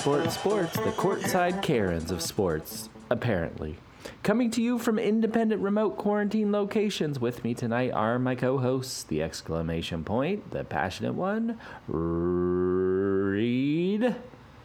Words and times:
Sports, 0.00 0.34
sports, 0.34 0.72
the 0.76 0.92
courtside 0.92 1.62
Karens 1.62 2.10
of 2.10 2.22
sports, 2.22 2.88
apparently. 3.10 3.76
Coming 4.22 4.50
to 4.52 4.62
you 4.62 4.78
from 4.78 4.98
independent 4.98 5.60
remote 5.60 5.98
quarantine 5.98 6.50
locations 6.50 7.20
with 7.20 7.44
me 7.44 7.52
tonight 7.52 7.90
are 7.90 8.18
my 8.18 8.34
co 8.34 8.56
hosts, 8.56 9.02
the 9.02 9.22
exclamation 9.22 10.02
point, 10.02 10.52
the 10.52 10.64
passionate 10.64 11.12
one, 11.12 11.58
Reed, 11.86 14.16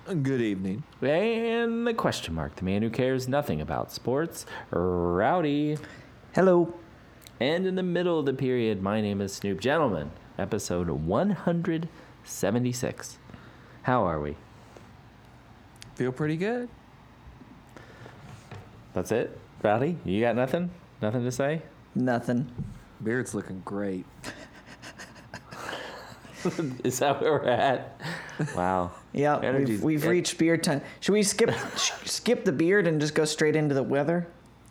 Good 0.08 0.40
evening. 0.40 0.84
and 1.02 1.86
the 1.86 1.94
question 1.94 2.34
mark, 2.34 2.56
the 2.56 2.64
man 2.64 2.82
who 2.82 2.90
cares 2.90 3.28
nothing 3.28 3.60
about 3.60 3.92
sports, 3.92 4.46
Rowdy. 4.72 5.78
Hello. 6.34 6.74
And 7.42 7.68
in 7.68 7.76
the 7.76 7.84
middle 7.84 8.20
of 8.20 8.26
the 8.26 8.34
period, 8.34 8.82
my 8.82 9.02
name 9.02 9.20
is 9.20 9.34
Snoop 9.34 9.60
Gentleman, 9.60 10.12
episode 10.40 10.90
176. 10.90 13.18
How 13.84 14.04
are 14.04 14.22
we? 14.22 14.38
Feel 15.96 16.12
pretty 16.12 16.38
good. 16.38 16.70
That's 18.94 19.12
it? 19.12 19.38
Rowdy, 19.64 19.98
you 20.06 20.22
got 20.22 20.36
nothing? 20.36 20.70
Nothing 21.02 21.24
to 21.24 21.32
say? 21.32 21.62
Nothing. 21.96 22.52
Beard's 23.04 23.34
looking 23.34 23.62
great. 23.66 24.06
Is 26.84 27.00
that 27.00 27.22
where 27.22 27.32
we're 27.34 27.46
at? 27.46 28.00
Wow. 28.56 28.92
Yeah, 29.14 29.38
Energy's- 29.40 29.80
we've, 29.80 29.84
we've 29.84 30.04
yeah. 30.04 30.10
reached 30.12 30.38
beard 30.38 30.64
time. 30.64 30.82
Should 31.00 31.14
we 31.14 31.24
skip 31.24 31.52
sh- 31.78 31.92
skip 32.06 32.46
the 32.46 32.52
beard 32.52 32.86
and 32.88 33.02
just 33.02 33.16
go 33.16 33.26
straight 33.26 33.56
into 33.56 33.74
the 33.74 33.82
weather? 33.82 34.28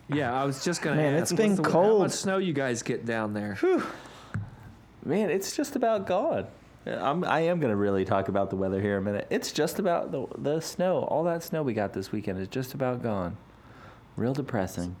Yeah, 0.07 0.33
I 0.33 0.45
was 0.45 0.63
just 0.63 0.81
gonna 0.81 0.95
Man, 0.97 1.15
ask. 1.15 1.23
it's 1.23 1.33
been 1.33 1.57
what's 1.57 1.67
the- 1.67 1.73
How 1.73 1.83
cold. 1.83 2.01
much 2.03 2.11
snow 2.11 2.37
you 2.37 2.53
guys 2.53 2.81
get 2.83 3.05
down 3.05 3.33
there? 3.33 3.57
Man, 5.03 5.29
it's 5.29 5.55
just 5.55 5.75
about 5.75 6.07
gone. 6.07 6.45
I'm, 6.85 7.23
I 7.23 7.41
am 7.41 7.59
going 7.59 7.71
to 7.71 7.75
really 7.75 8.05
talk 8.05 8.27
about 8.27 8.49
the 8.49 8.55
weather 8.55 8.79
here 8.79 8.97
in 8.97 9.03
a 9.03 9.05
minute. 9.05 9.27
It's 9.29 9.51
just 9.51 9.79
about 9.79 10.11
the, 10.11 10.27
the 10.37 10.59
snow. 10.59 10.99
All 11.03 11.23
that 11.23 11.43
snow 11.43 11.63
we 11.63 11.73
got 11.73 11.93
this 11.93 12.11
weekend 12.11 12.39
is 12.39 12.47
just 12.47 12.73
about 12.73 13.01
gone. 13.01 13.37
Real 14.15 14.33
depressing. 14.33 14.95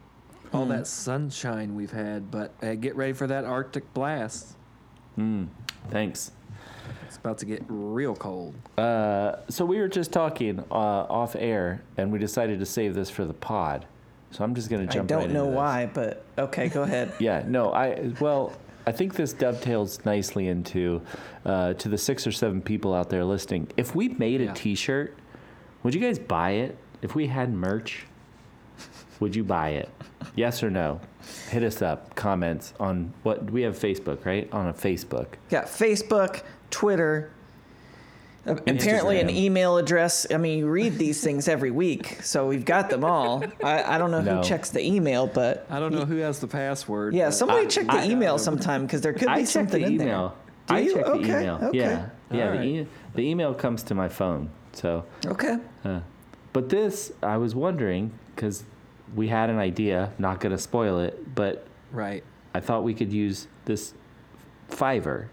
All 0.53 0.65
that 0.67 0.87
sunshine 0.87 1.75
we've 1.75 1.91
had, 1.91 2.31
but 2.31 2.53
uh, 2.63 2.75
get 2.75 2.95
ready 2.95 3.13
for 3.13 3.27
that 3.27 3.45
Arctic 3.45 3.93
blast. 3.93 4.55
Mm, 5.17 5.47
thanks. 5.89 6.31
It's 7.07 7.17
about 7.17 7.37
to 7.39 7.45
get 7.45 7.63
real 7.67 8.15
cold. 8.15 8.55
Uh, 8.77 9.37
so 9.49 9.65
we 9.65 9.79
were 9.79 9.87
just 9.87 10.11
talking 10.11 10.59
uh, 10.71 10.73
off 10.73 11.35
air, 11.35 11.83
and 11.97 12.11
we 12.11 12.19
decided 12.19 12.59
to 12.59 12.65
save 12.65 12.93
this 12.93 13.09
for 13.09 13.25
the 13.25 13.33
pod. 13.33 13.85
So 14.31 14.43
I'm 14.43 14.53
just 14.55 14.69
going 14.69 14.85
to 14.85 14.93
jump. 14.93 15.09
In. 15.09 15.17
I 15.17 15.19
don't 15.19 15.29
right 15.29 15.33
know 15.33 15.45
why, 15.45 15.89
but 15.93 16.23
okay, 16.37 16.67
go 16.69 16.83
ahead. 16.83 17.13
Yeah, 17.19 17.43
no, 17.47 17.71
I 17.71 18.11
well, 18.19 18.53
I 18.87 18.91
think 18.91 19.15
this 19.15 19.33
dovetails 19.33 20.05
nicely 20.05 20.47
into 20.47 21.01
uh, 21.45 21.73
to 21.73 21.89
the 21.89 21.97
six 21.97 22.27
or 22.27 22.31
seven 22.31 22.61
people 22.61 22.93
out 22.93 23.09
there 23.09 23.23
listening. 23.25 23.67
If 23.77 23.95
we 23.95 24.09
made 24.09 24.41
a 24.41 24.45
Yeah. 24.45 24.53
T-shirt, 24.53 25.15
would 25.83 25.93
you 25.95 26.01
guys 26.01 26.19
buy 26.19 26.51
it? 26.51 26.77
If 27.01 27.15
we 27.15 27.27
had 27.27 27.53
merch, 27.53 28.05
would 29.19 29.35
you 29.35 29.43
buy 29.43 29.69
it? 29.69 29.89
Yes 30.35 30.63
or 30.63 30.69
no? 30.69 30.99
Hit 31.49 31.63
us 31.63 31.81
up. 31.81 32.15
Comments 32.15 32.73
on 32.79 33.13
what 33.23 33.49
we 33.51 33.61
have 33.63 33.77
Facebook, 33.77 34.25
right? 34.25 34.51
On 34.51 34.67
a 34.67 34.73
Facebook. 34.73 35.27
Got 35.49 35.65
Facebook, 35.65 36.43
Twitter. 36.69 37.31
Apparently, 38.45 39.19
an 39.19 39.29
email 39.29 39.77
address. 39.77 40.27
I 40.31 40.37
mean, 40.37 40.59
you 40.59 40.67
read 40.67 40.97
these 40.97 41.21
things 41.23 41.47
every 41.47 41.71
week, 41.71 42.19
so 42.21 42.47
we've 42.47 42.65
got 42.65 42.89
them 42.89 43.03
all. 43.03 43.43
I, 43.63 43.95
I 43.95 43.97
don't 43.97 44.11
know 44.11 44.21
No. 44.21 44.37
who 44.37 44.43
checks 44.43 44.69
the 44.69 44.85
email, 44.85 45.25
but 45.27 45.65
I 45.69 45.79
don't 45.79 45.93
know 45.93 46.05
who 46.05 46.17
has 46.17 46.39
the 46.39 46.47
password. 46.47 47.13
yeah, 47.15 47.29
somebody 47.31 47.65
I- 47.65 47.69
check 47.69 47.85
the 47.87 47.93
I- 47.93 48.05
email 48.05 48.37
sometime 48.37 48.85
because 48.85 49.01
there 49.01 49.13
could 49.13 49.21
be 49.27 49.33
I 49.33 49.37
check 49.39 49.47
something 49.47 49.81
the 49.81 49.87
in 49.87 49.93
email. 49.93 50.35
there. 50.67 50.77
I 50.77 50.81
Do 50.81 50.85
you? 50.89 50.93
check 50.95 51.05
the 51.05 51.11
Okay, 51.11 51.23
email. 51.41 51.55
okay. 51.63 51.77
Yeah, 51.77 52.09
yeah. 52.31 52.45
All 52.51 52.57
The, 52.57 52.63
e- 52.63 52.87
the 53.15 53.21
email 53.21 53.53
comes 53.53 53.83
to 53.83 53.95
my 53.95 54.07
phone. 54.09 54.49
So. 54.73 55.05
Okay. 55.25 55.57
Uh, 55.83 56.01
but 56.53 56.69
this, 56.69 57.11
I 57.23 57.37
was 57.37 57.55
wondering, 57.55 58.11
because 58.35 58.63
we 59.15 59.27
had 59.27 59.49
an 59.49 59.57
idea, 59.59 60.11
not 60.17 60.39
going 60.39 60.51
to 60.55 60.57
spoil 60.61 60.99
it, 60.99 61.33
but 61.35 61.65
right. 61.91 62.23
I 62.53 62.59
thought 62.59 62.83
we 62.83 62.93
could 62.93 63.11
use 63.13 63.47
this 63.65 63.93
Fiverr. 64.69 65.27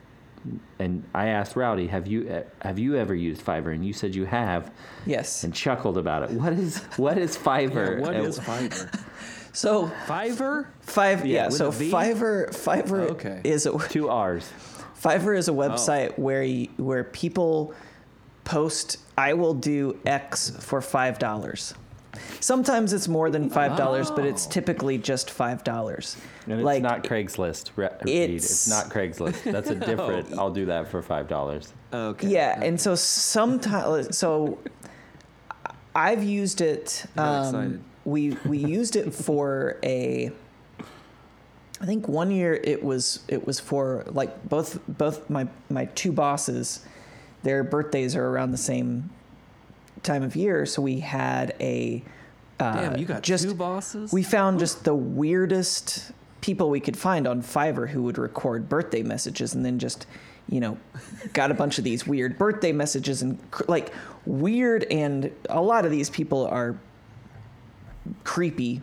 And 0.79 1.05
I 1.15 1.29
asked 1.29 1.55
Rowdy, 1.57 1.87
"Have 1.87 2.07
you 2.07 2.29
uh, 2.29 2.43
have 2.67 2.79
you 2.79 2.97
ever 2.97 3.15
used 3.15 3.45
Fiverr?" 3.45 3.73
And 3.75 3.85
you 3.87 3.93
said 3.93 4.15
you 4.15 4.25
have, 4.25 4.73
Yes. 5.07 5.45
and 5.45 5.55
chuckled 5.55 5.97
about 5.99 6.25
it. 6.25 6.31
What 6.33 6.53
is 6.55 6.79
what 6.97 7.17
is 7.19 7.37
Fiverr? 7.39 7.97
Yeah, 7.97 8.01
what 8.01 8.15
And- 8.17 8.27
is 8.27 8.39
Fiverr? 8.39 9.01
So 9.55 9.91
Fiverr? 10.07 10.67
Five, 10.81 11.27
Yeah, 11.27 11.43
yeah. 11.45 11.49
so? 11.51 11.71
Fiverr, 11.71 12.49
Fiverr 12.51 13.01
Oh, 13.11 13.13
okay. 13.13 13.43
is 13.45 13.67
a 13.67 13.79
two 13.91 14.09
R's? 14.09 14.51
Fiverr 14.99 15.35
Oh. 15.35 15.39
is 15.39 15.49
a 15.49 15.53
website 15.53 16.19
where 16.19 16.43
you, 16.43 16.69
where 16.79 17.05
people 17.05 17.75
post. 18.45 18.97
I 19.19 19.35
will 19.35 19.53
do 19.53 19.99
X 20.07 20.51
for 20.59 20.81
five 20.81 21.19
dollars. 21.19 21.75
Sometimes 22.41 22.93
it's 22.93 23.09
more 23.09 23.31
than 23.31 23.49
five 23.49 23.77
dollars, 23.77 24.11
but 24.11 24.25
it's 24.27 24.47
Oh. 24.47 24.51
typically 24.51 24.99
just 24.99 25.31
five 25.31 25.65
dollars. 25.65 26.17
And 26.45 26.55
it's 26.55 26.65
Like 26.65 26.83
not 26.83 27.05
Craigslist. 27.05 27.71
Re- 27.77 27.89
It's, 28.07 28.67
it's- 28.67 28.69
not 28.69 28.91
Craigslist. 28.93 29.51
That's 29.51 29.71
a 29.71 29.75
different. 29.91 30.37
I'll 30.39 30.51
do 30.53 30.67
that 30.67 30.89
for 30.89 31.01
five 31.03 31.27
dollars. 31.29 31.73
Okay. 31.93 32.29
yeah, 32.29 32.61
and 32.63 32.81
so 32.81 32.95
sometimes 32.95 34.17
so 34.17 34.59
I've 35.95 36.23
used 36.25 36.61
it. 36.61 37.05
Um, 37.17 37.85
we 38.05 38.37
we 38.47 38.59
used 38.59 38.97
it 38.97 39.15
for 39.15 39.79
a. 39.83 40.31
I 41.81 41.85
think 41.87 42.09
one 42.09 42.31
year 42.31 42.55
it 42.55 42.83
was 42.83 43.21
it 43.29 43.47
was 43.47 43.59
for 43.59 44.05
like 44.09 44.49
both 44.49 44.79
both 44.87 45.29
my 45.31 45.49
my 45.71 45.87
two 45.87 46.13
bosses, 46.13 46.85
their 47.43 47.65
birthdays 47.65 48.15
are 48.17 48.27
around 48.27 48.51
the 48.53 48.57
same 48.59 49.11
time 50.03 50.23
of 50.23 50.37
year, 50.37 50.67
so 50.67 50.83
we 50.83 51.01
had 51.01 51.55
a. 51.61 52.03
Uh, 52.61 52.91
Damn, 52.91 52.99
you 52.99 53.07
got 53.07 53.23
just 53.23 53.45
two 53.45 53.55
bosses? 53.55 54.13
we 54.13 54.23
found 54.23 54.59
just 54.59 54.85
the 54.85 54.95
weirdest 54.95 56.13
people 56.41 56.71
we 56.71 56.81
could 56.81 56.97
find 56.97 57.27
on 57.27 57.43
Fiverr 57.43 57.89
who 57.89 58.03
would 58.03 58.19
record 58.19 58.69
birthday 58.69 59.03
messages 59.03 59.55
and 59.55 59.65
then 59.65 59.79
just, 59.79 60.07
you 60.49 60.61
know, 60.61 60.77
got 61.33 61.51
a 61.51 61.55
bunch 61.55 61.79
of 61.79 61.85
these 61.85 62.07
weird 62.07 62.37
birthday 62.39 62.73
messages 62.73 63.23
and 63.23 63.39
cr- 63.51 63.65
like 63.69 63.93
weird 64.27 64.85
and 64.85 65.31
a 65.49 65.61
lot 65.61 65.85
of 65.85 65.91
these 65.91 66.11
people 66.11 66.47
are 66.47 66.77
creepy, 68.25 68.81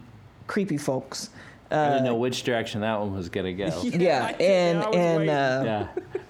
creepy 0.48 0.78
folks. 0.78 1.30
I 1.72 1.90
didn't 1.90 2.02
Uh, 2.02 2.06
know 2.06 2.16
which 2.16 2.44
direction 2.44 2.82
that 2.82 3.00
one 3.00 3.14
was 3.16 3.30
gonna 3.30 3.54
go. 3.54 3.70
yeah, 3.84 4.26
I- 4.40 4.44
and 4.44 4.96
and 4.96 5.30
uh, 5.30 5.64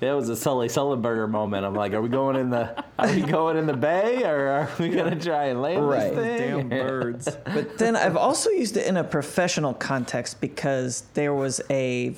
Yeah, 0.01 0.09
it 0.09 0.13
was 0.13 0.27
a 0.29 0.35
Sully 0.35 0.67
Sullenberger 0.67 1.29
moment. 1.29 1.65
I'm 1.65 1.73
like, 1.75 1.93
are 1.93 2.01
we 2.01 2.09
going 2.09 2.35
in 2.35 2.49
the 2.49 2.83
are 2.97 3.07
we 3.13 3.21
going 3.21 3.55
in 3.57 3.65
the 3.65 3.75
bay 3.77 4.23
or 4.25 4.47
are 4.47 4.69
we 4.79 4.89
gonna 4.89 5.15
try 5.19 5.45
and 5.45 5.61
land 5.61 5.87
Right. 5.87 6.13
this 6.13 6.39
thing? 6.41 6.69
Damn 6.69 6.69
birds. 6.87 7.29
But 7.45 7.77
then 7.77 7.95
I've 7.95 8.17
also 8.17 8.49
used 8.49 8.75
it 8.75 8.85
in 8.87 8.97
a 8.97 9.03
professional 9.03 9.73
context 9.73 10.41
because 10.41 11.03
there 11.13 11.33
was 11.33 11.61
a 11.69 12.13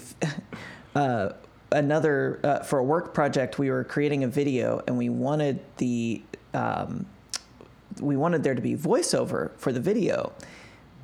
uh, 0.96 1.30
another 1.72 2.40
uh, 2.44 2.60
for 2.60 2.80
a 2.80 2.84
work 2.84 3.14
project 3.14 3.60
we 3.60 3.70
were 3.70 3.84
creating 3.84 4.24
a 4.24 4.28
video 4.28 4.82
and 4.88 4.98
we 4.98 5.10
wanted 5.10 5.60
the 5.78 6.22
um, 6.54 7.06
we 8.00 8.18
wanted 8.18 8.42
there 8.44 8.56
to 8.56 8.62
be 8.62 8.76
voiceover 8.76 9.52
for 9.58 9.72
the 9.72 9.80
video 9.80 10.32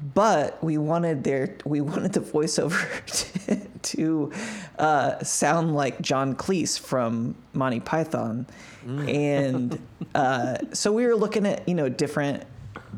but 0.02 0.64
we 0.64 0.78
wanted 0.78 1.24
there 1.24 1.58
we 1.66 1.82
wanted 1.82 2.14
the 2.14 2.20
voiceover 2.20 2.86
to, 3.06 3.68
to 3.82 4.32
uh, 4.78 5.24
sound 5.24 5.76
like 5.76 6.02
John 6.02 6.36
Cleese 6.36 6.80
from 6.80 7.36
Monty 7.54 7.80
Python, 7.80 8.46
and 9.10 9.80
uh, 10.14 10.58
so 10.74 10.92
we 10.92 11.06
were 11.06 11.16
looking 11.16 11.46
at 11.46 11.68
you 11.68 11.76
know 11.76 11.90
different 11.90 12.44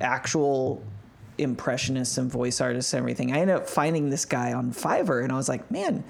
actual 0.02 0.84
impressionists 1.38 2.18
and 2.18 2.30
voice 2.30 2.60
artists 2.60 2.94
and 2.94 3.00
everything. 3.00 3.32
I 3.32 3.40
ended 3.40 3.56
up 3.56 3.70
finding 3.70 4.10
this 4.10 4.26
guy 4.26 4.54
on 4.54 4.74
Fiverr, 4.74 5.24
and 5.24 5.32
I 5.32 5.36
was 5.36 5.48
like, 5.48 5.70
man, 5.72 6.04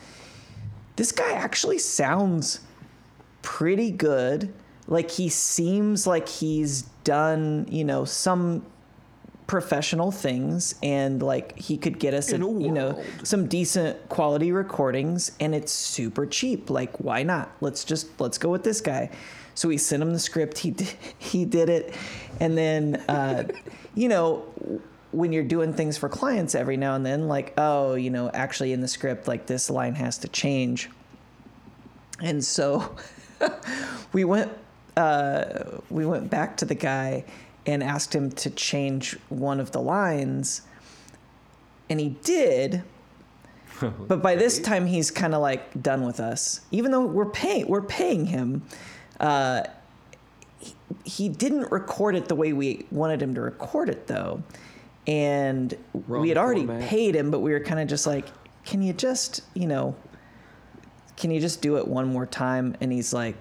this 0.95 1.11
guy 1.11 1.33
actually 1.33 1.77
sounds 1.77 2.61
pretty 3.41 3.91
good. 3.91 4.51
Like 4.87 5.11
he 5.11 5.29
seems 5.29 6.07
like 6.07 6.27
he's 6.27 6.83
done 7.03 7.67
you 7.69 7.83
know 7.83 8.05
some 8.05 8.65
professional 9.49 10.11
things 10.11 10.75
and 10.83 11.23
like 11.23 11.57
he 11.57 11.75
could 11.75 11.97
get 11.97 12.13
us 12.13 12.31
a, 12.31 12.37
you 12.37 12.71
know 12.71 13.03
some 13.23 13.47
decent 13.47 14.07
quality 14.07 14.51
recordings 14.51 15.31
and 15.39 15.55
it's 15.55 15.71
super 15.71 16.27
cheap. 16.27 16.69
Like 16.69 16.95
why 16.99 17.23
not? 17.23 17.51
Let's 17.59 17.83
just 17.83 18.21
let's 18.21 18.37
go 18.37 18.51
with 18.51 18.63
this 18.63 18.79
guy. 18.79 19.09
So 19.55 19.67
we 19.67 19.79
sent 19.79 20.03
him 20.03 20.13
the 20.13 20.19
script. 20.19 20.59
He 20.59 20.69
did, 20.69 20.93
he 21.17 21.45
did 21.45 21.67
it. 21.67 21.95
And 22.39 22.55
then 22.55 22.97
uh, 23.09 23.45
you 23.95 24.07
know 24.07 24.45
when 25.11 25.33
you're 25.33 25.43
doing 25.43 25.73
things 25.73 25.97
for 25.97 26.09
clients 26.09 26.53
every 26.53 26.77
now 26.77 26.93
and 26.93 27.03
then 27.03 27.27
like 27.27 27.55
oh 27.57 27.95
you 27.95 28.11
know 28.11 28.29
actually 28.29 28.71
in 28.71 28.81
the 28.81 28.87
script 28.87 29.27
like 29.27 29.47
this 29.47 29.71
line 29.71 29.95
has 29.95 30.19
to 30.19 30.27
change. 30.27 30.91
And 32.21 32.45
so 32.45 32.95
we 34.13 34.25
went 34.25 34.51
uh, 34.95 35.79
we 35.89 36.05
went 36.05 36.29
back 36.29 36.57
to 36.57 36.65
the 36.65 36.75
guy 36.75 37.25
and 37.65 37.83
asked 37.83 38.13
him 38.13 38.31
to 38.31 38.49
change 38.49 39.17
one 39.29 39.59
of 39.59 39.71
the 39.71 39.81
lines 39.81 40.61
and 41.89 41.99
he 41.99 42.09
did 42.23 42.83
but 43.81 44.21
by 44.21 44.35
this 44.35 44.59
time 44.59 44.85
he's 44.85 45.11
kind 45.11 45.33
of 45.33 45.41
like 45.41 45.81
done 45.81 46.05
with 46.05 46.19
us 46.19 46.61
even 46.71 46.91
though 46.91 47.05
we're 47.05 47.25
paying 47.25 47.67
we're 47.67 47.81
paying 47.81 48.25
him 48.25 48.61
uh, 49.19 49.63
he, 50.59 50.75
he 51.03 51.29
didn't 51.29 51.71
record 51.71 52.15
it 52.15 52.27
the 52.27 52.35
way 52.35 52.53
we 52.53 52.85
wanted 52.91 53.21
him 53.21 53.33
to 53.35 53.41
record 53.41 53.89
it 53.89 54.07
though, 54.07 54.43
and 55.07 55.75
Wrong 56.07 56.21
we 56.21 56.29
had 56.29 56.37
already 56.37 56.65
format. 56.65 56.87
paid 56.87 57.15
him, 57.15 57.31
but 57.31 57.39
we 57.39 57.51
were 57.51 57.59
kind 57.59 57.79
of 57.79 57.87
just 57.87 58.07
like, 58.07 58.27
can 58.65 58.81
you 58.81 58.93
just 58.93 59.41
you 59.53 59.67
know, 59.67 59.95
can 61.17 61.31
you 61.31 61.39
just 61.39 61.61
do 61.61 61.77
it 61.77 61.87
one 61.87 62.07
more 62.07 62.25
time? 62.25 62.75
And 62.81 62.91
he's 62.91 63.13
like. 63.13 63.35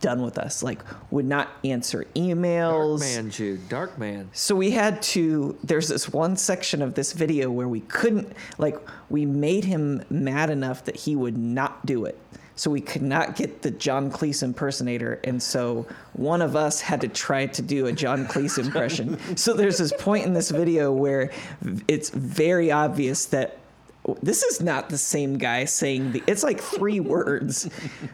Done 0.00 0.22
with 0.22 0.38
us, 0.38 0.62
like 0.62 0.80
would 1.10 1.26
not 1.26 1.48
answer 1.64 2.06
emails. 2.14 2.98
Dark 2.98 3.00
man, 3.00 3.30
Jude. 3.30 3.68
Dark 3.68 3.98
man. 3.98 4.30
So 4.32 4.54
we 4.54 4.70
had 4.70 5.02
to. 5.02 5.56
There's 5.62 5.88
this 5.88 6.08
one 6.08 6.36
section 6.36 6.82
of 6.82 6.94
this 6.94 7.12
video 7.12 7.50
where 7.50 7.68
we 7.68 7.80
couldn't, 7.80 8.32
like, 8.58 8.78
we 9.10 9.26
made 9.26 9.64
him 9.64 10.02
mad 10.10 10.50
enough 10.50 10.84
that 10.86 10.96
he 10.96 11.14
would 11.14 11.36
not 11.36 11.84
do 11.84 12.04
it. 12.04 12.18
So 12.58 12.70
we 12.70 12.80
could 12.80 13.02
not 13.02 13.36
get 13.36 13.60
the 13.60 13.70
John 13.70 14.10
Cleese 14.10 14.42
impersonator, 14.42 15.20
and 15.24 15.42
so 15.42 15.86
one 16.14 16.40
of 16.40 16.56
us 16.56 16.80
had 16.80 17.02
to 17.02 17.08
try 17.08 17.46
to 17.46 17.60
do 17.60 17.84
a 17.86 17.92
John 17.92 18.26
Cleese 18.26 18.58
impression. 18.58 19.18
so 19.36 19.52
there's 19.52 19.76
this 19.76 19.92
point 19.98 20.24
in 20.24 20.32
this 20.32 20.50
video 20.50 20.90
where 20.90 21.30
it's 21.86 22.08
very 22.08 22.72
obvious 22.72 23.26
that 23.26 23.58
this 24.22 24.42
is 24.42 24.60
not 24.60 24.88
the 24.88 24.98
same 24.98 25.38
guy 25.38 25.64
saying 25.64 26.12
the. 26.12 26.22
It's 26.26 26.42
like 26.42 26.60
three 26.60 27.00
words, 27.00 27.68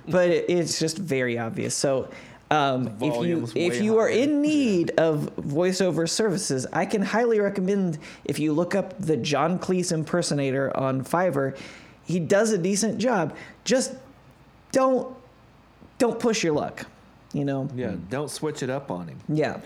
but 0.09 0.31
it, 0.31 0.49
it's 0.49 0.79
just 0.79 0.99
very 0.99 1.39
obvious. 1.39 1.75
So. 1.75 2.09
Um, 2.51 2.99
if 3.01 3.25
you 3.25 3.45
if 3.55 3.55
way 3.55 3.83
you 3.83 3.97
are 3.97 4.11
in 4.11 4.43
need 4.43 4.91
of 4.99 5.35
voiceover 5.37 6.07
services, 6.07 6.67
I 6.71 6.85
can 6.85 7.01
highly 7.01 7.41
recommend 7.41 7.99
if 8.27 8.39
you 8.39 8.53
look 8.53 8.75
up 8.75 8.99
the 8.99 9.17
John 9.17 9.59
Cleese 9.59 9.91
impersonator 9.91 10.77
on 10.77 11.03
Fiverr. 11.03 11.57
He 12.05 12.21
does 12.21 12.53
a 12.53 12.59
decent 12.59 12.99
job. 12.99 13.35
Just 13.65 13.95
don't 14.71 15.17
don't 15.97 16.21
push 16.21 16.45
your 16.45 16.53
luck. 16.53 16.85
You 17.33 17.47
know. 17.47 17.71
Yeah, 17.75 17.95
don't 18.11 18.31
switch 18.31 18.63
it 18.63 18.69
up 18.69 18.91
on 18.91 19.09
him. 19.09 19.21
Yeah. 19.31 19.61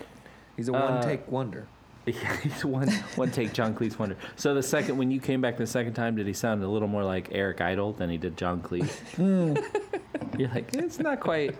He's 0.55 0.69
a 0.69 0.71
one 0.71 1.03
take 1.03 1.29
wonder. 1.29 1.67
Yeah, 2.07 2.37
he's 2.37 2.63
one 2.63 2.89
one 3.15 3.31
take 3.31 3.51
John 3.51 3.75
Cleese 3.75 3.99
wonder. 3.99 4.15
So 4.37 4.53
the 4.53 4.63
second 4.63 4.97
when 4.97 5.11
you 5.11 5.19
came 5.19 5.41
back 5.41 5.57
the 5.57 5.67
second 5.67 5.93
time, 5.93 6.15
did 6.15 6.25
he 6.25 6.31
sound 6.31 6.63
a 6.63 6.67
little 6.67 6.87
more 6.87 7.03
like 7.03 7.29
Eric 7.33 7.59
Idle 7.59 7.91
than 7.93 8.09
he 8.09 8.17
did 8.17 8.37
John 8.37 8.61
Cleese? 8.61 8.89
Hmm. 9.17 9.57
You're 10.39 10.49
like, 10.49 10.73
it's 10.73 10.99
not 10.99 11.19
quite, 11.19 11.55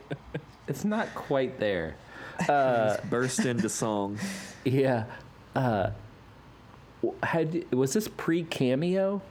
it's 0.67 0.85
not 0.85 1.13
quite 1.15 1.59
there. 1.59 1.95
Burst 3.09 3.39
into 3.39 3.67
song. 3.67 4.19
Yeah. 4.63 5.05
Uh, 5.55 5.89
had 7.23 7.69
was 7.73 7.93
this 7.93 8.07
pre 8.07 8.43
cameo? 8.43 9.21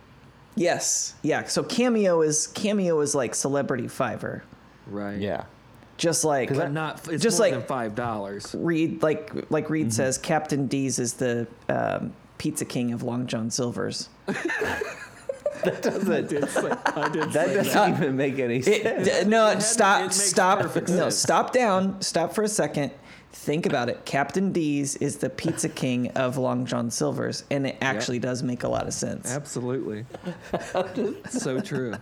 Yes. 0.54 1.14
Yeah. 1.22 1.44
So 1.44 1.62
Cameo 1.62 2.22
is 2.22 2.48
Cameo 2.48 3.00
is 3.00 3.14
like 3.14 3.34
celebrity 3.34 3.84
Fiverr. 3.84 4.42
Right. 4.86 5.18
Just 5.96 6.24
like 6.24 6.54
But 6.54 6.72
not. 6.72 7.08
It's 7.08 7.22
Just 7.22 7.38
more 7.38 7.46
like- 7.48 7.54
than 7.58 7.62
five 7.66 7.94
dollars. 7.94 8.54
Reed 8.58 9.02
like 9.02 9.30
like 9.50 9.70
Reed 9.70 9.92
says, 9.92 10.18
Captain 10.18 10.66
D's 10.66 10.98
is 10.98 11.14
the 11.14 11.46
um, 11.68 12.12
pizza 12.38 12.64
king 12.64 12.92
of 12.92 13.02
Long 13.02 13.26
John 13.26 13.50
Silver's. 13.50 14.08
that 14.26 15.82
Doesn't, 15.82 16.12
I 16.12 17.08
did 17.08 17.32
that 17.32 17.54
doesn't 17.54 17.94
even 17.96 18.16
make 18.16 18.38
any 18.38 18.62
sense. 18.62 19.06
It, 19.08 19.22
d- 19.24 19.28
no, 19.28 19.48
It 19.50 19.62
stop, 19.62 20.02
makes 20.02 20.16
stop, 20.16 20.58
no, 20.60 20.84
sense. 20.84 21.16
stop 21.16 21.52
down, 21.52 22.00
stop 22.02 22.34
for 22.34 22.42
a 22.44 22.48
second. 22.48 22.92
Think 23.32 23.66
about 23.66 23.88
it. 23.88 24.04
Captain 24.04 24.52
D's 24.52 24.96
is 24.96 25.16
the 25.18 25.28
pizza 25.28 25.68
king 25.68 26.08
of 26.12 26.36
Long 26.38 26.64
John 26.66 26.90
Silver's, 26.90 27.44
and 27.50 27.66
it 27.66 27.76
actually 27.80 28.18
does 28.18 28.42
make 28.42 28.64
a 28.64 28.68
lot 28.68 28.86
of 28.86 28.94
sense. 28.94 29.30
Absolutely. 29.30 30.04
so 31.30 31.60
true. 31.60 31.94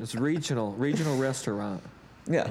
It's 0.00 0.14
regional, 0.14 0.72
regional 0.72 1.16
restaurant. 1.18 1.82
Yeah. 2.26 2.50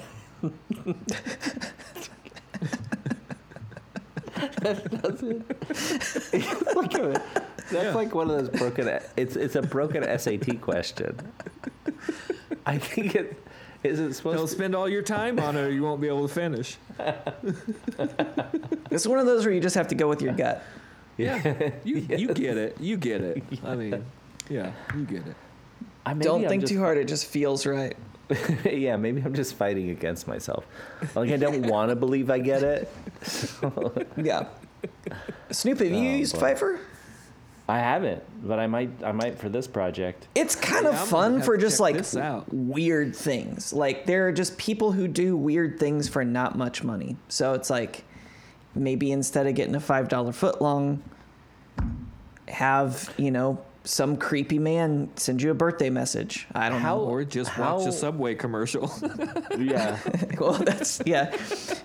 Look 6.76 6.94
at 6.96 7.02
it. 7.02 7.22
That's 7.72 7.96
like 7.96 8.14
one 8.16 8.30
of 8.32 8.38
those 8.38 8.50
broken. 8.60 8.88
It's 9.18 9.36
it's 9.36 9.56
a 9.56 9.62
broken 9.62 10.04
SAT 10.20 10.62
question. 10.62 11.18
I 12.66 12.78
think 12.78 13.16
it 13.16 13.42
is 13.84 14.00
it 14.00 14.14
supposed 14.14 14.38
Don't 14.38 14.48
to. 14.48 14.52
spend 14.54 14.76
all 14.76 14.90
your 14.90 15.02
time 15.04 15.40
on 15.40 15.56
it, 15.56 15.62
or 15.62 15.70
you 15.70 15.84
won't 15.84 16.02
be 16.02 16.08
able 16.08 16.28
to 16.28 16.34
finish. 16.34 16.78
It's 18.92 19.06
one 19.08 19.20
of 19.20 19.26
those 19.26 19.46
where 19.46 19.54
you 19.54 19.62
just 19.62 19.76
have 19.76 19.88
to 19.90 19.96
go 19.96 20.08
with 20.08 20.22
your 20.22 20.34
gut. 20.34 20.64
Yeah, 21.18 21.72
you 21.84 21.98
you 22.10 22.34
get 22.34 22.58
it. 22.58 22.78
You 22.80 22.98
get 22.98 23.22
it. 23.22 23.44
I 23.64 23.76
mean, 23.76 24.06
yeah, 24.50 24.72
you 24.96 25.04
get 25.06 25.28
it. 25.28 25.36
I, 26.06 26.14
maybe 26.14 26.24
Don't 26.26 26.48
think 26.48 26.62
just- 26.62 26.72
too 26.74 26.80
hard. 26.80 26.98
It 26.98 27.08
just 27.08 27.26
feels 27.26 27.66
right. 27.66 27.96
yeah, 28.66 28.96
maybe 28.98 29.22
I'm 29.22 29.34
just 29.34 29.56
fighting 29.56 29.90
against 29.90 30.28
myself. 30.28 30.66
Like 31.16 31.32
I 31.32 31.38
don't 31.38 31.66
want 31.68 31.90
to 31.90 31.96
believe 31.96 32.30
I 32.30 32.40
get 32.40 32.64
it. 32.64 32.90
Yeah. 34.18 34.46
Snoop, 35.52 35.80
have 35.80 35.88
you 35.92 35.98
Oh, 35.98 36.16
used 36.18 36.36
boy. 36.40 36.54
Fiverr? 36.54 36.80
I 37.68 37.80
haven't, 37.80 38.24
but 38.48 38.60
I 38.60 38.66
might. 38.68 38.90
I 39.04 39.12
might 39.12 39.38
for 39.38 39.48
this 39.50 39.68
project. 39.68 40.28
It's 40.36 40.56
kind 40.56 40.86
Yeah, 40.86 40.90
of 40.92 41.00
I'm 41.02 41.08
fun 41.08 41.42
for 41.44 41.56
just 41.58 41.80
like 41.80 42.04
weird 42.52 43.16
things. 43.16 43.74
Like 43.74 44.06
there 44.08 44.28
are 44.28 44.32
just 44.32 44.58
people 44.58 44.92
who 44.92 45.08
do 45.08 45.38
weird 45.38 45.80
things 45.80 46.08
for 46.10 46.24
not 46.26 46.58
much 46.58 46.84
money. 46.84 47.18
So 47.28 47.54
it's 47.54 47.70
like 47.70 48.06
maybe 48.74 49.12
instead 49.12 49.46
of 49.48 49.54
getting 49.56 49.76
a 49.76 49.80
five 49.80 50.08
dollar 50.08 50.32
foot 50.32 50.62
long, 50.62 51.04
have 52.48 53.14
you 53.18 53.30
know 53.32 53.64
some 53.90 54.18
creepy 54.18 54.60
man 54.60 55.10
send 55.16 55.42
you 55.42 55.50
a 55.50 55.56
birthday 55.56 55.90
message. 55.90 56.46
I 56.54 56.70
don't 56.70 56.80
How- 56.80 56.98
know. 56.98 57.02
Or 57.06 57.24
just 57.24 57.50
How- 57.50 57.80
watch 57.80 57.88
a 57.88 57.92
Subway 57.92 58.36
commercial. 58.36 58.92
Yeah. 59.58 59.98
Well, 60.40 60.54
that's 60.54 61.02
yeah. 61.06 61.32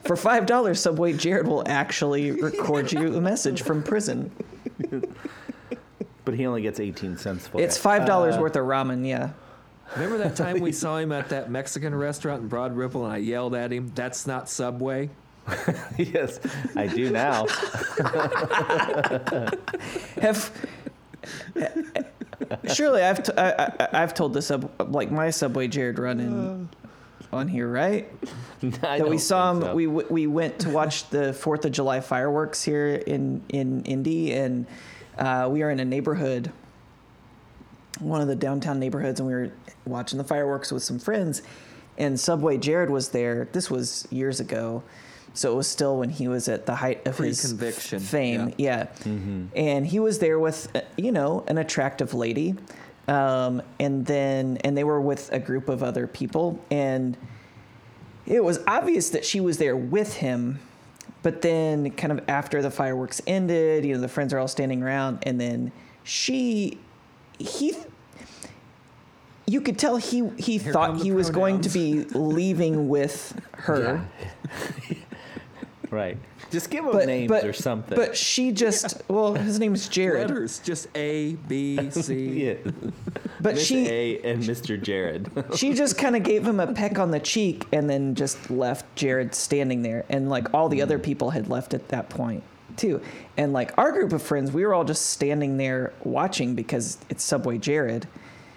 For 0.04 0.14
five 0.14 0.46
dollars, 0.46 0.78
Subway 0.78 1.12
Jared 1.14 1.48
will 1.48 1.64
actually 1.66 2.30
record 2.30 2.92
you 2.92 3.16
a 3.16 3.20
message 3.20 3.62
from 3.62 3.82
prison. 3.82 4.30
but 6.24 6.34
he 6.34 6.46
only 6.46 6.62
gets 6.62 6.78
18 6.78 7.16
cents 7.18 7.48
for 7.48 7.58
it. 7.60 7.64
It's 7.64 7.76
five 7.76 8.06
dollars 8.06 8.36
Uh, 8.36 8.40
worth 8.42 8.54
of 8.56 8.64
ramen. 8.66 9.04
Yeah. 9.06 9.30
Remember 9.94 10.18
that 10.18 10.36
time 10.36 10.60
we 10.60 10.70
saw 10.82 10.98
him 10.98 11.10
at 11.10 11.30
that 11.30 11.50
Mexican 11.50 11.94
restaurant 11.96 12.42
in 12.42 12.48
Broad 12.48 12.76
Ripple, 12.76 13.04
and 13.06 13.12
I 13.12 13.16
yelled 13.16 13.54
at 13.56 13.72
him, 13.72 13.90
"That's 13.94 14.26
not 14.26 14.48
Subway." 14.48 15.10
yes, 15.98 16.38
I 16.76 16.86
do 16.86 17.10
now. 17.10 17.46
have 20.20 20.50
surely 22.74 23.02
I've 23.02 23.22
t- 23.22 23.32
I, 23.36 23.64
I, 23.64 23.88
I've 24.02 24.14
told 24.14 24.34
the 24.34 24.42
sub 24.42 24.70
like 24.92 25.10
my 25.10 25.30
subway 25.30 25.68
Jared 25.68 25.98
run 25.98 26.20
in 26.20 26.68
on 27.32 27.48
here 27.48 27.68
right? 27.68 28.10
That 28.80 29.08
we 29.08 29.18
saw 29.18 29.52
him 29.52 29.60
so. 29.60 29.74
we 29.74 29.86
we 29.86 30.26
went 30.26 30.60
to 30.60 30.70
watch 30.70 31.10
the 31.10 31.34
Fourth 31.34 31.64
of 31.66 31.72
July 31.72 32.00
fireworks 32.00 32.62
here 32.62 32.94
in 32.94 33.42
in 33.50 33.82
Indy 33.84 34.32
and 34.32 34.66
uh, 35.18 35.48
we 35.50 35.62
are 35.62 35.70
in 35.70 35.80
a 35.80 35.84
neighborhood 35.84 36.50
one 38.00 38.20
of 38.20 38.28
the 38.28 38.36
downtown 38.36 38.78
neighborhoods 38.80 39.20
and 39.20 39.26
we 39.26 39.34
were 39.34 39.52
watching 39.84 40.16
the 40.16 40.24
fireworks 40.24 40.72
with 40.72 40.82
some 40.82 40.98
friends 40.98 41.42
and 41.98 42.18
Subway 42.18 42.56
Jared 42.56 42.90
was 42.90 43.10
there. 43.10 43.48
This 43.52 43.70
was 43.70 44.08
years 44.10 44.40
ago 44.40 44.82
so 45.34 45.52
it 45.52 45.56
was 45.56 45.66
still 45.66 45.98
when 45.98 46.10
he 46.10 46.28
was 46.28 46.48
at 46.48 46.64
the 46.64 46.76
height 46.76 47.06
of 47.06 47.18
his 47.18 47.40
Pre-conviction, 47.40 48.00
fame 48.00 48.54
yeah, 48.56 48.86
and 49.54 49.86
he 49.86 49.98
was 49.98 50.18
there 50.20 50.38
with 50.38 50.74
uh, 50.74 50.80
you 50.96 51.12
know 51.12 51.44
an 51.48 51.58
attractive 51.58 52.14
lady 52.14 52.54
um, 53.08 53.62
and 53.78 54.06
then 54.06 54.58
and 54.58 54.76
they 54.76 54.84
were 54.84 55.00
with 55.00 55.30
a 55.32 55.38
group 55.38 55.68
of 55.68 55.82
other 55.82 56.06
people 56.06 56.58
and 56.70 57.16
it 58.26 58.42
was 58.42 58.60
obvious 58.66 59.10
that 59.10 59.24
she 59.24 59.40
was 59.40 59.58
there 59.58 59.76
with 59.76 60.14
him 60.14 60.58
but 61.22 61.42
then 61.42 61.90
kind 61.90 62.12
of 62.12 62.22
after 62.28 62.62
the 62.62 62.70
fireworks 62.70 63.20
ended 63.26 63.84
you 63.84 63.94
know 63.94 64.00
the 64.00 64.08
friends 64.08 64.32
are 64.32 64.38
all 64.38 64.48
standing 64.48 64.82
around 64.82 65.18
and 65.24 65.40
then 65.40 65.70
she 66.02 66.78
he 67.38 67.74
you 69.46 69.60
could 69.60 69.78
tell 69.78 69.96
he 69.96 70.26
he 70.38 70.56
Here 70.56 70.72
thought 70.72 71.02
he 71.02 71.12
was 71.12 71.28
going 71.30 71.60
to 71.62 71.68
be 71.68 72.04
leaving 72.04 72.88
with 72.88 73.38
her 73.52 74.06
right. 75.94 76.18
Just 76.50 76.70
give 76.70 76.84
him 76.84 76.92
but 76.92 77.06
names 77.06 77.28
but 77.28 77.44
or 77.44 77.52
something. 77.52 77.96
but 77.96 78.16
she 78.16 78.52
just 78.52 79.02
well 79.08 79.34
his 79.34 79.58
name 79.58 79.74
is 79.74 79.88
Jared 79.88 80.30
Letters, 80.30 80.58
just 80.60 80.88
A, 80.94 81.34
B, 81.34 81.90
C. 81.90 82.44
yeah. 82.46 82.54
but 83.40 83.54
Miss 83.54 83.64
she 83.64 83.88
A 83.88 84.20
and 84.22 84.42
Mr. 84.42 84.80
Jared. 84.80 85.30
she 85.56 85.72
just 85.72 85.96
kind 85.96 86.16
of 86.16 86.22
gave 86.22 86.46
him 86.46 86.60
a 86.60 86.72
peck 86.72 86.98
on 86.98 87.10
the 87.10 87.20
cheek 87.20 87.66
and 87.72 87.88
then 87.88 88.14
just 88.14 88.50
left 88.50 88.84
Jared 88.96 89.34
standing 89.34 89.82
there. 89.82 90.04
And 90.08 90.28
like 90.28 90.52
all 90.52 90.68
the 90.68 90.82
other 90.82 90.98
hmm. 90.98 91.04
people 91.04 91.30
had 91.30 91.48
left 91.48 91.74
at 91.74 91.88
that 91.88 92.08
point 92.10 92.42
too. 92.76 93.00
And 93.36 93.52
like 93.52 93.76
our 93.78 93.92
group 93.92 94.12
of 94.12 94.22
friends, 94.22 94.52
we 94.52 94.64
were 94.64 94.74
all 94.74 94.84
just 94.84 95.06
standing 95.06 95.56
there 95.56 95.92
watching 96.02 96.54
because 96.54 96.98
it's 97.08 97.22
Subway 97.22 97.58
Jared. 97.58 98.06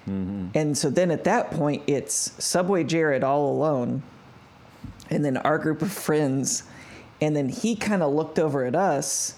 Mm-hmm. 0.08 0.48
And 0.56 0.78
so 0.78 0.90
then 0.90 1.12
at 1.12 1.26
that 1.26 1.52
point, 1.52 1.84
it's 1.88 2.32
Subway 2.44 2.84
Jared 2.84 3.24
all 3.24 3.52
alone. 3.52 4.04
And 5.10 5.24
then 5.24 5.38
our 5.38 5.58
group 5.58 5.82
of 5.82 5.92
friends. 5.92 6.64
And 7.22 7.36
then 7.36 7.50
he 7.50 7.76
kind 7.76 8.04
of 8.04 8.14
looked 8.14 8.40
over 8.40 8.66
at 8.66 8.76
us 8.76 9.36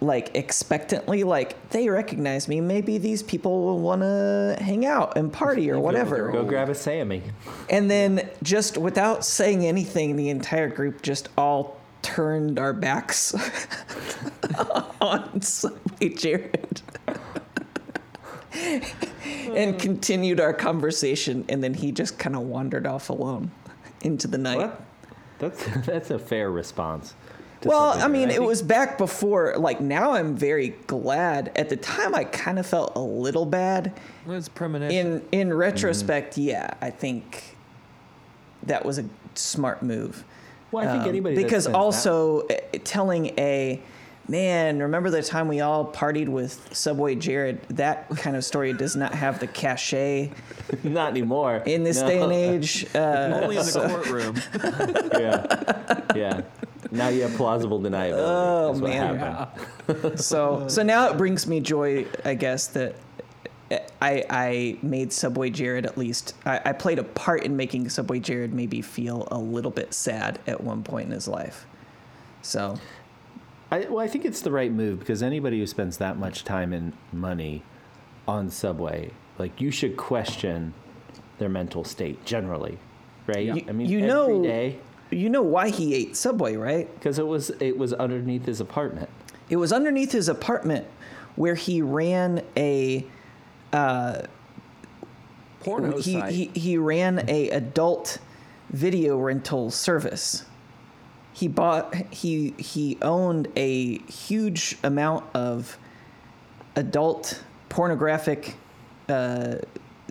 like 0.00 0.34
expectantly, 0.34 1.24
like 1.24 1.70
they 1.70 1.88
recognize 1.88 2.48
me. 2.48 2.60
Maybe 2.60 2.98
these 2.98 3.22
people 3.22 3.64
will 3.64 3.80
want 3.80 4.02
to 4.02 4.56
hang 4.60 4.86
out 4.86 5.16
and 5.16 5.32
party 5.32 5.70
or 5.70 5.80
whatever. 5.80 6.30
Go 6.30 6.44
grab 6.44 6.68
a 6.68 6.74
Sammy. 6.74 7.22
And 7.68 7.90
then 7.90 8.28
just 8.42 8.78
without 8.78 9.24
saying 9.24 9.66
anything, 9.66 10.16
the 10.16 10.28
entire 10.30 10.68
group 10.68 11.02
just 11.02 11.28
all 11.36 11.80
turned 12.02 12.58
our 12.58 12.72
backs 12.72 13.34
on 15.00 15.42
Subway 15.42 16.10
Jared. 16.10 16.80
and 18.52 19.74
hmm. 19.74 19.78
continued 19.78 20.40
our 20.40 20.52
conversation 20.52 21.44
and 21.48 21.62
then 21.62 21.74
he 21.74 21.92
just 21.92 22.18
kind 22.18 22.34
of 22.34 22.42
wandered 22.42 22.86
off 22.86 23.10
alone 23.10 23.50
into 24.02 24.26
the 24.26 24.38
night. 24.38 24.58
What? 24.58 24.87
That's 25.38 25.64
that's 25.86 26.10
a 26.10 26.18
fair 26.18 26.50
response. 26.50 27.14
Well, 27.64 27.90
I 28.00 28.06
mean, 28.06 28.28
that 28.28 28.36
it 28.36 28.42
was 28.42 28.62
back 28.62 28.98
before. 28.98 29.56
Like 29.56 29.80
now, 29.80 30.12
I'm 30.12 30.36
very 30.36 30.68
glad. 30.86 31.50
At 31.56 31.68
the 31.68 31.76
time, 31.76 32.14
I 32.14 32.22
kind 32.22 32.56
of 32.58 32.66
felt 32.66 32.92
a 32.94 33.00
little 33.00 33.46
bad. 33.46 33.92
Well, 34.26 34.36
it's 34.36 34.48
premonition. 34.48 35.22
In 35.32 35.50
in 35.50 35.52
retrospect, 35.54 36.38
yeah, 36.38 36.70
I 36.80 36.90
think 36.90 37.56
that 38.62 38.84
was 38.84 38.98
a 38.98 39.04
smart 39.34 39.82
move. 39.82 40.24
Well, 40.70 40.86
I 40.86 40.92
think 40.92 41.02
Um, 41.04 41.08
anybody 41.08 41.34
because 41.34 41.64
spends 41.64 41.72
that- 41.72 41.78
also 41.78 42.42
uh, 42.46 42.54
telling 42.84 43.26
a 43.38 43.80
man, 44.28 44.78
remember 44.80 45.10
the 45.10 45.22
time 45.22 45.48
we 45.48 45.60
all 45.60 45.90
partied 45.90 46.28
with 46.28 46.74
Subway 46.76 47.14
Jared? 47.14 47.60
That 47.70 48.08
kind 48.10 48.36
of 48.36 48.44
story 48.44 48.72
does 48.72 48.94
not 48.96 49.14
have 49.14 49.40
the 49.40 49.46
cachet 49.46 50.30
not 50.84 51.10
anymore 51.10 51.62
in 51.66 51.82
this 51.82 52.00
No. 52.00 52.06
day 52.08 52.20
and 52.22 52.32
age. 52.32 52.86
Uh, 52.94 53.40
Only 53.42 53.56
in 53.56 53.64
the 53.66 53.88
courtroom. 53.88 54.36
yeah, 55.20 56.02
yeah. 56.14 56.42
Now 56.90 57.08
you 57.08 57.22
have 57.22 57.34
plausible 57.34 57.80
deniability. 57.80 58.14
Oh, 58.18 58.68
That's 58.68 58.80
what 58.80 58.90
man. 58.90 59.18
happened. 59.18 60.20
so 60.20 60.68
so 60.68 60.82
now 60.82 61.10
it 61.10 61.16
brings 61.18 61.46
me 61.46 61.60
joy, 61.60 62.06
I 62.24 62.34
guess 62.34 62.68
that. 62.68 62.94
I, 64.00 64.24
I 64.30 64.78
made 64.80 65.12
Subway 65.12 65.50
Jared 65.50 65.84
at 65.84 65.98
least. 65.98 66.34
I, 66.46 66.58
I 66.66 66.72
played 66.72 66.98
a 66.98 67.04
part 67.04 67.42
in 67.44 67.54
making 67.54 67.90
Subway 67.90 68.18
Jared 68.18 68.54
maybe 68.54 68.80
feel 68.80 69.28
a 69.30 69.36
little 69.36 69.70
bit 69.70 69.92
sad 69.92 70.38
at 70.46 70.62
one 70.62 70.82
point 70.82 71.04
in 71.08 71.12
his 71.12 71.28
life. 71.28 71.66
So 72.40 72.78
I, 73.70 73.80
well, 73.80 73.98
I 73.98 74.08
think 74.08 74.24
it's 74.24 74.40
the 74.40 74.50
right 74.50 74.72
move 74.72 74.98
because 74.98 75.22
anybody 75.22 75.58
who 75.58 75.66
spends 75.66 75.98
that 75.98 76.18
much 76.18 76.44
time 76.44 76.72
and 76.72 76.92
money 77.12 77.62
on 78.26 78.50
Subway, 78.50 79.10
like 79.38 79.60
you 79.60 79.70
should 79.70 79.96
question 79.96 80.74
their 81.38 81.48
mental 81.48 81.84
state 81.84 82.24
generally, 82.24 82.78
right? 83.26 83.44
You- 83.44 83.64
I 83.68 83.72
mean, 83.72 83.88
you 83.88 83.98
every 83.98 84.08
know- 84.08 84.42
day 84.42 84.78
you 85.10 85.30
know 85.30 85.42
why 85.42 85.70
he 85.70 85.94
ate 85.94 86.16
Subway, 86.16 86.56
right? 86.56 86.92
because 86.94 87.18
it 87.18 87.26
was 87.26 87.48
it 87.60 87.78
was 87.78 87.92
underneath 87.94 88.44
his 88.44 88.60
apartment. 88.60 89.08
It 89.48 89.56
was 89.56 89.72
underneath 89.72 90.12
his 90.12 90.28
apartment 90.28 90.86
where 91.36 91.54
he 91.54 91.80
ran 91.80 92.42
a 92.56 93.06
uh, 93.72 94.22
Porno 95.60 95.98
he, 95.98 96.12
site. 96.12 96.32
he 96.32 96.44
he 96.54 96.76
ran 96.78 97.24
a 97.28 97.48
adult 97.50 98.18
video 98.70 99.16
rental 99.18 99.70
service. 99.70 100.44
He 101.38 101.46
bought 101.46 101.94
he 102.12 102.52
he 102.58 102.98
owned 103.00 103.46
a 103.54 103.98
huge 103.98 104.76
amount 104.82 105.24
of 105.34 105.78
adult 106.74 107.44
pornographic 107.68 108.56
uh, 109.08 109.56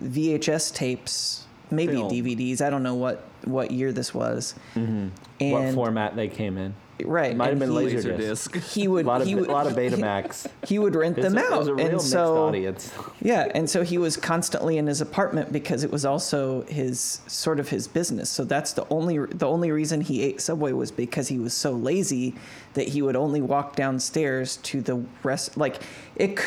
VHS 0.00 0.74
tapes, 0.74 1.46
maybe 1.70 1.96
Film. 1.96 2.10
DVDs. 2.10 2.62
I 2.62 2.70
don't 2.70 2.82
know 2.82 2.94
what 2.94 3.26
what 3.44 3.70
year 3.72 3.92
this 3.92 4.14
was. 4.14 4.54
And 4.74 5.12
what 5.38 5.74
format 5.74 6.16
they 6.16 6.28
came 6.28 6.56
in? 6.56 6.74
Right, 7.06 7.30
It 7.32 7.36
Might 7.36 7.50
have 7.50 7.58
been 7.58 7.70
he, 7.70 7.76
Laserdisc. 7.76 8.16
Laserdisc. 8.18 8.62
He 8.74 8.88
would 8.88 9.04
A 9.04 9.08
lot 9.08 9.20
of 9.20 9.26
he 9.26 9.34
a 9.34 9.36
would, 9.36 9.48
lot 9.48 9.66
of 9.66 9.72
he- 9.76 9.78
Betamax. 9.78 10.46
He 10.66 10.78
would 10.78 10.94
rent 10.94 11.18
It's 11.18 11.26
them 11.26 11.36
a- 11.36 11.40
it 11.40 11.52
out, 11.52 11.58
was 11.60 11.68
a 11.68 11.74
real 11.74 11.84
and 11.86 11.92
mixed 11.94 12.10
so 12.10 12.46
audience. 12.48 12.92
yeah, 13.20 13.50
and 13.54 13.68
so 13.68 13.82
he 13.82 13.98
was 13.98 14.16
constantly 14.16 14.78
in 14.78 14.86
his 14.86 15.00
apartment 15.00 15.52
because 15.52 15.84
it 15.84 15.90
was 15.90 16.04
also 16.04 16.62
his 16.62 17.20
sort 17.26 17.60
of 17.60 17.68
his 17.68 17.86
business. 17.88 18.28
So 18.30 18.44
that's 18.44 18.72
the 18.72 18.86
only 18.90 19.18
the 19.18 19.46
only 19.46 19.70
reason 19.70 20.00
he 20.00 20.22
ate 20.22 20.40
Subway 20.40 20.72
was 20.72 20.90
because 20.90 21.28
he 21.28 21.38
was 21.38 21.54
so 21.54 21.72
lazy 21.72 22.34
that 22.74 22.88
he 22.88 23.02
would 23.02 23.16
only 23.16 23.40
walk 23.40 23.76
downstairs 23.76 24.56
to 24.58 24.80
the 24.80 25.04
rest. 25.22 25.56
Like 25.56 25.82
it, 26.16 26.38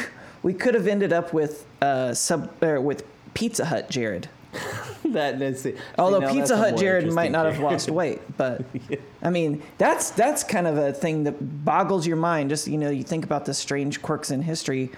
we 0.44 0.54
could 0.54 0.74
have 0.76 0.88
ended 0.88 1.14
up 1.14 1.34
with 1.34 1.66
uh 1.82 2.14
sub 2.14 2.52
or 2.64 2.80
with 2.82 3.04
Pizza 3.34 3.66
Hut 3.66 3.90
Jared. 3.90 4.28
that 5.06 5.40
that's 5.40 5.62
the- 5.62 5.74
see, 5.74 5.78
Although 5.98 6.20
now 6.20 6.34
Pizza 6.34 6.58
Hut 6.58 6.78
Jared 6.78 7.12
might 7.14 7.32
not 7.32 7.46
have 7.46 7.60
lost 7.60 7.90
weight, 8.02 8.22
but 8.38 8.64
I 9.22 9.30
mean 9.30 9.62
that's 9.78 10.12
that's 10.12 10.44
kind 10.44 10.68
of 10.68 10.78
a 10.78 10.94
thing 10.94 11.24
that 11.24 11.64
boggles 11.66 12.06
your 12.06 12.18
mind. 12.18 12.50
Just 12.50 12.68
you 12.68 12.78
know, 12.78 12.90
you 12.90 13.04
think 13.04 13.24
about 13.24 13.46
the 13.46 13.54
strange 13.54 14.02
quirks 14.02 14.32
in 14.32 14.42
history. 14.42 14.92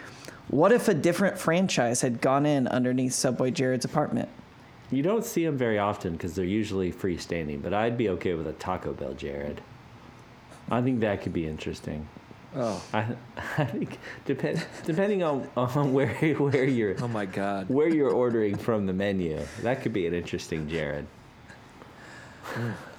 What 0.49 0.71
if 0.71 0.87
a 0.87 0.93
different 0.93 1.37
franchise 1.37 2.01
had 2.01 2.21
gone 2.21 2.45
in 2.45 2.67
underneath 2.67 3.13
Subway 3.13 3.51
Jared's 3.51 3.85
apartment? 3.85 4.29
You 4.91 5.01
don't 5.01 5.25
see 5.25 5.45
them 5.45 5.57
very 5.57 5.79
often 5.79 6.13
because 6.13 6.35
they're 6.35 6.45
usually 6.45 6.91
freestanding, 6.91 7.61
but 7.63 7.73
I'd 7.73 7.97
be 7.97 8.09
okay 8.09 8.33
with 8.35 8.45
a 8.45 8.53
Taco 8.53 8.93
Bell 8.93 9.13
Jared. 9.13 9.61
I 10.69 10.81
think 10.81 10.99
that 10.99 11.21
could 11.21 11.33
be 11.33 11.47
interesting. 11.47 12.07
Oh, 12.55 12.83
I, 12.93 13.05
I 13.57 13.65
think 13.65 13.97
depend, 14.25 14.65
depending 14.85 15.23
on, 15.23 15.47
on 15.57 15.91
where 15.93 16.13
where 16.37 16.65
you're 16.65 16.95
oh 17.01 17.07
my 17.07 17.25
God. 17.25 17.67
where 17.69 17.87
you're 17.89 18.11
ordering 18.11 18.57
from 18.57 18.85
the 18.85 18.93
menu, 18.93 19.39
that 19.61 19.81
could 19.81 19.93
be 19.93 20.05
an 20.07 20.13
interesting 20.13 20.67
Jared. 20.67 21.07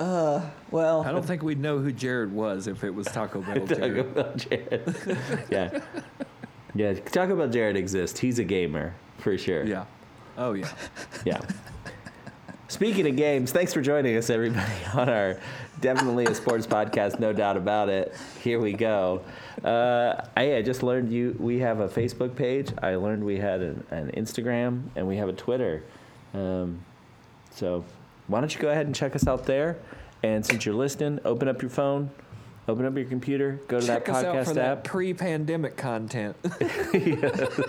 Uh, 0.00 0.40
Well, 0.70 1.02
I 1.04 1.12
don't 1.12 1.24
think 1.24 1.42
we'd 1.42 1.60
know 1.60 1.78
who 1.78 1.92
Jared 1.92 2.32
was 2.32 2.66
if 2.66 2.82
it 2.82 2.90
was 2.94 3.06
Taco 3.06 3.40
Bell 3.42 3.66
Jared. 3.66 3.68
Taco 3.68 3.78
Jared. 3.88 4.14
Bell 4.14 4.32
Jared. 4.36 5.46
yeah, 5.50 5.80
yeah. 6.74 6.94
Taco 6.94 7.36
Bell 7.36 7.48
Jared 7.48 7.76
exists. 7.76 8.18
He's 8.18 8.38
a 8.38 8.44
gamer 8.44 8.94
for 9.18 9.36
sure. 9.38 9.64
Yeah. 9.64 9.84
Oh 10.36 10.54
yeah. 10.54 10.72
Yeah. 11.24 11.40
Speaking 12.68 13.06
of 13.06 13.14
games, 13.14 13.52
thanks 13.52 13.74
for 13.74 13.82
joining 13.82 14.16
us, 14.16 14.30
everybody, 14.30 14.72
on 14.94 15.10
our 15.10 15.38
definitely 15.80 16.24
a 16.24 16.34
sports 16.34 16.66
podcast, 16.66 17.20
no 17.20 17.30
doubt 17.30 17.58
about 17.58 17.90
it. 17.90 18.16
Here 18.42 18.58
we 18.58 18.72
go. 18.72 19.20
Uh, 19.62 20.24
I, 20.34 20.56
I 20.56 20.62
just 20.62 20.82
learned 20.82 21.12
you. 21.12 21.36
We 21.38 21.58
have 21.58 21.80
a 21.80 21.88
Facebook 21.88 22.34
page. 22.34 22.72
I 22.82 22.94
learned 22.94 23.22
we 23.22 23.38
had 23.38 23.60
an, 23.60 23.86
an 23.90 24.12
Instagram 24.12 24.84
and 24.96 25.06
we 25.06 25.18
have 25.18 25.28
a 25.28 25.34
Twitter. 25.34 25.82
Um, 26.32 26.80
so 27.50 27.84
why 28.28 28.40
don't 28.40 28.54
you 28.54 28.60
go 28.60 28.70
ahead 28.70 28.86
and 28.86 28.94
check 28.94 29.14
us 29.14 29.26
out 29.26 29.44
there? 29.44 29.76
And 30.22 30.44
since 30.44 30.64
you're 30.64 30.74
listening, 30.74 31.20
open 31.26 31.48
up 31.48 31.60
your 31.60 31.70
phone, 31.70 32.10
open 32.68 32.84
up 32.86 32.96
your 32.96 33.04
computer, 33.06 33.60
go 33.68 33.80
to 33.80 33.86
Check 33.86 34.06
that 34.06 34.14
us 34.14 34.24
out 34.24 34.34
podcast 34.34 34.44
for 34.46 34.54
that 34.54 34.78
app. 34.78 34.84
pre-pandemic 34.84 35.76
content. 35.76 36.36
yes. 36.60 37.60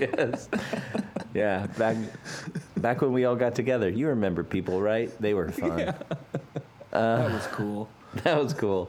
yes. 0.00 0.48
Yeah, 1.34 1.66
back 1.78 1.96
back 2.76 3.02
when 3.02 3.12
we 3.12 3.24
all 3.24 3.36
got 3.36 3.54
together. 3.54 3.88
You 3.88 4.08
remember 4.08 4.42
people, 4.42 4.80
right? 4.80 5.10
They 5.20 5.34
were 5.34 5.50
fun. 5.50 5.78
Yeah. 5.78 5.94
that 6.90 7.30
was 7.32 7.46
cool. 7.48 7.88
That 8.24 8.42
was 8.42 8.54
cool. 8.54 8.88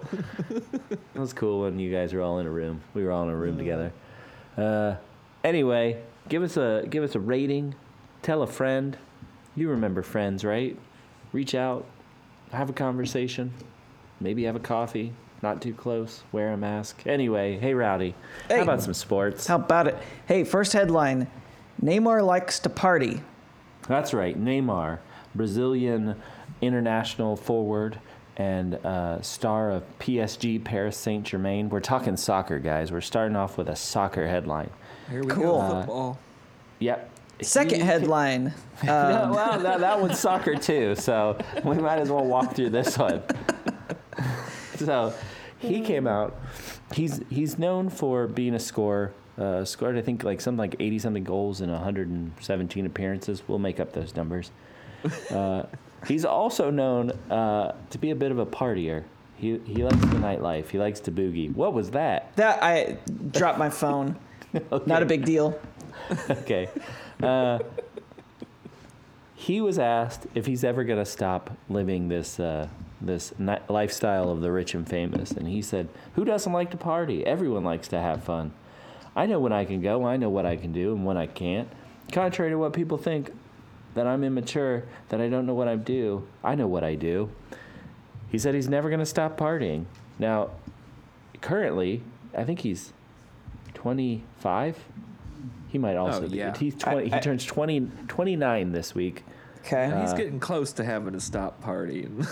That 0.49 1.19
was 1.19 1.33
cool 1.33 1.61
when 1.63 1.79
you 1.79 1.91
guys 1.91 2.13
were 2.13 2.21
all 2.21 2.39
in 2.39 2.47
a 2.47 2.49
room. 2.49 2.79
We 2.93 3.03
were 3.03 3.11
all 3.11 3.23
in 3.23 3.29
a 3.29 3.35
room 3.35 3.57
together. 3.57 3.91
Uh, 4.55 4.95
anyway, 5.43 6.01
give 6.29 6.43
us 6.43 6.55
a 6.55 6.85
give 6.89 7.03
us 7.03 7.13
a 7.13 7.19
rating. 7.19 7.75
Tell 8.21 8.41
a 8.41 8.47
friend. 8.47 8.97
You 9.57 9.69
remember 9.69 10.01
friends, 10.01 10.45
right? 10.45 10.77
Reach 11.33 11.55
out, 11.55 11.85
have 12.53 12.69
a 12.69 12.73
conversation, 12.73 13.51
maybe 14.21 14.43
have 14.45 14.55
a 14.55 14.61
coffee. 14.61 15.11
Not 15.41 15.61
too 15.61 15.73
close. 15.73 16.23
Wear 16.31 16.51
a 16.53 16.57
mask. 16.57 17.03
Anyway, 17.05 17.57
hey 17.59 17.73
Rowdy, 17.73 18.15
Hey. 18.47 18.57
how 18.57 18.63
about 18.63 18.81
some 18.81 18.93
sports? 18.93 19.45
how 19.47 19.57
about 19.57 19.87
it? 19.87 19.97
Hey, 20.27 20.43
first 20.43 20.73
headline: 20.73 21.27
Neymar 21.83 22.25
likes 22.25 22.59
to 22.61 22.69
party. 22.69 23.21
That's 23.87 24.13
right. 24.13 24.37
Neymar, 24.41 24.99
Brazilian 25.35 26.15
international 26.61 27.35
forward 27.35 27.99
and 28.35 28.75
uh, 28.85 29.21
star 29.21 29.69
of 29.71 29.83
PSG 29.99 30.63
Paris 30.63 30.97
Saint 30.97 31.23
Germain. 31.25 31.69
We're 31.69 31.79
talking 31.81 32.17
soccer, 32.17 32.59
guys. 32.59 32.91
We're 32.91 33.01
starting 33.01 33.35
off 33.35 33.57
with 33.57 33.69
a 33.69 33.75
soccer 33.75 34.27
headline. 34.27 34.69
Here 35.09 35.21
we 35.23 35.27
Cool. 35.29 35.59
go. 35.61 35.69
Football. 35.79 36.19
Yep. 36.79 37.11
Second 37.43 37.81
He- 37.81 37.85
headline: 37.85 38.53
Yeah, 38.83 39.29
well, 39.29 39.59
that, 39.59 39.79
that 39.81 40.01
one's 40.01 40.19
soccer 40.19 40.55
too, 40.55 40.95
so 40.95 41.37
we 41.63 41.75
might 41.75 41.99
as 41.99 42.09
well 42.09 42.25
walk 42.25 42.55
through 42.55 42.71
this 42.71 42.97
one. 42.97 43.21
so 44.85 45.13
he 45.59 45.81
came 45.81 46.07
out. 46.07 46.35
He's 46.93 47.21
he's 47.29 47.57
known 47.57 47.89
for 47.89 48.27
being 48.27 48.53
a 48.53 48.59
scorer. 48.59 49.13
Uh, 49.37 49.63
scored 49.63 49.97
I 49.97 50.01
think 50.01 50.23
like 50.23 50.41
something 50.41 50.57
like 50.57 50.75
eighty 50.79 50.97
something 50.97 51.23
goals 51.23 51.61
in 51.61 51.71
117 51.71 52.85
appearances. 52.85 53.43
We'll 53.47 53.59
make 53.59 53.79
up 53.79 53.93
those 53.93 54.15
numbers. 54.15 54.51
Uh, 55.31 55.63
he's 56.07 56.25
also 56.25 56.71
known 56.71 57.11
uh, 57.29 57.73
to 57.91 57.97
be 57.99 58.09
a 58.09 58.15
bit 58.15 58.31
of 58.31 58.39
a 58.39 58.45
partier. 58.45 59.03
He 59.35 59.59
he 59.65 59.83
likes 59.83 59.99
the 59.99 60.17
nightlife. 60.17 60.69
He 60.69 60.79
likes 60.79 60.99
to 61.01 61.11
boogie. 61.11 61.53
What 61.53 61.73
was 61.73 61.91
that? 61.91 62.35
That 62.35 62.61
I 62.63 62.97
dropped 63.31 63.59
my 63.59 63.69
phone. 63.69 64.15
Not 64.85 65.03
a 65.03 65.05
big 65.05 65.23
deal. 65.23 65.57
okay. 66.29 66.67
Uh, 67.21 67.59
he 69.35 69.61
was 69.61 69.77
asked 69.77 70.25
if 70.33 70.45
he's 70.45 70.63
ever 70.63 70.83
going 70.83 70.99
to 70.99 71.05
stop 71.05 71.55
living 71.69 72.07
this 72.07 72.39
uh, 72.39 72.67
this 73.01 73.33
ni- 73.37 73.57
lifestyle 73.69 74.29
of 74.29 74.41
the 74.41 74.51
rich 74.51 74.73
and 74.73 74.87
famous, 74.87 75.31
and 75.31 75.47
he 75.47 75.61
said, 75.61 75.87
"Who 76.15 76.25
doesn't 76.25 76.51
like 76.51 76.71
to 76.71 76.77
party? 76.77 77.25
Everyone 77.25 77.63
likes 77.63 77.87
to 77.89 77.99
have 77.99 78.23
fun. 78.23 78.51
I 79.15 79.25
know 79.25 79.39
when 79.39 79.53
I 79.53 79.65
can 79.65 79.81
go. 79.81 80.05
I 80.05 80.17
know 80.17 80.29
what 80.29 80.45
I 80.45 80.55
can 80.55 80.71
do 80.71 80.93
and 80.93 81.05
when 81.05 81.17
I 81.17 81.25
can't. 81.27 81.67
Contrary 82.11 82.51
to 82.51 82.57
what 82.57 82.73
people 82.73 82.97
think, 82.97 83.31
that 83.95 84.05
I'm 84.07 84.23
immature, 84.23 84.83
that 85.09 85.19
I 85.21 85.27
don't 85.29 85.45
know 85.45 85.53
what 85.55 85.67
I 85.67 85.75
do. 85.75 86.27
I 86.43 86.55
know 86.55 86.67
what 86.67 86.83
I 86.83 86.95
do." 86.95 87.29
He 88.29 88.37
said 88.37 88.53
he's 88.55 88.67
never 88.69 88.89
going 88.89 88.99
to 88.99 89.05
stop 89.05 89.37
partying. 89.37 89.85
Now, 90.19 90.49
currently, 91.41 92.01
I 92.37 92.43
think 92.43 92.59
he's 92.59 92.91
25. 93.73 94.83
He 95.69 95.77
might 95.77 95.95
also 95.97 96.25
Oh, 96.25 96.29
be. 96.29 96.37
yeah. 96.37 96.55
He's 96.57 96.75
20, 96.75 96.97
I- 96.97 97.01
I- 97.01 97.15
he 97.17 97.21
turns 97.21 97.45
20, 97.45 97.89
29 98.07 98.71
this 98.71 98.93
week. 98.95 99.23
Okay. 99.67 99.99
He's 100.01 100.13
getting 100.13 100.39
close 100.39 100.71
to 100.73 100.83
having 100.83 101.13
to 101.13 101.19
stop 101.19 101.63
partying. 101.63 102.25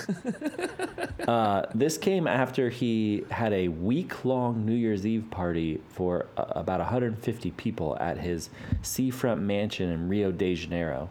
Uh, 1.27 1.65
this 1.74 1.98
came 1.98 2.27
after 2.27 2.70
he 2.70 3.24
had 3.32 3.51
a 3.51 3.68
week 3.70 4.25
long 4.25 4.63
New 4.63 4.75
Year's 4.75 5.08
Eve 5.08 5.25
party 5.32 5.82
for 5.89 6.27
uh, 6.38 6.44
about 6.50 6.80
150 6.80 7.50
people 7.51 7.98
at 8.00 8.20
his 8.20 8.51
seafront 8.84 9.42
mansion 9.42 9.89
in 9.89 10.08
Rio 10.08 10.32
de 10.32 10.54
Janeiro. 10.54 11.10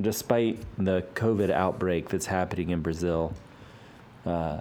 Despite 0.00 0.62
the 0.78 1.04
COVID 1.14 1.50
outbreak 1.50 2.08
that's 2.08 2.26
happening 2.26 2.70
in 2.70 2.80
Brazil, 2.80 3.34
uh, 4.24 4.60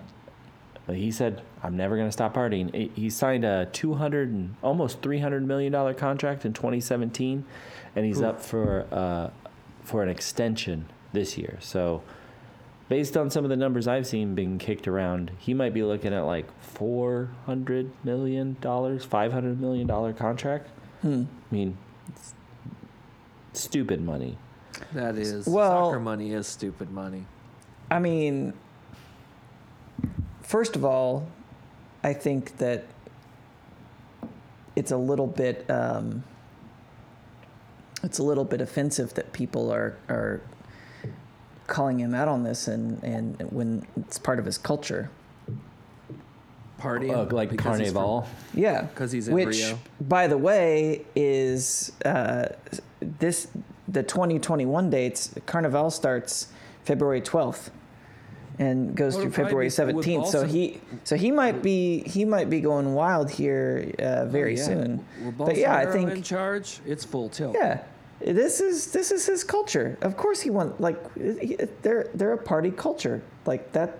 he 0.87 1.09
said, 1.11 1.41
I'm 1.63 1.77
never 1.77 1.95
going 1.95 2.07
to 2.09 2.11
stop 2.11 2.33
partying. 2.33 2.73
He- 2.75 2.91
He 3.03 3.09
signed 3.09 3.45
a 3.45 3.67
200 3.71 4.29
and 4.29 4.55
almost 4.61 5.01
300 5.01 5.45
million 5.47 5.71
dollar 5.71 5.93
contract 5.93 6.43
in 6.45 6.51
2017, 6.51 7.45
and 7.95 8.05
he's 8.05 8.21
up 8.21 8.41
for 8.41 8.85
uh, 8.91 9.29
for 9.89 10.03
an 10.03 10.09
extension 10.09 10.85
this 11.13 11.35
year. 11.35 11.57
So, 11.59 12.03
based 12.89 13.17
on 13.17 13.31
some 13.31 13.43
of 13.43 13.49
the 13.49 13.55
numbers 13.57 13.87
I've 13.87 14.05
seen 14.05 14.35
being 14.35 14.59
kicked 14.59 14.87
around, 14.87 15.31
he 15.39 15.55
might 15.55 15.73
be 15.73 15.81
looking 15.81 16.13
at 16.13 16.21
like 16.21 16.45
400 16.61 17.91
million 18.03 18.55
dollars, 18.61 19.03
500 19.03 19.59
million 19.59 19.87
dollar 19.87 20.13
contract. 20.13 20.69
Hmm. 21.01 21.23
I 21.51 21.53
mean, 21.55 21.77
it's 22.09 22.33
stupid 23.53 23.99
money. 24.01 24.37
that 24.93 25.17
is 25.17 25.47
Well- 25.47 25.87
soccer 25.89 25.99
money 25.99 26.33
is 26.33 26.45
stupid 26.45 26.91
money. 26.91 27.25
I 27.89 27.97
mean, 27.97 28.53
first 30.43 30.75
of 30.75 30.85
all, 30.85 31.27
I 32.03 32.13
think 32.13 32.57
that 32.59 32.85
it's 34.75 34.91
a 34.91 34.97
little 34.97 35.25
bit 35.25 35.67
um, 35.71 36.23
it's 38.03 38.19
a 38.19 38.23
little 38.23 38.45
bit 38.45 38.61
offensive 38.61 39.13
that 39.15 39.33
people 39.33 39.71
are 39.71 39.95
are 40.07 40.41
calling 41.67 41.99
him 41.99 42.15
out 42.15 42.27
on 42.27 42.43
this 42.43 42.67
and 42.67 43.03
and 43.03 43.39
when 43.51 43.85
it's 43.97 44.17
part 44.17 44.39
of 44.39 44.45
his 44.45 44.57
culture. 44.57 45.09
Partying 46.79 47.11
Uh, 47.13 47.35
like 47.35 47.49
carnival 47.57 47.77
he's 47.83 47.91
from- 47.91 48.01
Carnival. 48.01 48.27
Yeah, 48.53 48.87
'Cause 48.95 49.11
he's 49.11 49.27
in 49.27 49.33
which, 49.33 49.47
Rio. 49.49 49.79
by 49.99 50.27
the 50.27 50.37
way, 50.37 51.05
is 51.15 51.91
uh, 52.05 52.45
this 53.01 53.47
the 53.87 54.01
2021 54.03 54.89
dates. 54.89 55.31
Carnival 55.45 55.89
starts 55.91 56.47
February 56.85 57.19
12th 57.21 57.69
and 58.59 58.93
goes 58.95 59.13
Well, 59.15 59.23
through 59.23 59.31
February 59.31 59.69
probably 59.71 59.93
be- 60.03 60.17
with 60.17 60.25
17th. 60.25 60.27
So 60.31 60.45
he 60.45 60.81
so 61.05 61.15
he 61.15 61.31
might 61.31 61.61
be 61.63 62.03
he 62.05 62.25
might 62.25 62.49
be 62.49 62.59
going 62.61 62.93
wild 62.93 63.31
here 63.31 63.91
uh, 63.99 64.25
very 64.25 64.53
Oh, 64.55 64.57
yeah. 64.59 64.63
soon. 64.65 65.05
But 65.37 65.55
yeah, 65.57 65.75
I 65.75 65.85
Bolsonaro 65.85 65.91
think 65.93 66.11
in 66.11 66.23
charge, 66.23 66.79
it's 66.85 67.03
full 67.05 67.29
tilt. 67.29 67.55
yeah. 67.55 67.79
This 68.21 68.59
is 68.59 68.91
this 68.91 69.11
is 69.11 69.25
his 69.25 69.43
culture. 69.45 69.97
Of 70.01 70.17
course, 70.17 70.41
he 70.41 70.49
want 70.49 70.79
like 70.81 70.99
they're 71.15 72.09
they're 72.13 72.33
a 72.33 72.37
party 72.37 72.69
culture 72.71 73.21
like 73.45 73.71
that. 73.71 73.97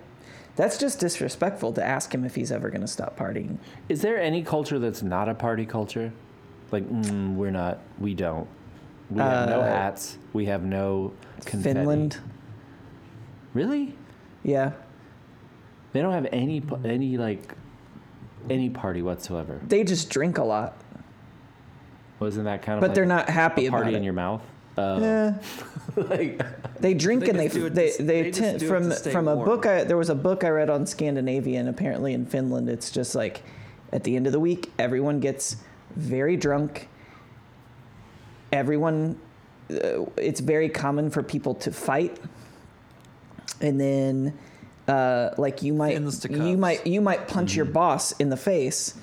That's 0.56 0.76
just 0.76 1.00
disrespectful 1.00 1.72
to 1.74 1.82
ask 1.82 2.14
him 2.14 2.24
if 2.26 2.34
he's 2.34 2.52
ever 2.52 2.68
going 2.68 2.82
to 2.82 2.86
stop 2.88 3.16
partying. 3.16 3.56
Is 3.88 4.02
there 4.02 4.20
any 4.20 4.42
culture 4.42 4.78
that's 4.78 5.02
not 5.02 5.26
a 5.30 5.34
party 5.34 5.64
culture? 5.64 6.12
Like, 6.70 6.86
mm, 6.86 7.34
we're 7.36 7.50
not. 7.52 7.78
We 7.98 8.12
don't. 8.12 8.46
We 9.10 9.20
have 9.20 9.48
no 9.48 9.60
Uh, 9.60 9.66
hats. 9.68 10.18
We 10.34 10.46
have 10.46 10.62
no 10.64 11.12
confetti. 11.46 11.78
Finland, 11.78 12.18
Really? 13.54 13.94
Yeah, 14.42 14.72
They 15.92 16.00
don't 16.02 16.12
have 16.12 16.26
any 16.32 16.62
any 16.84 17.16
like 17.18 17.54
any 18.48 18.70
party 18.70 19.02
whatsoever. 19.02 19.60
they 19.66 19.84
just 19.84 20.08
drink 20.10 20.38
a 20.38 20.44
lot, 20.44 20.76
Wasn't 22.20 22.44
that 22.44 22.62
kind 22.62 22.76
of? 22.76 22.80
but 22.80 22.88
like 22.88 22.94
they're 22.94 23.06
not 23.06 23.28
happy 23.28 23.66
a 23.66 23.70
party 23.70 23.90
about 23.90 23.96
in 23.96 24.02
it. 24.02 24.04
your 24.04 24.14
mouth. 24.14 24.42
Uh, 24.78 24.80
Eh, 25.02 25.32
like, 25.96 26.80
they 26.80 26.94
drink 26.94 27.22
They 27.24 27.30
and 27.30 27.38
they 27.38 27.48
just 27.48 27.74
they 27.74 27.90
to- 27.90 28.02
they, 28.04 28.22
they 28.22 28.30
just 28.30 28.38
tend 28.40 28.60
do 28.60 28.66
it 28.66 28.68
from 28.68 28.88
to 28.88 28.96
stay 28.96 29.10
from 29.12 29.28
a 29.28 29.36
book. 29.36 29.66
I, 29.66 29.84
there 29.84 29.96
was 29.98 30.08
a 30.10 30.14
book 30.14 30.42
I 30.44 30.48
read 30.48 30.70
on 30.70 30.86
Scandinavia, 30.86 31.58
and 31.60 31.68
apparently 31.68 32.14
in 32.14 32.24
Finland, 32.24 32.68
it's 32.70 32.90
just 32.90 33.14
like 33.14 33.42
at 33.92 34.04
the 34.04 34.16
end 34.16 34.26
of 34.26 34.32
the 34.32 34.40
week, 34.40 34.72
everyone 34.78 35.20
gets 35.20 35.56
very 35.96 36.36
drunk. 36.36 36.88
Everyone, 38.52 39.18
uh, 39.70 40.04
it's 40.16 40.40
very 40.40 40.68
common 40.68 41.10
for 41.10 41.22
people 41.22 41.54
to 41.56 41.70
fight, 41.72 42.18
and 43.60 43.80
then. 43.80 44.38
Uh, 44.88 45.32
like 45.38 45.62
you 45.62 45.72
might, 45.72 46.00
you 46.28 46.56
might, 46.58 46.84
you 46.84 47.00
might 47.00 47.28
punch 47.28 47.52
Mm. 47.52 47.56
your 47.56 47.64
boss 47.64 48.10
in 48.12 48.28
the 48.28 48.36
face, 48.36 48.94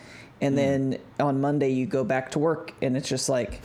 and 0.42 0.58
then 0.58 0.98
on 1.18 1.40
Monday 1.40 1.70
you 1.70 1.86
go 1.86 2.04
back 2.04 2.32
to 2.32 2.40
work, 2.40 2.74
and 2.82 2.98
it's 2.98 3.08
just 3.08 3.30
like 3.30 3.62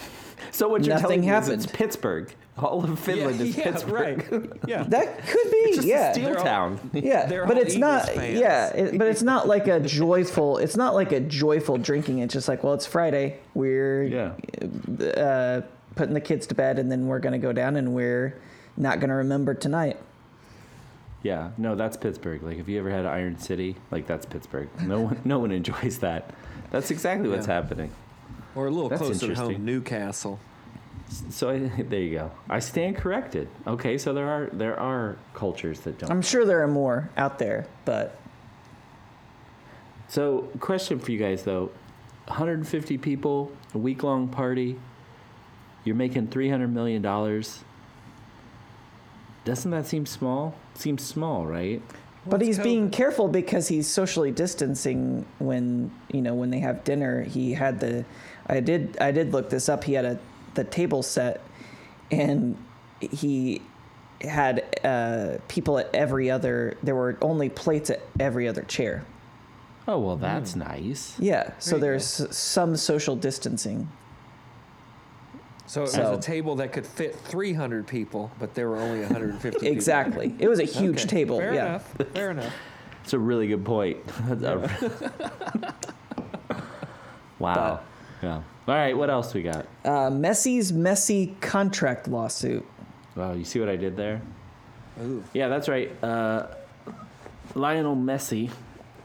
so 0.53 0.69
what 0.69 0.85
you're 0.85 0.95
Nothing 0.95 1.23
telling 1.23 1.49
me 1.49 1.55
is 1.55 1.65
it's. 1.65 1.67
Pittsburgh. 1.67 2.33
All 2.57 2.85
of 2.85 2.97
Finland 3.01 3.41
is 3.41 3.57
yeah, 3.57 3.65
Pittsburgh. 3.65 4.29
right. 4.31 4.53
Yeah. 4.69 4.83
that 4.89 5.27
could 5.27 5.51
be, 5.51 5.73
Just 5.75 5.89
yeah, 5.89 6.11
a 6.11 6.15
steel 6.15 6.25
They're 6.27 6.39
all- 6.39 6.45
town. 6.45 6.91
Yeah, 6.93 7.27
They're 7.27 7.45
but 7.47 7.57
it's 7.59 7.75
Eagles 7.75 7.81
not. 8.07 8.09
fans. 8.11 8.39
Yeah, 8.39 8.67
it, 8.69 8.99
but 8.99 9.09
it's 9.09 9.23
not 9.23 9.49
like 9.49 9.67
a 9.67 9.81
joyful. 10.01 10.59
It's 10.59 10.77
not 10.77 10.95
like 10.95 11.11
a 11.11 11.19
joyful 11.21 11.77
drinking. 11.79 12.19
It's 12.21 12.35
just 12.35 12.47
like, 12.47 12.63
well, 12.63 12.75
it's 12.75 12.87
Friday. 12.87 13.39
We're 13.55 14.05
Yeah. 14.05 14.33
uh, 15.21 15.63
putting 15.97 16.15
the 16.15 16.21
kids 16.21 16.47
to 16.49 16.55
bed, 16.55 16.79
and 16.79 16.93
then 16.93 17.09
we're 17.09 17.19
gonna 17.19 17.39
go 17.39 17.53
down, 17.53 17.75
and 17.75 17.95
we're 17.95 18.39
not 18.77 19.01
gonna 19.01 19.17
remember 19.17 19.55
tonight. 19.55 19.97
Yeah, 21.23 21.51
no, 21.57 21.75
that's 21.77 21.97
Pittsburgh. 21.97 22.43
Like, 22.43 22.59
if 22.59 22.69
you 22.69 22.79
ever 22.81 22.91
had 22.91 23.07
Iron 23.07 23.39
City, 23.39 23.77
like 23.91 24.07
that's 24.07 24.27
Pittsburgh. 24.27 24.69
No 24.83 25.01
one, 25.03 25.21
no 25.25 25.39
one 25.39 25.53
enjoys 25.53 25.99
that. 25.99 26.31
That's 26.71 26.91
exactly 26.91 27.29
what's 27.29 27.47
Yeah. 27.47 27.55
happening. 27.55 27.91
Or 28.55 28.67
a 28.67 28.71
little 28.71 28.89
That's 28.89 29.01
closer 29.01 29.29
to 29.29 29.35
home, 29.35 29.65
Newcastle. 29.65 30.41
So 31.31 31.51
I, 31.51 31.59
there 31.83 32.01
you 32.01 32.19
go. 32.19 32.31
I 32.51 32.59
stand 32.59 32.97
corrected. 32.97 33.49
Okay, 33.67 33.99
so 33.99 34.13
there 34.13 34.29
are 34.29 34.47
there 34.53 34.79
are 34.79 35.17
cultures 35.35 35.81
that 35.81 35.99
don't. 35.99 36.11
I'm 36.11 36.23
sure 36.23 36.45
there 36.45 36.63
are 36.63 36.69
more 36.69 37.11
out 37.17 37.39
there, 37.39 37.67
but 37.85 38.19
So, 40.09 40.49
question 40.61 40.99
for 40.99 41.13
you 41.13 41.19
guys 41.19 41.45
though: 41.45 41.71
150 42.27 42.99
people, 42.99 43.53
a 43.75 43.79
week 43.79 44.03
long 44.03 44.29
party. 44.29 44.79
You're 45.85 45.97
making 45.97 46.29
300 46.29 46.69
million 46.69 47.01
dollars. 47.03 47.65
Doesn't 49.45 49.71
that 49.73 49.87
seem 49.87 50.07
small? 50.07 50.55
Seems 50.75 51.05
small, 51.05 51.47
right? 51.47 51.83
but 52.27 52.41
it's 52.41 52.57
he's 52.57 52.59
being 52.59 52.91
careful 52.91 53.29
because 53.29 53.69
he's 53.69 53.89
socially 53.89 54.31
distancing 54.31 55.27
when 55.39 55.91
you 56.13 56.23
know 56.23 56.35
when 56.35 56.51
they 56.51 56.61
have 56.61 56.85
dinner. 56.85 57.23
He 57.23 57.53
had 57.53 57.81
the, 57.81 58.05
I 58.47 58.61
did 58.61 58.97
I 59.01 59.11
did 59.11 59.33
look 59.33 59.51
this 59.51 59.69
up. 59.69 59.85
He 59.85 59.95
had 59.95 60.05
a 60.05 60.19
the 60.55 60.65
table 60.65 61.03
set, 61.03 61.41
and 62.11 62.57
he 63.01 63.63
had 64.21 64.79
uh, 64.85 65.39
people 65.49 65.79
at 65.79 65.93
every 65.95 66.31
other. 66.31 66.77
There 66.83 66.95
were 66.95 67.19
only 67.21 67.49
plates 67.49 67.91
at 67.91 68.03
every 68.21 68.47
other 68.47 68.63
chair. 68.63 69.05
Oh 69.89 69.99
well, 69.99 70.17
that's 70.17 70.55
nice. 70.55 71.17
Yeah, 71.19 71.53
so 71.59 71.73
There 71.73 71.93
there's 71.93 72.21
s 72.21 72.37
some 72.37 72.77
social 72.77 73.17
distancing. 73.17 73.89
So 75.73 75.81
it 75.81 75.85
was 75.85 75.93
So- 75.95 76.13
a 76.13 76.21
table 76.21 76.57
that 76.57 76.71
could 76.71 76.87
fit 76.87 77.15
300 77.17 77.87
people, 77.87 78.31
but 78.39 78.53
there 78.55 78.69
were 78.69 78.77
only 78.77 79.01
150 79.01 79.59
people. 79.61 79.73
Exactly. 79.75 80.35
It 80.39 80.47
was 80.47 80.59
a 80.59 80.65
huge 80.65 81.07
Okay, 81.07 81.09
table. 81.09 81.39
Fair 81.39 81.55
yeah. 81.55 81.67
enough. 81.67 81.95
Fair 82.13 82.31
enough. 82.33 82.53
It's 83.03 83.15
a 83.15 83.19
really 83.19 83.49
good 83.49 83.65
point. 83.65 83.97
That's 84.29 84.43
a- 84.43 85.73
wow. 87.39 87.81
yeah. 88.23 88.35
All 88.69 88.75
right. 88.75 88.95
What 88.95 89.09
else 89.09 89.33
we 89.33 89.41
got? 89.43 89.65
Uh, 89.83 90.11
Messi's 90.11 90.75
messy 90.75 91.35
contract 91.41 92.07
lawsuit. 92.07 92.67
Wow. 93.17 93.33
You 93.33 93.45
see 93.47 93.59
what 93.59 93.71
I 93.71 93.77
did 93.77 93.97
there? 93.97 94.21
Ooh. 95.03 95.25
Yeah, 95.33 95.49
that's 95.49 95.71
right. 95.71 95.91
Uh, 96.05 96.49
Lionel 97.55 97.97
Messi 97.97 98.51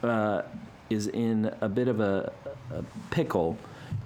uh, 0.03 0.41
is 0.89 1.07
in 1.07 1.49
a 1.61 1.69
bit 1.69 1.87
of 1.87 2.01
a, 2.01 2.33
a 2.71 2.83
pickle. 3.09 3.57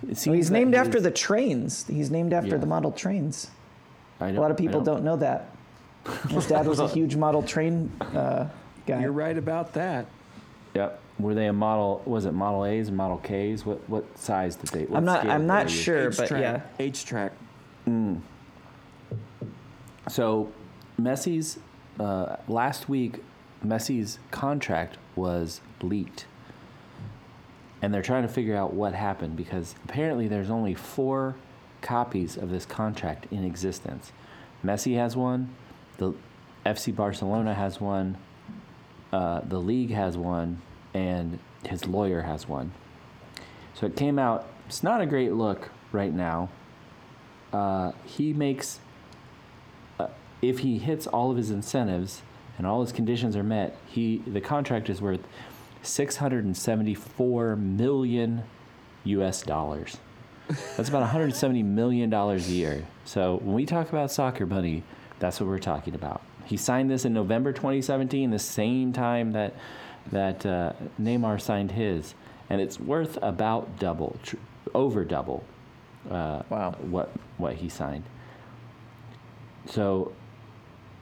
It 0.09 0.23
Well, 0.25 0.35
he's 0.35 0.49
that 0.49 0.53
named 0.53 0.75
after 0.75 0.99
the 0.99 1.11
trains. 1.11 1.85
He's 1.87 2.09
named 2.11 2.33
after 2.33 2.51
Yeah. 2.51 2.57
the 2.57 2.65
model 2.67 2.91
trains. 2.91 3.49
a 4.19 4.31
lot 4.33 4.51
of 4.51 4.57
people 4.57 4.81
don't. 4.81 5.03
know 5.03 5.15
that. 5.17 5.49
His 6.29 6.47
dad 6.47 6.67
was 6.67 6.79
a 6.79 6.87
huge 6.97 7.15
model 7.15 7.43
train 7.43 7.91
uh, 8.01 8.47
guy. 8.87 9.01
You're 9.01 9.11
right 9.11 9.37
about 9.37 9.73
that. 9.73 10.05
Yep. 10.73 10.99
Were 11.19 11.35
they 11.35 11.45
a 11.47 11.53
model? 11.53 12.01
Was 12.05 12.25
it 12.25 12.31
Model 12.33 12.65
A's 12.65 12.89
Model 12.89 13.17
K's? 13.17 13.63
What 13.65 13.87
what 13.87 14.17
size 14.17 14.55
did 14.55 14.69
they? 14.69 14.85
What 14.85 14.97
I'm 14.97 15.05
not. 15.05 15.27
I'm 15.27 15.45
not 15.45 15.69
sure, 15.69 16.09
but 16.09 16.21
H-track. 16.23 16.41
yeah. 16.41 16.61
H 16.79 17.05
track. 17.05 17.33
So, 20.07 20.51
Messi's 20.99 21.59
uh, 21.99 22.37
last 22.47 22.89
week, 22.89 23.23
Messi's 23.65 24.19
contract 24.31 24.97
was 25.15 25.61
leaked, 25.81 26.25
and 27.81 27.93
they're 27.93 28.01
trying 28.01 28.23
to 28.23 28.29
figure 28.29 28.55
out 28.55 28.73
what 28.73 28.93
happened 28.93 29.35
because 29.35 29.75
apparently 29.85 30.27
there's 30.27 30.49
only 30.49 30.75
four 30.75 31.35
copies 31.81 32.37
of 32.37 32.49
this 32.49 32.65
contract 32.65 33.25
in 33.31 33.43
existence. 33.43 34.11
Messi 34.63 34.95
has 34.95 35.15
one, 35.15 35.49
the 35.97 36.13
FC 36.65 36.95
Barcelona 36.95 37.53
has 37.53 37.81
one, 37.81 38.17
uh, 39.11 39.41
the 39.41 39.59
league 39.59 39.91
has 39.91 40.15
one, 40.17 40.61
and 40.93 41.39
his 41.65 41.87
lawyer 41.87 42.21
has 42.21 42.47
one. 42.47 42.71
So 43.73 43.85
it 43.87 43.95
came 43.95 44.19
out. 44.19 44.47
It's 44.67 44.83
not 44.83 45.01
a 45.01 45.05
great 45.05 45.33
look 45.33 45.69
right 45.91 46.13
now. 46.13 46.49
Uh, 47.51 47.91
he 48.05 48.31
makes 48.31 48.79
uh, 49.99 50.07
if 50.41 50.59
he 50.59 50.77
hits 50.77 51.07
all 51.07 51.31
of 51.31 51.37
his 51.37 51.49
incentives 51.49 52.21
and 52.57 52.67
all 52.67 52.81
his 52.81 52.91
conditions 52.91 53.35
are 53.35 53.43
met, 53.43 53.75
he 53.87 54.21
the 54.27 54.41
contract 54.41 54.89
is 54.89 55.01
worth 55.01 55.21
674 55.83 57.55
million 57.55 58.43
US 59.03 59.41
dollars. 59.41 59.97
That's 60.77 60.89
about 60.89 61.01
170 61.01 61.63
million 61.63 62.09
dollars 62.09 62.47
a 62.47 62.51
year. 62.51 62.85
So 63.05 63.37
when 63.43 63.55
we 63.55 63.65
talk 63.65 63.89
about 63.89 64.11
soccer 64.11 64.45
money, 64.45 64.83
that's 65.19 65.39
what 65.39 65.47
we're 65.47 65.59
talking 65.59 65.95
about. 65.95 66.21
He 66.45 66.57
signed 66.57 66.89
this 66.89 67.05
in 67.05 67.13
November 67.13 67.53
2017, 67.53 68.29
the 68.31 68.39
same 68.39 68.91
time 68.93 69.31
that 69.33 69.53
that 70.11 70.45
uh, 70.45 70.73
Neymar 70.99 71.39
signed 71.39 71.71
his, 71.71 72.15
and 72.49 72.59
it's 72.59 72.79
worth 72.79 73.17
about 73.21 73.77
double, 73.79 74.17
tr- 74.23 74.37
over 74.73 75.05
double, 75.05 75.43
uh, 76.09 76.41
Wow. 76.49 76.71
what 76.81 77.11
what 77.37 77.55
he 77.55 77.69
signed. 77.69 78.03
So 79.67 80.11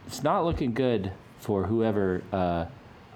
it's 0.06 0.22
not 0.22 0.44
looking 0.46 0.74
good 0.74 1.12
for 1.40 1.64
whoever 1.64 2.22
uh, 2.34 2.66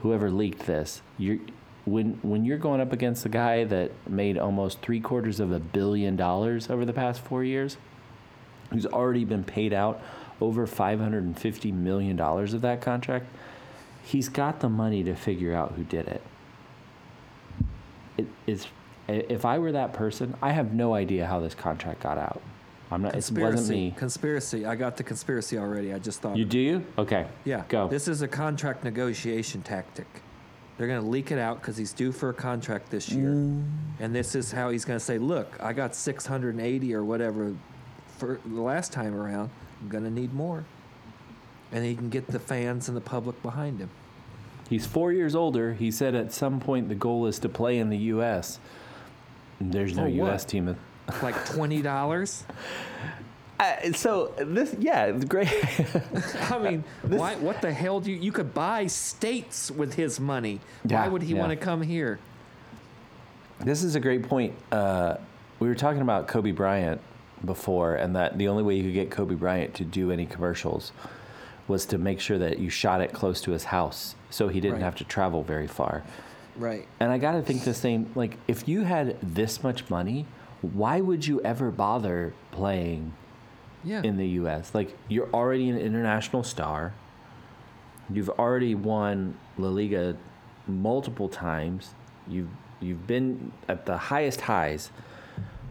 whoever 0.03 0.29
leaked 0.29 0.67
this. 0.67 1.01
You're 1.17 1.39
when 1.85 2.19
when 2.21 2.45
you're 2.45 2.57
going 2.57 2.79
up 2.79 2.93
against 2.93 3.23
the 3.23 3.29
guy 3.29 3.63
that 3.63 3.91
made 4.07 4.37
almost 4.37 4.81
three 4.81 4.99
quarters 4.99 5.39
of 5.39 5.51
a 5.51 5.59
billion 5.59 6.15
dollars 6.15 6.69
over 6.69 6.85
the 6.85 6.93
past 6.93 7.21
four 7.21 7.43
years, 7.43 7.77
who's 8.69 8.85
already 8.85 9.25
been 9.25 9.43
paid 9.43 9.73
out 9.73 10.01
over 10.39 10.67
five 10.67 10.99
hundred 10.99 11.23
and 11.23 11.37
fifty 11.39 11.71
million 11.71 12.15
dollars 12.15 12.53
of 12.53 12.61
that 12.61 12.81
contract. 12.81 13.25
He's 14.03 14.29
got 14.29 14.59
the 14.59 14.69
money 14.69 15.03
to 15.03 15.15
figure 15.15 15.55
out 15.55 15.73
who 15.73 15.83
did 15.83 16.07
it. 16.07 16.21
It 18.17 18.27
is. 18.45 18.67
If 19.07 19.43
I 19.43 19.57
were 19.57 19.73
that 19.73 19.91
person, 19.91 20.35
I 20.41 20.51
have 20.51 20.73
no 20.73 20.93
idea 20.93 21.25
how 21.25 21.41
this 21.41 21.55
contract 21.55 22.01
got 22.01 22.17
out. 22.17 22.41
I'm 22.91 23.01
not. 23.01 23.13
It 23.13 23.15
wasn't 23.15 23.37
Conspiracy. 23.37 23.73
me. 23.73 23.95
Conspiracy. 23.97 24.65
I 24.65 24.75
got 24.75 24.97
the 24.97 25.03
conspiracy 25.03 25.57
already. 25.57 25.93
I 25.93 25.99
just 25.99 26.21
thought. 26.21 26.37
You 26.37 26.45
do 26.45 26.59
you? 26.59 26.85
Okay. 26.97 27.25
Yeah. 27.45 27.63
Go. 27.69 27.87
This 27.87 28.07
is 28.07 28.21
a 28.21 28.27
contract 28.27 28.83
negotiation 28.83 29.61
tactic. 29.61 30.07
They're 30.77 30.87
going 30.87 31.01
to 31.01 31.07
leak 31.07 31.31
it 31.31 31.37
out 31.37 31.61
because 31.61 31.77
he's 31.77 31.93
due 31.93 32.11
for 32.11 32.29
a 32.29 32.33
contract 32.33 32.89
this 32.89 33.09
year, 33.09 33.29
mm. 33.29 33.63
and 33.99 34.13
this 34.13 34.33
is 34.33 34.51
how 34.51 34.69
he's 34.69 34.85
going 34.85 34.97
to 34.97 35.03
say, 35.03 35.17
"Look, 35.17 35.55
I 35.61 35.71
got 35.71 35.95
680 35.95 36.93
or 36.95 37.03
whatever 37.03 37.55
for 38.17 38.39
the 38.45 38.61
last 38.61 38.91
time 38.91 39.15
around. 39.15 39.49
I'm 39.81 39.89
going 39.89 40.03
to 40.03 40.09
need 40.09 40.33
more." 40.33 40.65
And 41.71 41.83
he 41.83 41.95
can 41.95 42.09
get 42.09 42.27
the 42.27 42.39
fans 42.39 42.87
and 42.87 42.97
the 42.97 43.01
public 43.01 43.41
behind 43.41 43.79
him. 43.79 43.89
He's 44.69 44.85
four 44.85 45.11
years 45.11 45.35
older. 45.35 45.73
He 45.73 45.91
said 45.91 46.15
at 46.15 46.31
some 46.31 46.59
point 46.59 46.89
the 46.89 46.95
goal 46.95 47.25
is 47.27 47.39
to 47.39 47.49
play 47.49 47.77
in 47.77 47.89
the 47.89 47.97
U.S. 47.97 48.59
There's 49.59 49.95
no 49.95 50.03
For 50.03 50.09
what? 50.09 50.15
U.S. 50.15 50.45
team. 50.45 50.75
Like 51.21 51.45
twenty 51.45 51.81
dollars. 51.81 52.43
Uh, 53.59 53.93
so 53.93 54.33
this, 54.37 54.75
yeah, 54.79 55.05
it's 55.05 55.25
great. 55.25 55.47
I 56.51 56.57
mean, 56.57 56.83
why? 57.07 57.35
What 57.35 57.61
the 57.61 57.71
hell 57.71 57.99
do 57.99 58.11
you? 58.11 58.17
You 58.17 58.31
could 58.31 58.53
buy 58.53 58.87
states 58.87 59.69
with 59.69 59.93
his 59.93 60.19
money. 60.19 60.59
Yeah, 60.85 61.01
why 61.01 61.07
would 61.07 61.21
he 61.21 61.33
yeah. 61.35 61.39
want 61.39 61.51
to 61.51 61.55
come 61.55 61.81
here? 61.81 62.19
this 63.59 63.83
is 63.83 63.95
a 63.95 63.99
great 63.99 64.23
point. 64.23 64.53
Uh, 64.71 65.15
we 65.59 65.67
were 65.67 65.75
talking 65.75 66.01
about 66.01 66.27
Kobe 66.27 66.51
Bryant 66.51 66.99
before, 67.45 67.95
and 67.95 68.15
that 68.15 68.37
the 68.37 68.47
only 68.47 68.63
way 68.63 68.75
you 68.75 68.83
could 68.83 68.93
get 68.93 69.11
Kobe 69.11 69.35
Bryant 69.35 69.73
to 69.75 69.85
do 69.85 70.11
any 70.11 70.25
commercials 70.25 70.91
was 71.67 71.85
to 71.85 71.97
make 71.97 72.19
sure 72.19 72.37
that 72.37 72.59
you 72.59 72.69
shot 72.69 72.99
it 72.99 73.13
close 73.13 73.39
to 73.41 73.51
his 73.51 73.65
house, 73.65 74.15
so 74.29 74.49
he 74.49 74.59
didn't 74.59 74.75
Right. 74.75 74.83
have 74.83 74.95
to 74.95 75.05
travel 75.05 75.43
very 75.43 75.67
far. 75.67 76.03
Right. 76.57 76.85
And 76.99 77.11
I 77.11 77.17
got 77.17 77.33
to 77.33 77.41
think 77.41 77.63
the 77.63 77.73
same. 77.73 78.11
Like, 78.15 78.37
if 78.47 78.67
you 78.67 78.81
had 78.83 79.17
this 79.21 79.63
much 79.63 79.89
money, 79.89 80.25
why 80.63 81.01
would 81.01 81.27
you 81.27 81.41
ever 81.41 81.69
bother 81.71 82.33
playing 82.51 83.13
Yeah. 83.83 84.01
in 84.01 84.17
the 84.17 84.27
U.S. 84.41 84.73
Like 84.73 84.97
you're 85.09 85.29
already 85.33 85.69
an 85.69 85.77
international 85.77 86.43
star. 86.43 86.93
You've 88.09 88.29
already 88.29 88.73
won 88.75 89.37
La 89.57 89.69
Liga 89.69 90.15
multiple 90.67 91.29
times. 91.29 91.93
You've 92.27 92.49
you've 92.79 93.05
been 93.07 93.51
at 93.67 93.85
the 93.85 93.97
highest 93.97 94.41
highs. 94.41 94.89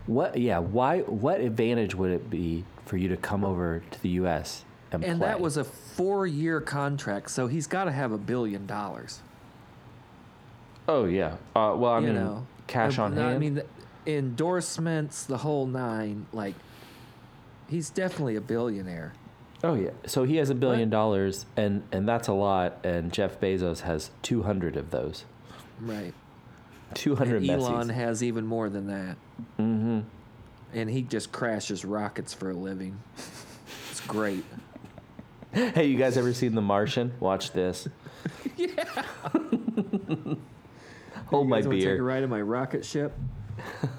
What? 0.06 0.36
Yeah. 0.38 0.58
Why? 0.58 1.00
What 1.00 1.40
advantage 1.40 1.94
would 1.94 2.10
it 2.10 2.28
be 2.30 2.64
for 2.86 2.96
you 2.96 3.08
to 3.08 3.16
come 3.16 3.44
over 3.44 3.82
to 3.90 4.02
the 4.02 4.08
U.S. 4.10 4.64
and, 4.90 5.02
and 5.04 5.18
play? 5.18 5.28
that 5.28 5.40
was 5.40 5.56
a 5.56 5.64
four-year 5.64 6.60
contract, 6.60 7.30
so 7.30 7.46
he's 7.46 7.66
got 7.66 7.84
to 7.84 7.92
have 7.92 8.12
a 8.12 8.18
billion 8.18 8.66
dollars. 8.66 9.20
Oh 10.88 11.04
yeah. 11.04 11.36
Uh, 11.54 11.74
well, 11.76 11.92
I 11.92 11.98
you 12.00 12.06
mean, 12.06 12.14
know, 12.16 12.46
cash 12.66 12.98
on 12.98 13.14
no, 13.14 13.22
hand. 13.22 13.34
I 13.34 13.38
mean, 13.38 13.62
endorsements, 14.06 15.24
the 15.24 15.38
whole 15.38 15.66
nine. 15.66 16.26
Like, 16.32 16.54
he's 17.68 17.90
definitely 17.90 18.36
a 18.36 18.40
billionaire. 18.40 19.12
oh 19.64 19.74
yeah. 19.74 19.90
So 20.06 20.24
he 20.24 20.36
has 20.36 20.50
a 20.50 20.54
billion 20.54 20.90
dollars, 20.90 21.46
and 21.56 21.82
and 21.92 22.08
that's 22.08 22.28
a 22.28 22.32
lot. 22.32 22.84
And 22.84 23.12
Jeff 23.12 23.38
Bezos 23.40 23.80
has 23.80 24.10
two 24.22 24.42
hundred 24.42 24.76
of 24.76 24.90
those. 24.90 25.24
Right. 25.80 26.14
Two 26.94 27.16
hundred. 27.16 27.48
Elon 27.48 27.88
has 27.88 28.22
even 28.22 28.46
more 28.46 28.68
than 28.68 28.86
that. 28.88 29.16
Mm-hmm. 29.58 30.00
And 30.74 30.90
he 30.90 31.02
just 31.02 31.32
crashes 31.32 31.84
rockets 31.84 32.32
for 32.34 32.50
a 32.50 32.54
living. 32.54 32.98
It's 33.90 34.00
great. 34.00 34.44
Hey, 35.54 35.84
you 35.84 35.98
guys 35.98 36.16
ever 36.16 36.32
seen 36.32 36.54
The 36.54 36.62
Martian? 36.62 37.12
Watch 37.20 37.52
this. 37.52 37.86
Yeah. 38.56 38.84
Hold 41.26 41.44
You 41.46 41.50
my 41.50 41.56
wanna 41.60 41.62
Take 41.62 41.66
a 41.66 41.68
beer. 41.68 42.02
ride 42.02 42.22
in 42.22 42.30
my 42.30 42.40
rocket 42.40 42.84
ship. 42.86 43.12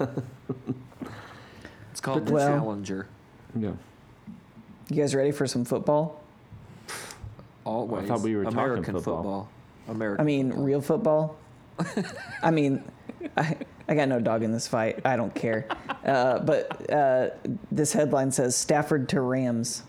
it's 1.90 2.00
called 2.00 2.26
the 2.26 2.32
Well- 2.32 2.48
Challenger. 2.58 3.06
Yeah. 3.58 3.72
You 4.90 4.96
guys 4.96 5.14
ready 5.14 5.30
for 5.30 5.46
some 5.46 5.64
football? 5.64 6.20
Always. 7.64 8.06
thought 8.08 8.20
we 8.20 8.36
were 8.36 8.44
talking 8.44 8.58
American 8.58 8.94
football. 9.00 9.48
American. 9.88 10.20
I 10.20 10.24
mean, 10.26 10.48
football. 10.50 10.64
real 10.64 10.80
football. 10.82 11.36
I 12.42 12.50
mean, 12.50 12.84
I, 13.36 13.56
I 13.88 13.94
got 13.94 14.08
no 14.08 14.20
dog 14.20 14.42
in 14.42 14.52
this 14.52 14.68
fight. 14.68 15.00
I 15.06 15.16
don't 15.16 15.34
care. 15.34 15.66
Uh, 16.04 16.40
but 16.40 16.90
uh, 16.92 17.30
this 17.72 17.92
headline 17.94 18.30
says 18.32 18.54
Stafford 18.54 19.08
to 19.10 19.20
Rams. 19.22 19.82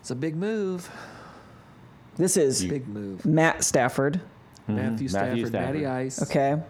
it's 0.00 0.10
a 0.10 0.14
big 0.14 0.36
move. 0.36 0.88
This 2.16 2.36
is 2.36 2.64
Big 2.64 2.86
move. 2.88 3.24
Matt 3.24 3.62
Stafford. 3.64 4.20
Matthew 4.66 5.08
Stafford, 5.08 5.38
Matthew 5.38 5.50
Matty 5.50 5.86
Ice. 5.86 6.22
Okay. 6.22 6.60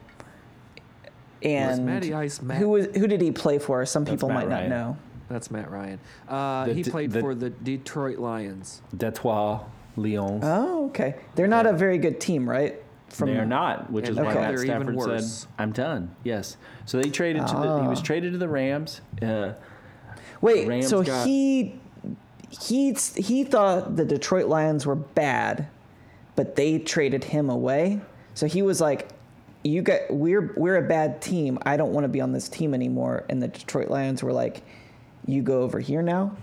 Was 1.42 1.78
And 1.78 1.86
Matty 1.86 2.12
Ice 2.14 2.42
Matt? 2.42 2.58
who 2.58 2.68
was 2.70 2.86
who 2.96 3.06
did 3.06 3.20
he 3.20 3.30
play 3.32 3.58
for? 3.58 3.84
Some 3.86 4.04
That's 4.04 4.14
people 4.16 4.28
Matt 4.28 4.48
might 4.48 4.48
Ryan. 4.48 4.70
not 4.70 4.76
know. 4.76 4.96
That's 5.28 5.50
Matt 5.50 5.70
Ryan. 5.70 5.98
Uh, 6.28 6.64
The 6.66 6.74
he 6.74 6.82
d- 6.82 6.90
played 6.90 7.10
the- 7.12 7.20
for 7.20 7.34
the 7.34 7.50
Detroit 7.50 8.18
Lions. 8.18 8.80
Detroit 8.96 9.60
Lions. 9.96 10.42
Oh, 10.44 10.86
okay. 10.86 11.16
They're 11.34 11.46
not 11.46 11.66
a 11.66 11.72
very 11.72 11.98
good 11.98 12.20
team, 12.20 12.48
right? 12.48 12.76
they 13.20 13.38
are 13.38 13.46
not, 13.46 13.90
which 13.90 14.06
is 14.08 14.16
And 14.18 14.26
why 14.26 14.34
now 14.34 14.40
Matt 14.40 14.50
they're 14.56 14.64
even 14.64 14.76
Stafford 14.82 14.94
worse. 14.96 15.26
said, 15.32 15.48
"I'm 15.58 15.72
done." 15.72 16.10
Yes. 16.24 16.56
So 16.84 17.00
they 17.00 17.08
traded 17.08 17.46
to 17.46 17.54
the. 17.54 17.80
He 17.82 17.88
was 17.88 18.00
Ah. 18.00 18.02
traded 18.02 18.32
to 18.32 18.38
the 18.38 18.48
Rams. 18.48 19.00
Uh, 19.22 19.52
Wait, 20.42 20.68
Rams 20.68 20.88
so 20.88 21.02
got- 21.02 21.26
he 21.26 21.80
he 22.50 22.92
he 23.16 23.44
thought 23.44 23.96
the 23.96 24.04
Detroit 24.04 24.46
Lions 24.46 24.86
were 24.86 24.94
bad, 24.94 25.66
but 26.36 26.56
they 26.56 26.78
traded 26.78 27.24
him 27.24 27.48
away. 27.50 28.00
So 28.34 28.46
he 28.46 28.60
was 28.62 28.80
like, 28.80 29.08
"You 29.64 29.82
got 29.82 30.00
we're 30.10 30.52
we're 30.56 30.76
a 30.76 30.82
bad 30.88 31.20
team. 31.20 31.58
I 31.64 31.76
don't 31.76 31.92
want 31.92 32.04
to 32.04 32.08
be 32.08 32.20
on 32.20 32.32
this 32.32 32.48
team 32.48 32.74
anymore." 32.74 33.24
And 33.28 33.42
the 33.42 33.48
Detroit 33.48 33.88
Lions 33.88 34.22
were 34.22 34.32
like, 34.32 34.62
"You 35.26 35.42
go 35.42 35.62
over 35.62 35.80
here 35.80 36.02
now." 36.02 36.36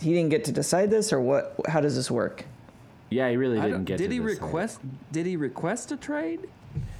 He 0.00 0.12
didn't 0.12 0.30
get 0.30 0.44
to 0.46 0.52
decide 0.52 0.90
this, 0.90 1.12
or 1.12 1.20
what? 1.20 1.54
How 1.68 1.80
does 1.80 1.94
this 1.96 2.10
work? 2.10 2.44
yeah, 3.10 3.30
he 3.30 3.36
really 3.36 3.56
didn't 3.56 3.70
don't- 3.70 3.84
get. 3.84 3.98
did 3.98 4.08
to 4.08 4.14
he 4.14 4.18
decide. 4.20 4.42
request? 4.42 4.80
Did 5.12 5.26
he 5.26 5.36
request 5.36 5.92
a 5.92 5.96
trade? 5.96 6.48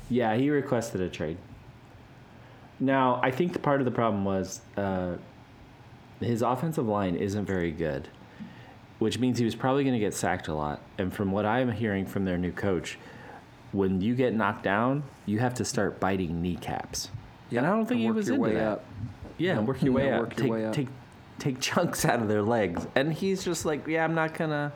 Yeah, 0.08 0.36
he 0.36 0.48
requested 0.50 1.00
a 1.00 1.08
trade. 1.08 1.38
Now, 2.78 3.20
I 3.22 3.30
think 3.30 3.52
the 3.52 3.58
part 3.58 3.80
of 3.80 3.84
the 3.84 3.90
problem 3.90 4.24
was 4.24 4.60
uh, 4.76 5.14
his 6.20 6.42
offensive 6.42 6.86
line 6.86 7.16
isn't 7.16 7.46
very 7.46 7.70
good, 7.72 8.08
which 8.98 9.18
means 9.18 9.38
he 9.38 9.44
was 9.44 9.54
probably 9.54 9.82
going 9.84 9.94
to 9.94 10.00
get 10.00 10.14
sacked 10.14 10.46
a 10.48 10.54
lot. 10.54 10.80
And 10.98 11.12
from 11.12 11.32
what 11.32 11.46
I'm 11.46 11.72
hearing 11.72 12.04
from 12.06 12.24
their 12.24 12.38
new 12.38 12.52
coach, 12.52 12.98
when 13.74 14.00
you 14.00 14.14
get 14.14 14.34
knocked 14.34 14.62
down, 14.62 15.02
you 15.26 15.38
have 15.40 15.54
to 15.54 15.64
start 15.64 16.00
biting 16.00 16.40
kneecaps. 16.40 17.10
and 17.50 17.60
I 17.66 17.70
don't 17.70 17.86
think 17.86 18.00
he 18.00 18.10
was 18.10 18.26
your 18.28 18.36
into 18.36 18.48
way 18.48 18.54
that. 18.54 18.68
up. 18.68 18.84
Yeah, 19.36 19.58
and 19.58 19.66
work 19.66 19.82
your 19.82 19.92
way 19.92 20.06
Yeah, 20.06 20.14
up. 20.16 20.20
work 20.22 20.36
your 20.38 20.42
take, 20.44 20.52
way 20.52 20.64
up. 20.66 20.72
take 20.74 20.88
take 21.38 21.60
chunks 21.68 22.04
out 22.04 22.20
of 22.22 22.28
their 22.28 22.42
legs, 22.42 22.86
and 22.94 23.12
he's 23.12 23.44
just 23.44 23.64
like, 23.64 23.86
yeah, 23.86 24.04
I'm 24.04 24.14
not 24.14 24.34
gonna. 24.34 24.72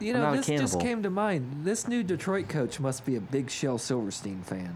You 0.00 0.14
I'm 0.14 0.20
know, 0.20 0.36
this 0.36 0.46
just 0.46 0.80
came 0.80 1.02
to 1.04 1.10
mind. 1.10 1.64
This 1.64 1.88
new 1.88 2.02
Detroit 2.02 2.48
coach 2.48 2.78
must 2.80 3.06
be 3.06 3.16
a 3.16 3.20
big 3.20 3.48
Shel 3.48 3.78
Silverstein 3.78 4.42
fan. 4.42 4.74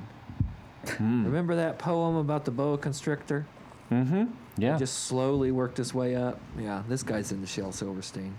Hmm. 0.86 1.24
Remember 1.26 1.56
that 1.56 1.78
poem 1.78 2.16
about 2.16 2.44
the 2.46 2.50
boa 2.50 2.78
constrictor? 2.78 3.44
Mm-hmm. 3.90 4.26
Yeah. 4.56 4.78
Just 4.78 5.04
slowly 5.04 5.50
worked 5.50 5.76
his 5.76 5.92
way 5.92 6.14
up. 6.14 6.40
Yeah, 6.58 6.82
this 6.88 7.02
guy's 7.02 7.32
into 7.32 7.46
Shel 7.46 7.72
Silverstein. 7.72 8.34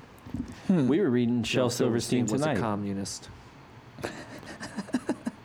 we 0.70 1.00
were 1.00 1.10
reading 1.10 1.44
Shel 1.44 1.70
Silverstein 1.70 2.26
was 2.26 2.42
a 2.44 2.56
communist. 2.56 3.30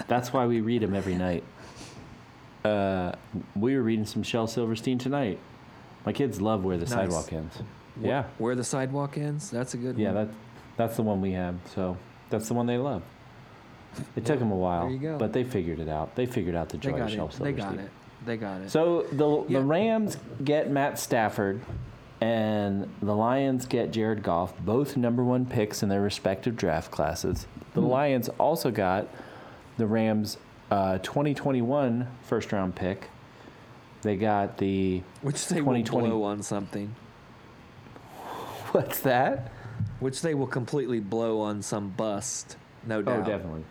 That's 0.06 0.32
why 0.32 0.46
we 0.46 0.60
read 0.60 0.82
them 0.82 0.94
every 0.94 1.14
night. 1.14 1.44
Uh, 2.64 3.12
we 3.56 3.74
were 3.76 3.82
reading 3.82 4.06
some 4.06 4.22
Shel 4.22 4.46
Silverstein 4.46 4.98
tonight. 4.98 5.38
My 6.06 6.12
kids 6.12 6.40
love 6.40 6.64
where 6.64 6.76
the 6.76 6.84
Nice. 6.84 6.92
sidewalk 6.94 7.32
ends. 7.32 7.56
Wh- 8.00 8.06
Yeah. 8.06 8.24
Where 8.38 8.54
the 8.54 8.64
sidewalk 8.64 9.16
ends? 9.18 9.50
That's 9.50 9.74
a 9.74 9.76
good 9.76 9.96
Yeah, 9.98 10.08
one. 10.12 10.16
Yeah, 10.16 10.24
that 10.24 10.34
that's 10.76 10.96
the 10.96 11.02
one 11.02 11.20
we 11.20 11.32
have. 11.32 11.56
So 11.74 11.96
that's 12.30 12.48
the 12.48 12.54
one 12.54 12.66
they 12.66 12.78
love. 12.78 13.02
It 14.16 14.24
took 14.24 14.38
them 14.40 14.50
a 14.50 14.56
while, 14.56 14.82
there 14.86 14.90
you 14.90 14.98
go. 14.98 15.18
but 15.18 15.32
they 15.32 15.44
figured 15.44 15.78
it 15.78 15.88
out. 15.88 16.16
They 16.16 16.26
figured 16.26 16.54
out 16.56 16.68
the 16.68 16.78
joy 16.78 17.00
of 17.00 17.10
Shel 17.10 17.28
it. 17.28 17.38
They 17.38 17.52
got 17.52 17.74
it. 17.78 17.90
They 18.26 18.36
got 18.36 18.60
it. 18.62 18.70
So 18.70 19.02
the 19.12 19.44
Yeah. 19.48 19.58
the 19.60 19.64
Rams 19.64 20.16
get 20.42 20.70
Matt 20.70 20.98
Stafford, 20.98 21.60
and 22.20 22.88
the 23.02 23.14
Lions 23.14 23.66
get 23.66 23.90
Jared 23.90 24.22
Goff, 24.22 24.58
both 24.60 24.96
number 24.96 25.22
one 25.24 25.44
picks 25.46 25.82
in 25.82 25.88
their 25.88 26.00
respective 26.00 26.56
draft 26.56 26.90
classes. 26.90 27.46
The 27.74 27.80
Hmm. 27.80 27.88
Lions 27.88 28.28
also 28.38 28.70
got 28.70 29.08
the 29.76 29.86
Rams' 29.86 30.38
uh, 30.70 30.98
2021 30.98 32.06
first 32.22 32.52
round 32.52 32.74
pick. 32.74 33.10
They 34.02 34.16
got 34.16 34.58
the 34.58 35.02
Which 35.22 35.48
they 35.48 35.60
will 35.62 35.82
blow 35.82 36.22
on 36.24 36.42
something. 36.42 36.94
what's 38.72 39.00
that? 39.00 39.50
Which 40.00 40.20
they 40.22 40.34
will 40.34 40.46
completely 40.46 41.00
blow 41.00 41.40
on 41.40 41.62
some 41.62 41.90
bust. 41.90 42.56
No 42.86 43.02
doubt. 43.02 43.20
Oh, 43.20 43.24
definitely. 43.30 43.64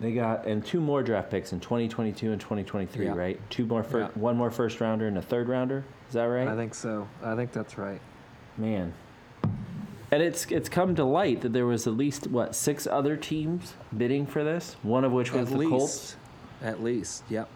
They 0.00 0.12
got 0.12 0.46
and 0.46 0.64
two 0.64 0.80
more 0.80 1.02
draft 1.02 1.30
picks 1.30 1.52
in 1.52 1.60
2022 1.60 2.32
and 2.32 2.40
2023, 2.40 3.04
Yeah. 3.04 3.12
right? 3.14 3.40
Two 3.50 3.66
more, 3.66 3.82
fir- 3.82 4.00
Yeah. 4.00 4.08
one 4.14 4.36
more 4.36 4.50
first 4.50 4.80
rounder 4.80 5.06
and 5.06 5.18
a 5.18 5.22
third 5.22 5.48
rounder. 5.48 5.84
Is 6.10 6.14
that 6.14 6.24
right? 6.24 6.48
I 6.48 6.56
think 6.56 6.74
so. 6.74 7.08
I 7.22 7.34
think 7.36 7.52
that's 7.52 7.78
right. 7.78 8.00
Man. 8.58 8.92
And 10.12 10.20
it's 10.22 10.46
it's 10.46 10.68
come 10.68 10.96
to 10.96 11.04
light 11.04 11.40
that 11.42 11.52
there 11.52 11.66
was 11.66 11.86
at 11.86 11.92
least 11.96 12.26
what 12.26 12.56
six 12.56 12.86
other 12.88 13.16
teams 13.16 13.74
bidding 13.96 14.26
for 14.26 14.42
this. 14.42 14.76
One 14.82 15.04
of 15.04 15.12
which 15.12 15.32
was 15.32 15.42
At 15.46 15.52
the 15.52 15.58
least. 15.58 15.70
Colts. 15.70 16.16
At 16.62 16.82
least. 16.82 17.22
Yep. 17.30 17.48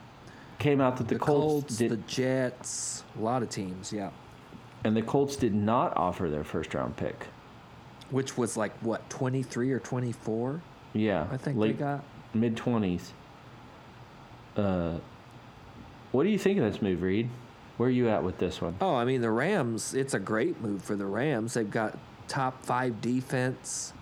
Came 0.61 0.81
out 0.81 0.97
that 0.99 1.09
the, 1.09 1.15
The, 1.15 1.21
Colts, 1.21 1.43
Colts, 1.65 1.77
did, 1.79 1.91
the 1.91 1.97
Jets, 2.07 3.03
a 3.19 3.23
lot 3.23 3.43
of 3.43 3.51
teams, 3.51 3.93
yeah. 3.93 4.11
and 4.85 4.97
the 4.97 5.03
Colts 5.03 5.35
did 5.35 5.53
not 5.53 5.95
offer 5.97 6.31
their 6.31 6.45
first 6.45 6.73
round 6.75 6.97
pick. 6.97 7.27
Which 8.11 8.39
was 8.39 8.57
like 8.57 8.73
what, 8.79 9.11
23 9.11 9.73
or 9.73 9.81
24? 9.81 10.63
Yeah, 10.93 11.27
I 11.33 11.37
think 11.37 11.59
late 11.59 11.77
they 11.77 11.83
got. 11.85 12.05
mid 12.35 12.57
twenties. 12.57 13.13
Uh, 14.57 14.99
what 16.13 16.23
do 16.23 16.29
you 16.31 16.39
think 16.39 16.59
of 16.61 16.73
this 16.73 16.81
move, 16.81 17.03
Reed? 17.03 17.29
Where 17.77 17.89
are 17.89 17.93
you 17.93 18.09
at 18.09 18.23
with 18.23 18.39
this 18.39 18.61
one? 18.61 18.77
Oh, 18.81 18.95
I 18.95 19.05
mean 19.05 19.21
the 19.21 19.31
Rams. 19.31 19.95
It's 19.95 20.15
a 20.15 20.19
great 20.21 20.61
move 20.61 20.83
for 20.83 20.95
the 20.97 21.07
Rams. 21.07 21.55
They've 21.55 21.71
got 21.71 21.99
top 22.29 22.65
five 22.65 23.01
defense. 23.01 23.93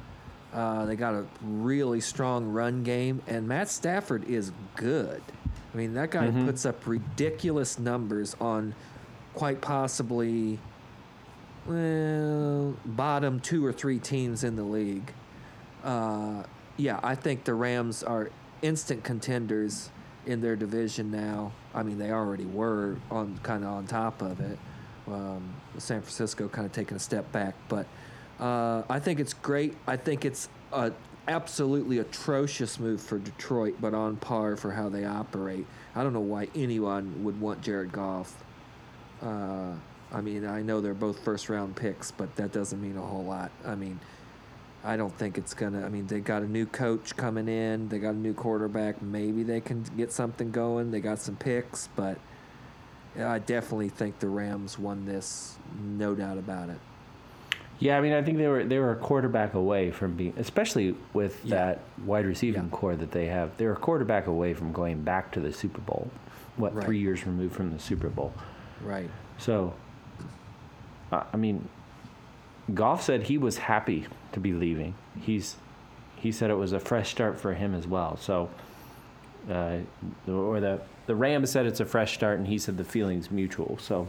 Uh, 0.53 0.85
they 0.85 0.97
got 0.97 1.15
a 1.15 1.25
really 1.43 2.01
strong 2.01 2.47
run 2.53 2.83
game, 2.83 3.23
and 3.27 3.49
Matt 3.49 3.71
Stafford 3.71 4.25
is 4.29 4.53
good. 4.77 5.23
I 5.73 5.77
mean 5.79 5.95
that 5.95 6.11
guy 6.11 6.29
Mhm. 6.29 6.45
puts 6.45 6.67
up 6.67 6.87
ridiculous 6.87 7.79
numbers 7.79 8.37
on 8.39 8.75
quite 9.35 9.63
possibly 9.63 10.59
well 11.67 12.75
bottom 12.85 13.41
two 13.41 13.65
or 13.65 13.73
three 13.73 13.99
teams 13.99 14.45
in 14.45 14.57
the 14.57 14.63
league. 14.63 15.13
Uh, 15.83 16.43
yeah, 16.77 17.01
I 17.03 17.15
think 17.15 17.45
the 17.45 17.55
Rams 17.55 18.03
are 18.03 18.29
instant 18.61 19.05
contenders 19.05 19.91
in 20.27 20.41
their 20.41 20.57
division 20.57 21.11
now. 21.11 21.53
I 21.75 21.83
mean, 21.83 21.99
they 21.99 22.13
already 22.13 22.45
were 22.47 22.97
on 23.11 23.39
kind 23.43 23.65
of 23.65 23.71
on 23.71 23.87
top 23.87 24.23
of 24.23 24.41
it. 24.41 24.59
Um, 25.09 25.55
San 25.79 26.01
Francisco 26.01 26.49
kind 26.49 26.67
of 26.67 26.73
taking 26.73 26.97
a 26.97 27.01
step 27.01 27.31
back, 27.33 27.55
but 27.69 27.87
uh, 28.39 28.83
I 28.89 29.01
think 29.01 29.21
it's 29.21 29.35
great. 29.35 29.77
I 29.87 29.97
think 29.97 30.25
it's 30.25 30.49
a 30.73 30.93
absolutely 31.29 31.99
atrocious 31.99 32.79
move 32.79 33.01
for 33.01 33.19
Detroit, 33.19 33.77
but 33.81 33.95
on 33.95 34.17
par 34.17 34.57
for 34.57 34.73
how 34.73 34.89
they 34.89 35.05
operate. 35.05 35.67
I 35.95 36.03
don't 36.03 36.13
know 36.13 36.21
why 36.21 36.49
anyone 36.55 37.25
would 37.25 37.41
want 37.41 37.63
Jared 37.63 37.93
Goff. 37.93 38.35
Uh, 39.21 39.73
I 40.13 40.21
mean, 40.21 40.45
I 40.45 40.63
know 40.63 40.81
they're 40.81 40.95
both 40.95 41.19
first 41.21 41.49
round 41.49 41.77
picks, 41.77 42.11
but 42.11 42.35
that 42.37 42.53
doesn't 42.53 42.81
mean 42.81 42.97
a 42.97 43.03
whole 43.03 43.25
lot. 43.25 43.51
I 43.65 43.75
mean, 43.75 43.99
I 44.85 44.97
don't 44.97 45.17
think 45.17 45.39
it's 45.39 45.55
gonna. 45.55 45.85
I 45.85 45.89
mean, 45.89 46.07
they 46.07 46.21
got 46.21 46.43
a 46.43 46.47
new 46.49 46.67
coach 46.67 47.17
coming 47.17 47.49
in. 47.49 47.89
They 47.89 47.99
got 47.99 48.15
a 48.15 48.19
new 48.19 48.35
quarterback. 48.35 49.01
Maybe 49.01 49.43
they 49.45 49.61
can 49.61 49.85
get 49.97 50.11
something 50.11 50.51
going. 50.51 50.91
They 50.91 51.01
got 51.01 51.19
some 51.21 51.37
picks, 51.37 51.89
but 51.95 52.19
I 53.19 53.39
definitely 53.39 53.91
think 53.91 54.19
the 54.19 54.29
Rams 54.29 54.79
won 54.79 55.05
this, 55.07 55.57
no 55.81 56.15
doubt 56.15 56.39
about 56.39 56.69
it. 56.69 56.79
Yeah, 57.79 57.97
I 57.99 58.01
mean, 58.01 58.13
I 58.13 58.23
think 58.23 58.39
they 58.39 58.49
were 58.49 58.65
they 58.65 58.79
were 58.79 58.93
a 58.93 58.97
quarterback 58.97 59.55
away 59.55 59.91
from 59.93 60.15
being, 60.15 60.35
especially 60.37 60.97
with 61.13 61.45
Yeah. 61.45 61.55
that 61.57 61.81
wide 62.05 62.27
receiving 62.27 62.65
Yeah. 62.65 62.69
core 62.71 62.97
that 62.97 63.13
they 63.13 63.27
have. 63.27 63.57
They're 63.59 63.73
a 63.73 63.77
quarterback 63.77 64.27
away 64.27 64.53
from 64.55 64.73
going 64.73 65.03
back 65.03 65.31
to 65.33 65.41
the 65.41 65.53
Super 65.53 65.81
Bowl. 65.81 66.09
What 66.57 66.75
Right. 66.75 66.85
three 66.85 66.99
years 66.99 67.25
removed 67.27 67.55
from 67.55 67.73
the 67.73 67.79
Super 67.79 68.09
Bowl? 68.09 68.33
Right. 68.85 69.11
So, 69.39 69.75
I 71.13 71.37
mean, 71.37 71.69
Goff 72.75 73.03
said 73.03 73.25
he 73.25 73.39
was 73.39 73.59
happy 73.59 74.07
to 74.33 74.41
be 74.41 74.53
leaving. 74.53 74.95
He's 75.21 75.57
he 76.17 76.31
said 76.31 76.51
it 76.51 76.55
was 76.55 76.73
a 76.73 76.81
fresh 76.81 77.11
start 77.11 77.41
for 77.41 77.55
him 77.55 77.75
as 77.75 77.87
well. 77.87 78.17
So, 78.17 78.49
uh, 79.51 79.79
or 80.29 80.61
the 80.61 80.81
the 81.07 81.15
Rams 81.15 81.51
said 81.51 81.67
it's 81.67 81.81
a 81.81 81.85
fresh 81.85 82.15
start, 82.15 82.39
and 82.39 82.47
he 82.47 82.59
said 82.59 82.77
the 82.77 82.85
feeling's 82.85 83.31
mutual. 83.31 83.79
So, 83.79 84.09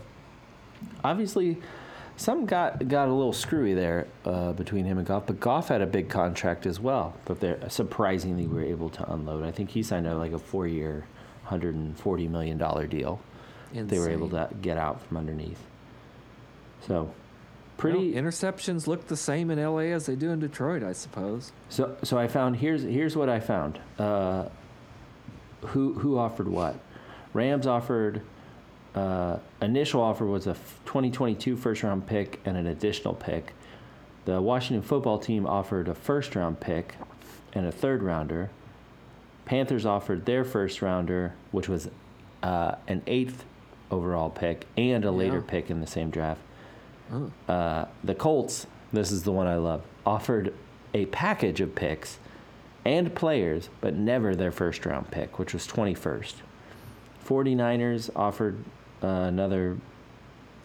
obviously, 1.04 1.58
some 2.18 2.46
got 2.46 2.88
got 2.88 3.08
a 3.08 3.14
little 3.14 3.34
screwy 3.34 3.74
there 3.74 4.08
uh, 4.26 4.54
between 4.54 4.86
him 4.86 4.98
and 4.98 5.08
Goff, 5.08 5.26
but 5.26 5.40
Goff 5.40 5.70
had 5.70 5.82
a 5.82 5.88
big 5.88 6.10
contract 6.10 6.66
as 6.66 6.80
well 6.80 7.16
that 7.26 7.40
they 7.40 7.58
surprisingly 7.70 8.48
were 8.48 8.64
able 8.64 8.90
to 8.92 9.12
unload. 9.12 9.44
I 9.44 9.52
think 9.52 9.72
he 9.72 9.84
signed 9.84 10.06
a, 10.06 10.16
like 10.16 10.34
a 10.34 10.40
four 10.40 10.68
year, 10.68 11.06
hundred 11.46 11.76
and 11.76 11.98
forty 11.98 12.28
million 12.28 12.58
dollar 12.58 12.86
deal 12.86 13.20
they 13.74 14.00
were 14.00 14.10
able 14.10 14.30
to 14.30 14.50
get 14.62 14.78
out 14.78 15.02
from 15.02 15.18
underneath. 15.18 15.60
So, 16.88 17.14
pretty. 17.92 18.14
Interceptions 18.14 18.88
look 18.88 19.08
the 19.08 19.18
same 19.18 19.52
in 19.52 19.64
LA 19.64 19.92
as 19.94 20.06
they 20.08 20.16
do 20.16 20.32
in 20.32 20.40
Detroit, 20.40 20.84
I 20.84 20.94
suppose. 20.94 21.52
so, 21.70 21.96
so 22.04 22.18
I 22.18 22.28
found 22.28 22.58
here's 22.58 22.84
here's 22.84 23.16
what 23.16 23.30
I 23.30 23.40
found. 23.40 23.80
Uh, 24.00 24.46
who 25.68 25.94
who 25.94 26.18
offered 26.18 26.48
what? 26.48 26.76
Rams 27.34 27.68
offered. 27.68 28.22
Uh, 28.96 29.38
initial 29.60 30.02
offer 30.02 30.24
was 30.26 30.46
a 30.46 30.54
2022 30.86 31.56
first 31.58 31.82
round 31.82 32.06
pick 32.06 32.40
and 32.46 32.56
an 32.58 32.68
additional 32.68 33.16
pick. 33.16 33.54
The 34.26 34.40
Washington 34.40 34.84
football 34.84 35.18
team 35.18 35.48
offered 35.48 35.88
a 35.88 35.96
first 35.96 36.36
round 36.36 36.60
pick 36.60 36.96
and 37.54 37.66
a 37.66 37.72
third 37.72 38.04
rounder. 38.04 38.50
Panthers 39.46 39.86
offered 39.86 40.26
their 40.26 40.44
first 40.44 40.82
rounder, 40.82 41.34
which 41.52 41.68
was 41.68 41.90
uh, 42.44 42.76
an 42.88 43.02
eighth 43.08 43.46
overall 43.90 44.30
pick 44.30 44.68
and 44.78 45.04
a 45.06 45.12
later 45.12 45.38
Yeah. 45.38 45.52
pick 45.52 45.70
in 45.72 45.82
the 45.82 45.88
same 45.88 46.10
draft. 46.10 46.42
Oh. 47.14 47.32
Uh, 47.48 47.86
the 48.04 48.16
Colts, 48.16 48.68
this 48.92 49.12
is 49.12 49.24
the 49.24 49.32
one 49.32 49.48
I 49.48 49.56
love, 49.56 49.84
offered 50.06 50.54
a 50.94 51.06
package 51.08 51.62
of 51.62 51.76
picks 51.76 52.18
and 52.86 53.14
players, 53.16 53.70
but 53.82 53.96
never 53.96 54.36
their 54.36 54.52
first 54.52 54.86
round 54.86 55.12
pick, 55.12 55.40
which 55.40 55.54
was 55.54 55.68
21st. 55.68 56.36
49ers 57.26 58.10
offered 58.16 58.64
uh, 59.02 59.08
another 59.08 59.78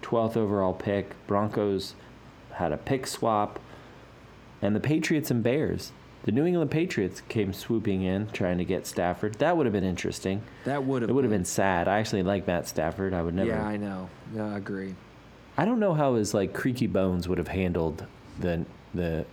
12th 0.02 0.37
overall 0.37 0.74
pick. 0.74 1.14
Broncos 1.26 1.94
had 2.54 2.72
a 2.72 2.76
pick 2.76 3.06
swap. 3.06 3.61
And 4.61 4.74
the 4.74 4.80
Patriots 4.80 5.30
and 5.30 5.42
Bears. 5.42 5.92
The 6.24 6.32
New 6.32 6.44
England 6.44 6.72
Patriots 6.72 7.22
came 7.28 7.52
swooping 7.52 8.02
in 8.02 8.26
trying 8.28 8.58
to 8.58 8.64
get 8.64 8.87
Stafford. 8.87 9.34
That 9.37 9.56
would 9.56 9.66
have 9.66 9.72
been 9.72 9.84
interesting. 9.84 10.42
That 10.64 10.82
would 10.84 11.02
have. 11.02 11.11
It 11.11 11.12
would 11.12 11.24
have 11.24 11.30
been 11.30 11.44
sad. 11.44 11.87
I 11.87 12.00
actually 12.00 12.24
like 12.24 12.46
Matt 12.46 12.66
Stafford. 12.66 13.14
I 13.14 13.22
would 13.22 13.34
never. 13.34 13.50
Yeah, 13.50 13.64
I 13.64 13.76
know. 13.76 14.11
Yeah, 14.34 14.52
I 14.52 14.56
agree. 14.56 14.94
I 15.58 15.64
don't 15.64 15.80
know 15.80 15.92
how 15.92 16.14
his 16.14 16.32
like 16.32 16.54
creaky 16.54 16.86
bones 16.86 17.28
would 17.28 17.36
have 17.38 17.48
handled 17.48 18.06
the 18.38 18.64
the 18.94 19.26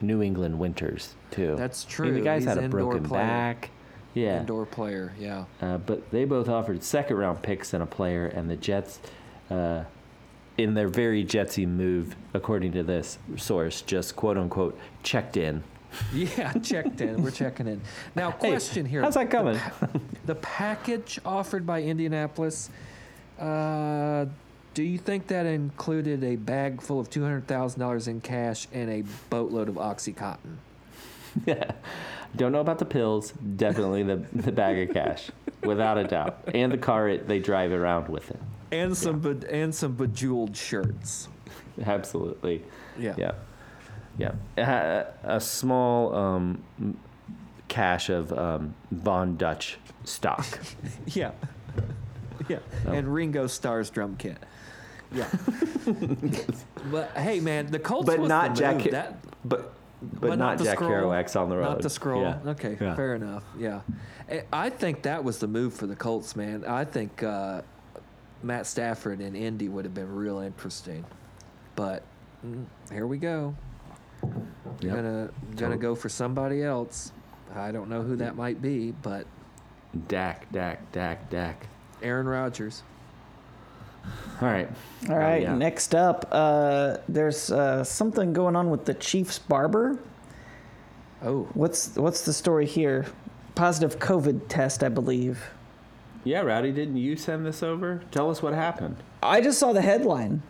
New 0.00 0.22
England 0.22 0.58
winters 0.58 1.14
too. 1.30 1.54
That's 1.56 1.86
I 1.98 2.02
mean, 2.02 2.14
the 2.14 2.20
guy's 2.20 2.42
He's 2.42 2.48
had 2.54 2.58
a 2.62 2.68
broken 2.68 3.04
player. 3.04 3.22
back. 3.22 3.70
Yeah. 4.14 4.40
Indoor 4.40 4.66
player. 4.66 5.12
Yeah. 5.18 5.44
Uh, 5.62 5.78
but 5.78 6.10
they 6.10 6.24
both 6.24 6.48
offered 6.48 6.82
second 6.82 7.16
round 7.16 7.42
picks 7.42 7.72
and 7.72 7.82
a 7.82 7.86
player, 7.86 8.26
and 8.26 8.50
the 8.50 8.56
Jets, 8.56 8.98
uh, 9.50 9.84
in 10.56 10.74
their 10.74 10.88
very 10.88 11.24
Jetsy 11.24 11.66
move, 11.66 12.16
according 12.34 12.72
to 12.72 12.82
this 12.82 13.18
source, 13.36 13.82
just 13.82 14.16
quote 14.16 14.36
unquote 14.36 14.76
checked 15.02 15.36
in. 15.36 15.62
Yeah, 16.12 16.52
checked 16.54 17.00
in. 17.00 17.22
We're 17.22 17.30
checking 17.30 17.66
in. 17.66 17.80
Now, 18.14 18.32
Hey, 18.32 18.50
question 18.50 18.84
here. 18.84 19.00
How's 19.02 19.14
that 19.14 19.30
coming? 19.30 19.58
The 20.26 20.34
package 20.34 21.18
offered 21.24 21.66
by 21.66 21.82
Indianapolis, 21.82 22.68
uh, 23.38 24.26
Do 24.74 24.82
you 24.82 24.98
think 24.98 25.26
that 25.28 25.46
included 25.46 26.22
a 26.22 26.36
bag 26.36 26.80
full 26.80 27.00
of 27.00 27.10
two 27.10 27.22
hundred 27.22 27.46
thousand 27.46 27.80
dollars 27.80 28.06
in 28.08 28.20
cash 28.20 28.68
and 28.72 28.88
a 28.90 29.02
boatload 29.30 29.68
of 29.68 29.74
OxyContin? 29.76 30.56
Yeah. 31.46 31.72
Don't 32.36 32.52
know 32.52 32.60
about 32.60 32.78
the 32.78 32.84
pills. 32.84 33.32
Definitely 33.56 34.02
the, 34.02 34.16
the 34.34 34.52
bag 34.52 34.88
of 34.88 34.94
cash, 34.94 35.30
without 35.64 35.96
a 35.96 36.04
doubt, 36.04 36.40
and 36.54 36.70
the 36.70 36.76
car 36.78 37.08
it, 37.08 37.26
they 37.26 37.38
drive 37.38 37.72
around 37.72 38.08
with 38.08 38.30
it. 38.30 38.38
And 38.70 38.94
some 38.96 39.20
be- 39.20 39.48
and 39.48 39.74
some 39.74 39.94
bejeweled 39.94 40.54
shirts. 40.54 41.28
Absolutely. 41.82 42.62
Yeah. 42.98 43.14
Yeah. 43.16 43.32
Yeah. 44.18 44.32
A, 45.24 45.36
a 45.36 45.40
small 45.40 46.14
um, 46.14 46.62
cache 47.68 48.10
of 48.10 48.30
um, 48.32 48.74
Von 48.90 49.36
Dutch 49.36 49.78
stock. 50.04 50.46
Yeah. 51.06 51.32
Yeah. 52.48 52.58
Oh. 52.86 52.92
And 52.92 53.12
Ringo 53.12 53.46
Starr's 53.46 53.90
drum 53.90 54.16
kit. 54.16 54.38
Yeah. 55.12 55.28
but 56.90 57.10
hey, 57.16 57.40
man, 57.40 57.66
the 57.70 57.78
Colts 57.78 58.06
But 58.06 58.18
was 58.18 58.28
not 58.28 58.54
the 58.54 58.60
Jack 58.60 58.76
move. 58.76 58.90
That, 58.90 59.18
but 59.48 59.72
but, 60.00 60.20
but 60.20 60.38
not, 60.38 60.58
the 60.58 60.64
Jack 60.64 60.76
scroll, 60.76 60.90
Kerouac's 60.92 61.34
on 61.34 61.48
the 61.48 61.56
road. 61.56 61.64
Not 61.64 61.82
the 61.82 61.90
scroll. 61.90 62.22
Yeah. 62.22 62.38
Okay, 62.46 62.76
Yeah. 62.80 62.94
fair 62.94 63.14
enough. 63.16 63.42
Yeah, 63.58 63.80
I- 64.30 64.44
I 64.52 64.70
think 64.70 65.02
that 65.02 65.24
was 65.24 65.38
the 65.38 65.48
move 65.48 65.74
for 65.74 65.86
the 65.86 65.96
Colts, 65.96 66.36
man. 66.36 66.64
I 66.64 66.84
think 66.84 67.22
uh, 67.22 67.62
Matt 68.42 68.66
Stafford 68.66 69.20
in 69.20 69.34
Indy 69.34 69.68
would 69.68 69.84
have 69.84 69.94
been 69.94 70.14
real 70.14 70.38
interesting, 70.38 71.04
but 71.74 72.04
mm, 72.46 72.64
here 72.92 73.06
we 73.06 73.18
go. 73.18 73.54
Yep. 74.80 74.94
Gonna 74.94 75.30
gonna 75.56 75.76
go 75.76 75.94
for 75.94 76.08
somebody 76.08 76.62
else. 76.62 77.12
I 77.54 77.72
don't 77.72 77.88
know 77.88 78.02
who 78.02 78.16
that 78.16 78.36
might 78.36 78.60
be, 78.60 78.92
but 79.02 79.26
Dak, 80.06 80.50
Dak, 80.52 80.92
Dak, 80.92 81.30
Dak. 81.30 81.66
Aaron 82.02 82.28
Rodgers. 82.28 82.82
All 84.40 84.48
right. 84.48 84.68
All 85.08 85.16
right, 85.16 85.42
yeah. 85.42 85.54
next 85.54 85.94
up, 85.94 86.28
uh, 86.30 86.98
there's 87.08 87.50
uh, 87.50 87.82
something 87.84 88.32
going 88.32 88.56
on 88.56 88.70
with 88.70 88.84
the 88.84 88.94
Chiefs 88.94 89.38
barber. 89.38 89.98
Oh, 91.22 91.48
What's 91.54 91.96
what's 91.96 92.24
the 92.24 92.32
story 92.32 92.66
here? 92.66 93.06
Positive 93.54 93.98
COVID 93.98 94.42
test, 94.48 94.84
I 94.84 94.88
believe. 94.88 95.50
Yeah, 96.24 96.42
Rowdy, 96.42 96.72
didn't 96.72 96.96
you 96.96 97.16
send 97.16 97.46
this 97.46 97.62
over? 97.62 98.02
Tell 98.10 98.30
us 98.30 98.42
what 98.42 98.54
happened. 98.54 98.96
I 99.22 99.40
just 99.40 99.58
saw 99.58 99.72
the 99.72 99.82
headline. 99.82 100.42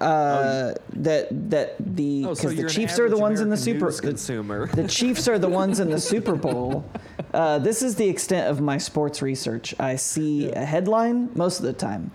Uh, 0.00 0.74
that 0.90 1.28
that 1.50 1.74
the 1.78 2.24
oh, 2.26 2.34
because 2.34 2.40
so 2.40 2.50
the 2.50 2.68
Chiefs 2.68 2.98
are 2.98 3.08
the 3.08 3.16
average 3.16 3.20
ones 3.20 3.40
in 3.40 3.48
the 3.48 3.56
Super. 3.56 3.90
consumer. 3.90 4.66
The 4.68 4.86
Chiefs 4.88 5.26
are 5.28 5.38
the 5.38 5.48
ones 5.48 5.80
in 5.80 5.90
the 5.90 5.98
Super 6.00 6.34
Bowl. 6.36 6.84
Uh, 7.32 7.58
this 7.58 7.82
is 7.82 7.96
the 7.96 8.08
extent 8.08 8.48
of 8.48 8.60
my 8.60 8.78
sports 8.78 9.22
research. 9.22 9.74
I 9.80 9.96
see 9.96 10.52
a 10.52 10.64
headline 10.64 11.30
most 11.34 11.58
of 11.58 11.64
the 11.64 11.72
time, 11.72 12.10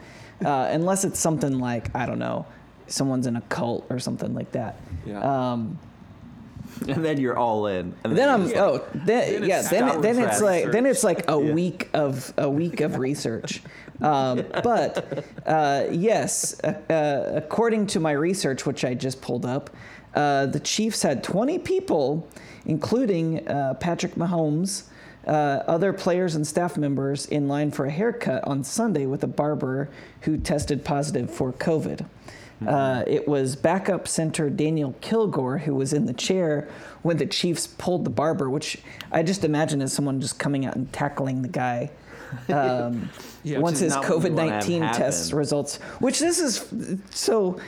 uh, 0.45 0.67
unless 0.71 1.03
it's 1.05 1.19
something 1.19 1.59
like 1.59 1.95
I 1.95 2.05
don't 2.05 2.19
know, 2.19 2.45
someone's 2.87 3.27
in 3.27 3.35
a 3.35 3.41
cult 3.41 3.85
or 3.89 3.99
something 3.99 4.33
like 4.33 4.51
that. 4.53 4.79
Yeah. 5.05 5.19
Um, 5.51 5.79
And 6.87 7.05
then 7.05 7.19
you're 7.19 7.37
all 7.37 7.67
in. 7.67 7.93
And 8.03 8.17
then 8.17 8.29
I'm 8.29 8.47
Yeah. 8.47 8.63
oh 8.63 8.81
then, 8.93 9.05
Then 9.05 9.43
yeah 9.49 9.59
it's 9.59 9.69
then 9.69 10.01
then 10.01 10.17
it's 10.17 10.41
Research. 10.41 10.41
like 10.41 10.71
then 10.71 10.85
it's 10.85 11.03
like 11.03 11.29
a 11.29 11.39
Yeah. 11.39 11.53
week 11.53 11.89
of 11.93 12.33
a 12.37 12.49
week 12.49 12.81
of 12.81 12.97
research. 12.97 13.61
Um, 14.01 14.43
but 14.63 15.23
uh, 15.45 15.83
yes, 15.91 16.59
uh, 16.63 16.67
uh, 16.91 17.31
according 17.35 17.87
to 17.87 17.99
my 17.99 18.11
research, 18.13 18.65
which 18.65 18.83
I 18.83 18.95
just 18.95 19.21
pulled 19.21 19.45
up, 19.45 19.69
uh, 20.15 20.47
the 20.47 20.59
Chiefs 20.59 21.03
had 21.03 21.23
20 21.23 21.59
people, 21.59 22.27
including 22.65 23.47
uh, 23.47 23.75
Patrick 23.75 24.15
Mahomes, 24.15 24.83
uh, 25.27 25.63
other 25.67 25.93
players 25.93 26.35
and 26.35 26.45
staff 26.45 26.77
members, 26.77 27.25
in 27.25 27.47
line 27.47 27.71
for 27.71 27.85
a 27.85 27.91
haircut 27.91 28.43
on 28.45 28.63
Sunday 28.63 29.05
with 29.05 29.23
a 29.23 29.27
barber 29.27 29.89
who 30.21 30.37
tested 30.37 30.83
positive 30.83 31.29
for 31.31 31.53
COVID. 31.53 32.05
Uh, 32.67 33.03
it 33.07 33.27
was 33.27 33.55
backup 33.57 34.07
center 34.07 34.49
Daniel 34.49 34.95
Kilgore 35.01 35.57
who 35.57 35.75
was 35.75 35.91
in 35.91 36.05
the 36.05 36.13
chair 36.13 36.69
when 37.01 37.17
the 37.17 37.25
Chiefs 37.25 37.67
pulled 37.67 38.05
the 38.05 38.09
barber, 38.09 38.49
which 38.49 38.77
I 39.11 39.21
just 39.23 39.43
imagine 39.43 39.81
as 39.81 39.91
someone 39.91 40.21
just 40.21 40.39
coming 40.39 40.65
out 40.65 40.75
and 40.75 40.91
tackling 40.93 41.41
the 41.41 41.49
guy. 41.49 41.91
Um, 42.49 43.09
Yeah, 43.43 43.59
once 43.59 43.77
his 43.79 43.93
not 43.93 44.09
what 44.09 44.23
we 44.23 44.29
COVID 44.29 44.33
wanna 44.33 44.51
have 44.53 44.67
19 44.67 44.81
test 44.93 45.33
results, 45.33 45.77
which 45.99 46.19
this 46.19 46.39
is 46.39 46.99
so. 47.11 47.59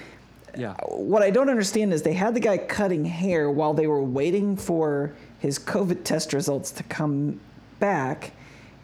yeah. 0.58 0.74
What 0.88 1.22
I 1.22 1.30
don't 1.30 1.50
understand 1.50 1.94
is 1.94 2.02
they 2.02 2.14
had 2.14 2.34
the 2.34 2.40
guy 2.40 2.58
cutting 2.58 3.06
hair 3.06 3.52
while 3.52 3.76
they 3.76 3.86
were 3.86 4.02
waiting 4.02 4.58
for 4.58 5.14
his 5.46 5.60
COVID 5.60 6.04
test 6.04 6.34
results 6.34 6.72
to 6.72 6.84
come 6.84 7.40
back. 7.80 8.32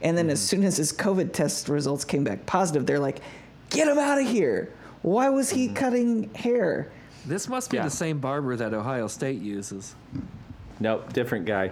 And 0.03 0.15
then 0.15 0.29
as 0.29 0.39
mm-hmm. 0.39 0.45
soon 0.45 0.63
as 0.63 0.77
his 0.77 0.93
COVID 0.93 1.33
test 1.33 1.67
results 1.69 2.05
came 2.05 2.23
back 2.23 2.45
positive, 2.45 2.85
they're 2.85 2.99
like, 2.99 3.19
get 3.71 3.87
him 3.87 3.97
out 3.97 4.19
of 4.19 4.27
here. 4.27 4.71
Why 5.01 5.29
was 5.29 5.49
he 5.49 5.65
mm-hmm. 5.65 5.73
cutting 5.73 6.33
hair? 6.35 6.91
This 7.25 7.47
must 7.47 7.71
be 7.71 7.77
Yeah. 7.77 7.83
the 7.83 7.89
same 7.89 8.19
barber 8.19 8.55
that 8.55 8.75
Ohio 8.75 9.07
State 9.07 9.41
uses. 9.41 9.95
Nope, 10.79 11.11
different 11.13 11.45
guy. 11.45 11.71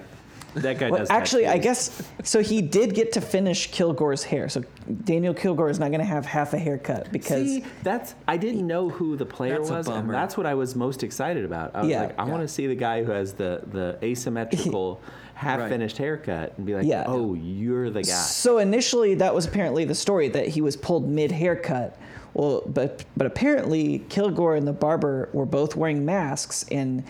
That 0.56 0.80
guy 0.80 0.90
Well, 0.90 1.00
does. 1.00 1.10
actually, 1.12 1.46
I 1.48 1.58
guess 1.60 2.02
so. 2.24 2.42
He 2.42 2.62
did 2.62 2.96
get 2.96 3.12
to 3.14 3.22
finish 3.22 3.68
Kilgore's 3.72 4.24
hair. 4.24 4.50
So 4.50 4.64
Daniel 5.04 5.34
Kilgore 5.34 5.70
is 5.70 5.78
not 5.80 5.90
going 5.90 6.00
to 6.00 6.06
have 6.06 6.26
half 6.26 6.54
a 6.54 6.58
haircut 6.58 7.12
because 7.12 7.46
See, 7.48 7.64
that's 7.84 8.16
I 8.28 8.38
didn't 8.38 8.66
know 8.66 8.90
who 8.90 9.16
the 9.16 9.26
player 9.26 9.58
That's 9.60 9.70
a 9.70 9.74
was, 9.74 9.88
and 9.88 9.96
bummer. 9.98 10.14
that's 10.14 10.38
what 10.38 10.46
I 10.48 10.56
was 10.56 10.76
most 10.76 11.04
excited 11.04 11.46
about. 11.46 11.76
I 11.76 11.82
was 11.82 11.90
Yeah. 11.90 12.02
like, 12.02 12.20
I 12.20 12.26
Yeah. 12.26 12.32
want 12.32 12.42
to 12.44 12.48
see 12.48 12.66
the 12.68 12.76
guy 12.76 13.04
who 13.04 13.12
has 13.12 13.34
the 13.34 13.62
the 13.72 13.98
asymmetrical, 14.04 15.00
half 15.36 15.70
finished 15.70 15.98
haircut, 15.98 16.54
and 16.58 16.66
be 16.66 16.74
like, 16.76 16.86
Yeah. 16.86 17.04
oh, 17.08 17.36
you're 17.36 17.90
the 17.92 18.02
guy. 18.02 18.10
So 18.12 18.58
initially, 18.58 19.16
that 19.16 19.34
was 19.36 19.46
apparently 19.46 19.86
the 19.86 19.96
story 19.96 20.30
that 20.30 20.48
he 20.48 20.62
was 20.62 20.76
pulled 20.76 21.08
mid 21.08 21.32
haircut. 21.32 21.96
Well, 22.34 22.64
but 22.66 23.06
but 23.18 23.26
apparently 23.28 24.00
Kilgore 24.10 24.56
and 24.56 24.68
the 24.68 24.74
barber 24.74 25.30
were 25.34 25.46
both 25.46 25.76
wearing 25.76 26.06
masks, 26.06 26.66
and 26.72 27.04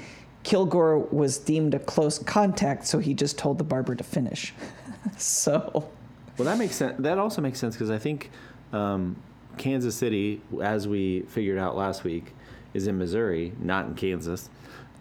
Kilgore 0.44 1.00
was 1.00 1.38
deemed 1.38 1.74
a 1.74 1.80
close 1.80 2.18
contact, 2.20 2.88
so 2.88 3.00
he 3.00 3.14
just 3.14 3.38
told 3.38 3.58
the 3.58 3.64
barber 3.64 3.96
to 3.96 4.04
finish. 4.04 4.54
so 5.18 5.90
Well, 6.38 6.46
that 6.46 6.58
makes 6.58 6.76
sense. 6.76 6.96
That 7.00 7.18
also 7.18 7.42
makes 7.42 7.60
sense 7.60 7.76
because 7.76 7.92
I 7.92 7.98
think 7.98 8.32
um, 8.72 9.16
Kansas 9.58 9.96
City, 9.96 10.42
as 10.62 10.88
we 10.88 11.22
figured 11.24 11.58
out 11.58 11.76
last 11.76 12.04
week, 12.04 12.34
is 12.74 12.88
in 12.88 12.98
Missouri, 12.98 13.54
not 13.60 13.86
in 13.86 13.96
Kansas. 13.96 14.50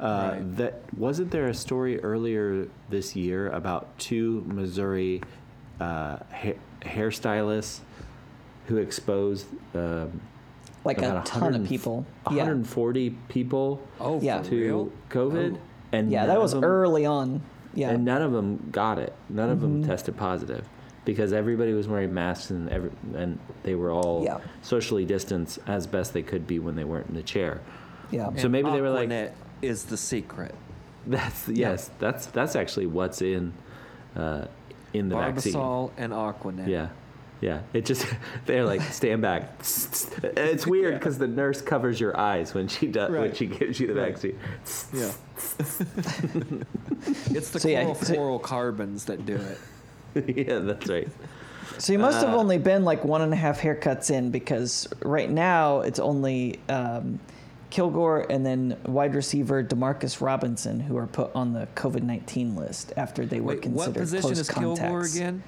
Uh, 0.01 0.31
Right. 0.33 0.57
That 0.57 0.83
wasn't 0.97 1.31
there 1.33 1.49
a 1.49 1.55
story 1.55 2.01
earlier 2.03 2.69
this 2.89 3.17
year 3.17 3.49
about 3.51 3.99
two 3.99 4.45
Missouri 4.47 5.23
uh, 5.81 6.19
ha- 6.33 6.59
hairstylists 6.83 7.81
who 8.67 8.77
exposed 8.77 9.47
um, 9.75 10.21
like 10.89 11.03
a 11.03 11.23
ton 11.25 11.55
of 11.55 11.65
people. 11.67 12.05
Yeah, 12.31 12.39
140 12.39 13.11
people 13.29 13.81
Oh, 14.01 14.21
Yeah. 14.21 14.43
to 14.43 14.57
real? 14.61 14.93
COVID, 15.11 15.55
Oh. 15.55 15.59
and 15.93 16.11
yeah, 16.11 16.27
that 16.27 16.41
was 16.41 16.53
them- 16.53 16.65
early 16.65 17.07
on. 17.07 17.43
Yeah, 17.75 17.91
and 17.91 18.05
none 18.05 18.23
of 18.23 18.33
them 18.33 18.69
got 18.73 18.99
it. 18.99 19.13
None 19.29 19.51
of 19.51 19.59
Mm-hmm. 19.59 19.81
them 19.83 19.89
tested 19.89 20.17
positive 20.17 20.69
because 21.05 21.33
everybody 21.33 21.73
was 21.75 21.87
wearing 21.87 22.13
masks 22.13 22.51
and 22.51 22.69
every, 22.71 22.91
and 23.15 23.39
they 23.63 23.75
were 23.75 23.91
all 23.93 24.23
Yeah. 24.25 24.39
socially 24.63 25.05
distanced 25.05 25.59
as 25.67 25.87
best 25.87 26.13
they 26.13 26.23
could 26.23 26.47
be 26.47 26.59
when 26.59 26.75
they 26.75 26.85
weren't 26.85 27.09
in 27.09 27.15
the 27.15 27.23
chair. 27.23 27.61
yeah. 28.11 28.31
So 28.37 28.49
maybe 28.49 28.71
they 28.71 28.81
were 28.81 28.91
like- 28.91 29.11
Aquanet 29.11 29.31
is 29.61 29.85
the 29.85 29.97
secret. 29.99 30.55
That's 31.07 31.47
yes, 31.49 31.91
that's 31.99 32.27
that's 32.27 32.57
actually 32.57 32.87
what's 32.87 33.21
in 33.23 33.53
uh, 34.17 34.47
in 34.95 35.09
the 35.11 35.17
vaccine. 35.17 35.53
Barbasol 35.55 35.91
and 35.99 36.13
Aquanet. 36.13 36.67
Yeah. 36.69 36.89
Yeah, 37.41 37.61
it 37.73 37.85
just 37.87 38.07
they're 38.47 38.65
like 38.65 38.81
stand 38.83 39.23
back. 39.23 39.59
It's 39.61 40.67
weird 40.67 40.95
because 40.95 41.19
the 41.19 41.29
nurse 41.29 41.61
covers 41.63 42.01
your 42.01 42.19
eyes 42.19 42.53
when 42.55 42.67
she 42.69 42.87
does 42.89 43.11
when 43.11 43.33
she 43.35 43.47
gives 43.47 43.79
you 43.79 43.87
the 43.87 43.95
Right. 43.95 44.13
vaccine. 44.13 44.39
Yeah. 44.93 45.13
it's 47.31 47.51
the 47.51 47.61
So, 47.61 47.69
yeah, 47.69 47.93
so- 47.93 48.15
that 49.07 49.25
do 49.27 49.37
it. 49.37 49.59
yeah, 50.49 50.59
that's 50.61 50.89
right. 50.89 51.09
So 51.79 51.93
you 51.93 51.99
must 52.01 52.19
have 52.25 52.35
Uh, 52.35 52.39
only 52.39 52.59
been 52.59 52.85
like 52.85 53.05
one 53.05 53.23
and 53.23 53.33
a 53.33 53.37
half 53.37 53.61
haircuts 53.61 54.11
in 54.11 54.31
because 54.31 54.89
right 55.05 55.31
now 55.31 55.81
it's 55.81 56.01
only 56.01 56.59
um, 56.69 57.21
Kilgore 57.71 58.27
and 58.31 58.45
then 58.45 58.77
wide 58.87 59.15
receiver 59.15 59.63
Demarcus 59.63 60.21
Robinson 60.21 60.81
who 60.81 60.97
are 60.97 61.07
put 61.07 61.31
on 61.37 61.53
the 61.53 61.69
COVID 61.77 62.03
nineteen 62.03 62.57
list 62.57 62.93
after 62.97 63.25
they 63.27 63.39
were 63.41 63.53
Wait, 63.53 63.63
considered 63.63 63.95
what 63.95 64.01
position 64.01 64.21
close 64.23 64.39
is 64.41 64.49
contacts. 64.49 64.81
Kilgore 64.81 65.03
again? 65.05 65.43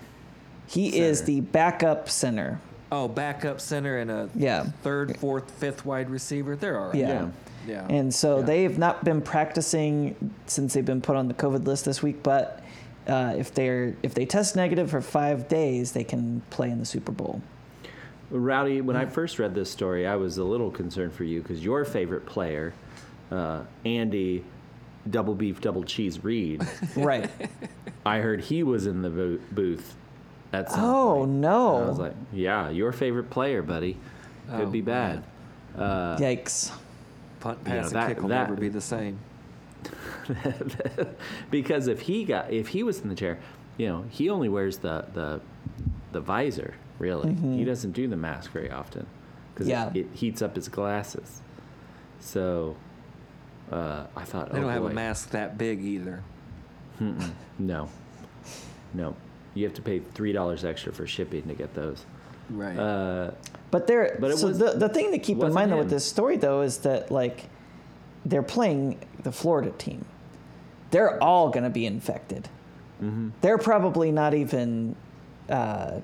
He 0.70 0.98
is 1.00 1.24
the 1.24 1.40
backup 1.40 2.08
center. 2.08 2.60
Oh, 2.92 3.08
backup 3.08 3.60
center 3.60 3.98
and 3.98 4.10
a 4.10 4.28
Yeah. 4.36 4.64
third, 4.82 5.16
fourth, 5.18 5.50
fifth 5.50 5.84
wide 5.84 6.08
receiver. 6.10 6.54
They're 6.56 6.78
all 6.78 6.86
right. 6.86 6.94
Yeah. 6.94 7.08
Yeah. 7.08 7.28
Yeah. 7.66 7.86
And 7.88 8.14
so 8.14 8.38
Yeah. 8.38 8.44
they've 8.44 8.78
not 8.78 9.04
been 9.04 9.20
practicing 9.20 10.32
since 10.46 10.74
they've 10.74 10.84
been 10.84 11.00
put 11.00 11.16
on 11.16 11.28
the 11.28 11.34
COVID 11.34 11.66
list 11.66 11.84
this 11.84 12.02
week. 12.02 12.22
But 12.22 12.62
uh, 13.08 13.34
if 13.36 13.52
they're 13.52 13.94
if 14.04 14.14
they 14.14 14.24
test 14.26 14.54
negative 14.56 14.90
for 14.90 15.00
five 15.00 15.48
days, 15.48 15.92
they 15.92 16.04
can 16.04 16.42
play 16.50 16.70
in 16.70 16.78
the 16.78 16.86
Super 16.86 17.10
Bowl. 17.12 17.42
Rowdy, 18.30 18.80
when 18.80 18.94
I 18.94 19.06
first 19.06 19.40
read 19.40 19.54
this 19.56 19.70
story, 19.70 20.06
I 20.06 20.14
was 20.14 20.38
a 20.38 20.44
little 20.44 20.70
concerned 20.70 21.12
for 21.12 21.24
you 21.24 21.42
because 21.42 21.64
your 21.64 21.84
favorite 21.84 22.26
player, 22.26 22.72
uh, 23.32 23.62
Andy, 23.84 24.44
double 25.10 25.34
beef, 25.34 25.60
double 25.60 25.82
cheese 25.82 26.22
Reid, 26.22 26.62
Right. 26.96 27.28
I 28.06 28.18
heard 28.18 28.40
he 28.42 28.62
was 28.62 28.86
in 28.86 29.02
the 29.02 29.10
bo- 29.10 29.38
booth 29.50 29.96
at 30.52 30.70
some 30.70 30.84
oh 30.84 31.14
point. 31.20 31.30
no. 31.32 31.76
And 31.76 31.84
I 31.84 31.88
was 31.88 31.98
like, 31.98 32.14
yeah, 32.32 32.70
your 32.70 32.92
favorite 32.92 33.30
player, 33.30 33.62
buddy. 33.62 33.96
Could 34.50 34.60
Oh, 34.68 34.70
be 34.70 34.80
bad. 34.80 35.22
Uh, 35.76 36.16
Yikes. 36.16 36.72
Punt, 37.40 37.58
You 37.66 37.72
know, 37.74 37.80
pass, 37.82 37.92
that- 37.92 37.98
and 38.06 38.14
kick 38.14 38.22
will 38.22 38.28
that- 38.30 38.48
never 38.48 38.60
be 38.60 38.68
the 38.68 38.80
same. 38.80 39.18
because 41.50 41.86
if 41.86 42.00
he 42.02 42.24
got 42.24 42.50
if 42.52 42.68
he 42.68 42.82
was 42.82 43.00
in 43.00 43.08
the 43.08 43.14
chair, 43.14 43.38
you 43.78 43.88
know, 43.88 44.04
he 44.10 44.28
only 44.28 44.48
wears 44.48 44.78
the 44.78 45.04
the 45.14 45.40
the 46.12 46.20
visor. 46.20 46.74
Really, 46.98 47.32
he 47.34 47.64
doesn't 47.64 47.92
do 47.92 48.08
the 48.08 48.16
mask 48.16 48.50
very 48.52 48.70
often 48.70 49.06
because 49.54 49.66
Yeah. 49.68 49.90
it, 49.94 50.06
heats 50.12 50.42
up 50.42 50.54
his 50.54 50.68
glasses. 50.68 51.40
So 52.18 52.76
uh, 53.72 54.04
I 54.14 54.24
thought, 54.24 54.52
They 54.52 54.58
oh 54.58 54.62
don't 54.62 54.70
have 54.70 54.84
a 54.84 54.90
mask 54.90 55.30
that 55.30 55.56
big 55.56 55.82
either. 55.82 56.22
No, 57.58 57.88
no, 58.92 59.16
you 59.54 59.64
have 59.64 59.74
to 59.74 59.82
pay 59.82 60.00
three 60.14 60.32
dollars 60.32 60.64
extra 60.64 60.92
for 60.92 61.06
shipping 61.06 61.42
to 61.48 61.54
get 61.54 61.74
those. 61.74 62.04
Right. 62.48 62.76
Uh, 62.78 63.32
But 63.70 63.86
there, 63.86 64.16
But 64.18 64.32
it 64.32 64.38
so 64.38 64.48
was- 64.48 64.58
the, 64.58 64.72
the 64.72 64.88
thing 64.88 65.12
to 65.12 65.18
keep 65.18 65.36
in 65.36 65.38
wasn't 65.38 65.54
mind 65.54 65.72
though 65.72 65.78
with 65.78 65.90
this 65.90 66.04
story 66.04 66.36
though 66.36 66.62
is 66.62 66.78
that 66.78 67.10
like 67.10 67.48
they're 68.24 68.42
playing 68.42 68.98
the 69.22 69.32
Florida 69.32 69.70
team. 69.70 70.04
They're 70.90 71.22
all 71.22 71.50
going 71.50 71.64
to 71.64 71.70
be 71.70 71.86
infected. 71.86 72.48
Mm-hmm. 73.02 73.30
They're 73.40 73.58
probably 73.58 74.10
not 74.10 74.34
even 74.34 74.96
uh, 75.48 76.00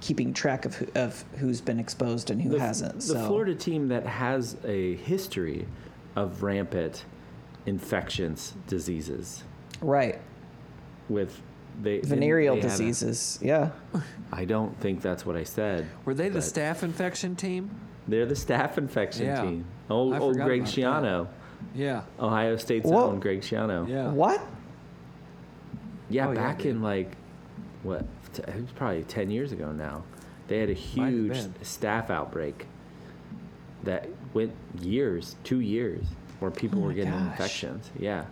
keeping 0.00 0.34
track 0.34 0.64
of 0.66 0.74
who, 0.74 0.86
of 0.94 1.24
who's 1.38 1.60
been 1.60 1.78
exposed 1.80 2.30
and 2.30 2.42
who 2.42 2.50
the, 2.50 2.58
hasn't. 2.60 2.96
The 2.96 3.00
so 3.00 3.26
Florida 3.26 3.54
team 3.54 3.88
that 3.88 4.04
has 4.06 4.56
a 4.64 4.96
history 4.96 5.66
of 6.16 6.42
rampant 6.42 7.04
infections, 7.66 8.54
diseases 8.66 9.42
right, 9.80 10.20
with 11.08 11.40
they 11.82 11.98
they- 12.00 12.08
venereal 12.08 12.54
they 12.54 12.60
had 12.62 12.68
a- 12.68 12.70
diseases. 12.72 13.38
yeah, 13.42 13.70
I 14.32 14.44
don't 14.44 14.78
think 14.80 15.00
that's 15.02 15.24
what 15.26 15.36
I 15.36 15.44
said. 15.44 15.86
Were 16.04 16.14
they 16.14 16.28
the 16.28 16.34
but 16.34 16.42
staph 16.42 16.82
infection 16.82 17.36
team? 17.36 17.70
They're 18.08 18.26
the 18.26 18.34
staph 18.34 18.76
infection 18.78 19.26
Yeah. 19.26 19.42
team. 19.42 19.64
Old, 19.90 20.14
old 20.14 20.34
Greg 20.36 20.60
about 20.60 21.02
that. 21.02 21.26
Yeah. 21.74 22.02
Ohio 22.20 22.56
State's 22.56 22.86
Whoa. 22.88 23.04
own 23.10 23.20
Greg 23.20 23.40
Schiano. 23.40 23.88
Yeah. 23.88 24.10
what? 24.10 24.40
Yeah, 26.10 26.28
Oh, 26.28 26.34
back 26.34 26.58
dude. 26.58 26.66
in 26.68 26.82
like 26.82 27.12
what? 27.82 28.04
t- 28.34 28.42
It 28.42 28.54
was 28.60 28.70
probably 28.74 29.02
ten 29.04 29.30
years 29.30 29.52
ago 29.52 29.72
now. 29.72 30.04
They 30.48 30.58
had 30.58 30.68
a 30.70 30.74
huge 30.74 31.32
been. 31.32 31.54
staph 31.62 32.10
outbreak 32.10 32.66
that 33.84 34.08
went 34.34 34.52
years, 34.80 35.36
two 35.44 35.60
years, 35.60 36.04
where 36.40 36.50
people 36.50 36.80
Oh 36.80 36.86
were 36.86 36.92
getting 36.92 37.12
gosh. 37.12 37.22
infections. 37.30 37.90
Yeah. 37.98 38.24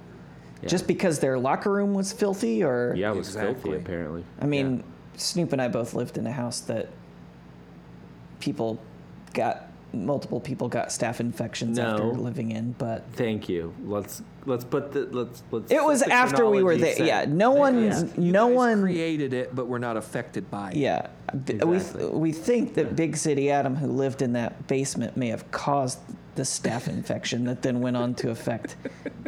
Yeah. 0.62 0.68
Just 0.68 0.86
because 0.86 1.18
their 1.18 1.38
locker 1.38 1.70
room 1.72 1.92
was 1.94 2.12
filthy, 2.12 2.62
or 2.64 2.94
yeah, 2.96 3.10
it 3.12 3.16
was 3.16 3.28
Exactly. 3.28 3.54
filthy 3.72 3.76
apparently. 3.78 4.24
I 4.40 4.46
mean, 4.46 4.84
Snoop 5.16 5.52
and 5.52 5.60
I 5.60 5.68
both 5.68 5.94
lived 5.94 6.16
in 6.18 6.26
a 6.26 6.32
house 6.32 6.60
that 6.62 6.88
people 8.40 8.80
got 9.34 9.68
multiple 9.94 10.40
people 10.40 10.68
got 10.68 10.88
staph 10.88 11.20
infections 11.20 11.78
after 11.78 12.04
living 12.04 12.50
in, 12.50 12.72
but 12.72 13.04
Thank 13.12 13.48
you. 13.48 13.74
Let's 13.84 14.22
let's 14.46 14.64
put 14.64 14.92
the 14.92 15.00
let's 15.06 15.42
let's. 15.50 15.70
it 15.70 15.84
was 15.84 16.00
after 16.02 16.46
we 16.48 16.62
were 16.62 16.72
chronology 16.76 16.98
there. 16.98 17.06
Yeah, 17.06 17.24
no 17.28 17.50
one, 17.50 17.84
Yeah. 17.84 18.02
No 18.16 18.46
one. 18.46 18.80
created 18.82 19.34
it, 19.34 19.54
but 19.54 19.66
we're 19.66 19.78
not 19.78 19.96
affected 19.98 20.50
by 20.50 20.70
it. 20.70 20.76
Yeah, 20.76 21.08
Exactly. 21.34 22.06
we 22.06 22.10
we 22.18 22.32
think 22.32 22.74
that 22.74 22.96
Big 22.96 23.16
City 23.18 23.50
Adam, 23.50 23.76
who 23.76 23.86
lived 23.88 24.22
in 24.22 24.32
that 24.32 24.66
basement, 24.66 25.16
may 25.16 25.28
have 25.28 25.50
caused 25.50 25.98
the 26.34 26.42
staph 26.42 26.88
infection 26.88 27.44
that 27.44 27.62
then 27.62 27.80
went 27.80 27.96
on 27.96 28.14
to 28.14 28.30
affect 28.30 28.76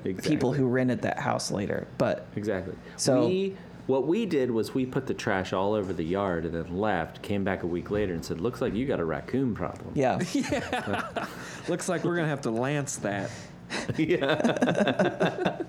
Exactly. 0.05 0.13
people 0.37 0.53
who 0.53 0.67
rented 0.67 1.03
that 1.03 1.19
house 1.19 1.51
later. 1.51 1.87
But 1.99 2.27
Exactly. 2.37 2.75
So- 2.97 3.27
we 3.27 3.57
what 3.87 4.07
we 4.07 4.25
did 4.25 4.51
was 4.51 4.73
we 4.73 4.87
put 4.87 5.07
the 5.07 5.13
trash 5.13 5.53
all 5.53 5.75
over 5.75 5.93
the 5.93 6.03
yard 6.05 6.47
and 6.47 6.55
then 6.55 6.79
left. 6.79 7.21
Came 7.21 7.45
back 7.45 7.65
a 7.65 7.67
week 7.67 7.91
later 7.91 8.15
and 8.15 8.25
said, 8.25 8.41
"Looks 8.41 8.63
like 8.63 8.73
you 8.73 8.87
got 8.87 8.99
a 8.99 9.05
raccoon 9.05 9.55
problem." 9.55 9.91
yeah, 9.95 10.19
yeah. 10.33 11.27
Looks 11.69 11.87
like 11.87 12.03
we're 12.03 12.17
gonna 12.17 12.29
have 12.29 12.41
to 12.43 12.51
lance 12.51 12.97
that. 12.97 13.31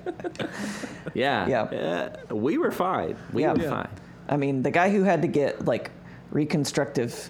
Yeah. 1.14 1.48
Yeah. 1.48 1.62
Uh, 2.30 2.36
we 2.36 2.58
were 2.58 2.72
fine. 2.72 3.16
We 3.32 3.44
Yeah. 3.44 3.54
were 3.54 3.62
Yeah. 3.64 3.70
fine. 3.70 3.88
I 4.28 4.38
mean, 4.38 4.64
the 4.64 4.72
guy 4.72 4.90
who 4.90 5.04
had 5.04 5.22
to 5.22 5.28
get 5.28 5.66
like 5.66 5.92
reconstructive 6.32 7.30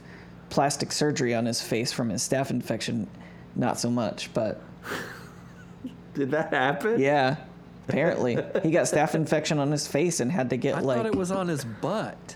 plastic 0.49 0.91
surgery 0.91 1.35
on 1.35 1.45
his 1.45 1.61
face 1.61 1.91
from 1.91 2.09
his 2.09 2.27
staph 2.27 2.49
infection, 2.49 3.07
not 3.55 3.79
so 3.79 3.89
much. 3.89 4.33
But 4.33 4.61
Did 6.13 6.31
that 6.31 6.53
happen? 6.53 6.99
yeah, 6.99 7.37
apparently 7.87 8.35
he 8.63 8.71
got 8.71 8.85
staph 8.85 9.15
infection 9.15 9.59
on 9.59 9.71
his 9.71 9.87
face 9.87 10.19
and 10.19 10.31
had 10.31 10.49
to 10.51 10.57
get 10.57 10.75
I 10.75 10.79
like. 10.81 10.97
thought 10.97 11.05
it 11.07 11.15
was 11.15 11.31
on 11.31 11.47
his 11.47 11.65
butt. 11.65 12.35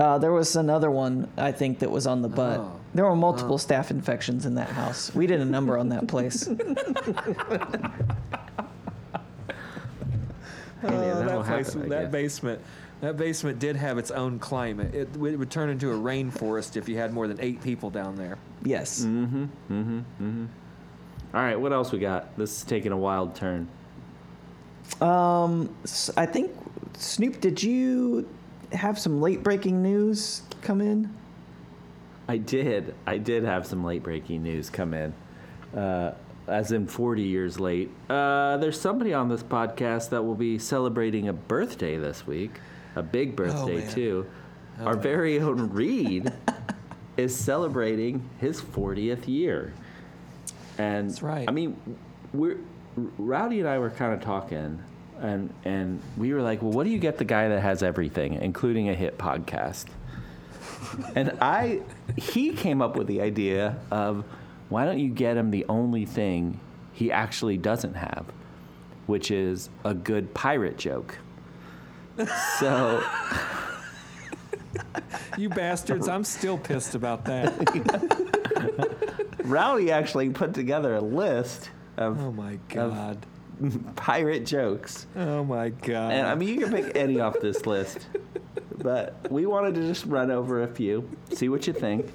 uh, 0.00 0.18
there 0.18 0.32
was 0.32 0.56
another 0.56 0.90
one 0.90 1.28
I 1.36 1.52
think 1.52 1.80
that 1.80 1.90
was 1.90 2.06
on 2.06 2.22
the 2.22 2.28
butt. 2.28 2.60
Oh. 2.60 2.72
There 2.94 3.04
were 3.04 3.14
multiple 3.16 3.58
staph 3.58 3.90
infections 3.90 4.46
in 4.46 4.54
that 4.54 4.70
house. 4.70 5.14
We 5.14 5.26
did 5.26 5.40
a 5.40 5.44
number 5.44 5.76
on 5.76 5.90
that 5.90 6.08
place. 6.08 6.48
Oh, 10.80 10.88
that'll 11.24 11.42
place, 11.42 11.72
happen, 11.74 11.88
that 11.88 12.12
basement, 12.12 12.60
that 13.00 13.16
basement 13.16 13.58
did 13.58 13.76
have 13.76 13.98
its 13.98 14.10
own 14.10 14.38
climate. 14.38 14.94
It, 14.94 15.08
it 15.14 15.36
would 15.38 15.50
turn 15.50 15.68
into 15.70 15.90
a 15.92 15.94
rainforest 15.94 16.76
if 16.76 16.88
you 16.88 16.96
had 16.96 17.12
more 17.12 17.28
than 17.28 17.38
eight 17.40 17.62
people 17.62 17.90
down 17.90 18.16
there. 18.16 18.38
Yes. 18.64 19.04
Mm. 19.04 19.28
Hmm. 19.28 19.44
Mm 19.44 19.48
hmm. 19.68 19.98
Mm 19.98 20.02
hmm. 20.18 20.46
All 21.34 21.42
right. 21.42 21.60
What 21.60 21.72
else 21.72 21.92
we 21.92 21.98
got? 21.98 22.36
This 22.36 22.58
is 22.58 22.64
taking 22.64 22.92
a 22.92 22.96
wild 22.96 23.34
turn. 23.34 23.68
Um, 25.00 25.74
s- 25.84 26.10
I 26.16 26.26
think 26.26 26.50
Snoop, 26.96 27.40
did 27.40 27.62
you 27.62 28.28
have 28.72 28.98
some 28.98 29.20
late 29.20 29.42
breaking 29.42 29.82
news 29.82 30.42
come 30.62 30.80
in? 30.80 31.14
I 32.26 32.36
did. 32.38 32.94
I 33.06 33.18
did 33.18 33.44
have 33.44 33.66
some 33.66 33.84
late 33.84 34.02
breaking 34.02 34.42
news 34.42 34.70
come 34.70 34.92
in. 34.94 35.14
Uh, 35.74 36.14
as 36.46 36.72
in 36.72 36.86
40 36.86 37.22
years 37.22 37.60
late. 37.60 37.90
Uh, 38.08 38.56
there's 38.56 38.80
somebody 38.80 39.12
on 39.12 39.28
this 39.28 39.42
podcast 39.42 40.08
that 40.10 40.22
will 40.24 40.34
be 40.34 40.58
celebrating 40.58 41.28
a 41.28 41.32
birthday 41.34 41.98
this 41.98 42.26
week, 42.26 42.58
a 42.98 43.02
big 43.02 43.30
oh, 43.30 43.44
birthday, 43.44 43.78
man. 43.78 43.92
too. 43.92 44.26
Oh, 44.80 44.86
Our 44.86 44.96
very 44.96 45.40
own 45.40 45.70
Reed 45.72 46.32
is 47.16 47.34
celebrating 47.34 48.28
his 48.38 48.60
40th 48.60 49.26
year. 49.26 49.72
And 50.76 51.10
That's 51.10 51.22
right. 51.22 51.48
I 51.48 51.52
mean, 51.52 51.76
we're 52.32 52.58
Rowdy 53.16 53.60
and 53.60 53.68
I 53.68 53.78
were 53.78 53.90
kind 53.90 54.12
of 54.12 54.20
talking, 54.20 54.82
and 55.20 55.52
and 55.64 56.00
we 56.16 56.32
were 56.32 56.42
like, 56.42 56.62
well, 56.62 56.72
what 56.72 56.84
do 56.84 56.90
you 56.90 56.98
get 56.98 57.18
the 57.18 57.24
guy 57.24 57.48
that 57.48 57.60
has 57.60 57.82
everything, 57.82 58.34
including 58.34 58.88
a 58.88 58.94
hit 58.94 59.18
podcast? 59.18 59.86
and 61.14 61.36
I, 61.40 61.80
he 62.16 62.52
came 62.52 62.82
up 62.82 62.96
with 62.96 63.06
the 63.06 63.20
idea 63.20 63.78
of, 63.90 64.24
why 64.68 64.84
don't 64.84 64.98
you 64.98 65.08
get 65.08 65.36
him 65.36 65.50
the 65.50 65.64
only 65.68 66.04
thing 66.04 66.60
he 66.92 67.10
actually 67.10 67.56
doesn't 67.56 67.94
have, 67.94 68.26
which 69.06 69.30
is 69.30 69.70
a 69.84 69.94
good 69.94 70.34
pirate 70.34 70.78
joke. 70.78 71.18
So 72.58 73.02
You 75.38 75.48
bastards! 75.48 76.08
I'm 76.08 76.24
still 76.24 76.58
pissed 76.58 76.96
about 76.96 77.24
that. 77.26 77.54
Rowdy 79.44 79.92
actually 79.92 80.30
put 80.30 80.52
together 80.52 80.96
a 80.96 81.00
list 81.00 81.70
of 81.96 82.20
Oh 82.20 82.32
my 82.32 82.58
god! 82.68 83.24
pirate 83.96 84.46
jokes. 84.46 85.06
Oh 85.16 85.44
my 85.44 85.68
god! 85.68 86.12
And 86.12 86.26
I 86.26 86.34
mean, 86.34 86.48
you 86.48 86.66
can 86.66 86.72
pick 86.72 86.96
any 86.96 87.20
off 87.20 87.40
this 87.40 87.66
list, 87.66 88.06
but 88.78 89.30
we 89.30 89.46
wanted 89.46 89.74
to 89.76 89.82
just 89.82 90.06
run 90.06 90.30
over 90.30 90.62
a 90.62 90.68
few, 90.68 91.08
see 91.32 91.48
what 91.48 91.66
you 91.66 91.72
think. 91.72 92.12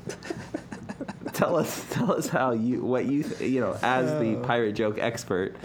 Tell 1.34 1.56
us, 1.56 1.86
tell 1.90 2.12
us 2.12 2.28
how 2.28 2.52
you, 2.52 2.84
what 2.84 3.06
you, 3.06 3.24
th- 3.24 3.50
you 3.50 3.60
know, 3.60 3.78
as 3.82 4.06
the 4.20 4.38
oh. 4.38 4.44
pirate 4.44 4.74
joke 4.74 5.00
expert, 5.00 5.56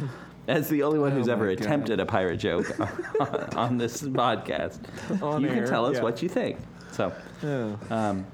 as 0.48 0.68
the 0.68 0.82
only 0.82 0.98
one 0.98 1.12
who's 1.12 1.28
Oh 1.28 1.32
ever 1.32 1.54
God. 1.54 1.60
attempted 1.64 2.00
a 2.00 2.06
pirate 2.06 2.38
joke 2.38 2.78
on, 2.80 3.28
on 3.56 3.78
this 3.78 4.02
podcast, 4.02 4.78
On 5.22 5.40
you 5.42 5.48
air, 5.48 5.54
can 5.56 5.66
tell 5.68 5.86
us 5.86 5.96
yeah. 5.96 6.02
what 6.02 6.22
you 6.22 6.28
think. 6.28 6.58
So, 6.92 7.12
Oh. 7.44 7.78
um, 7.90 8.26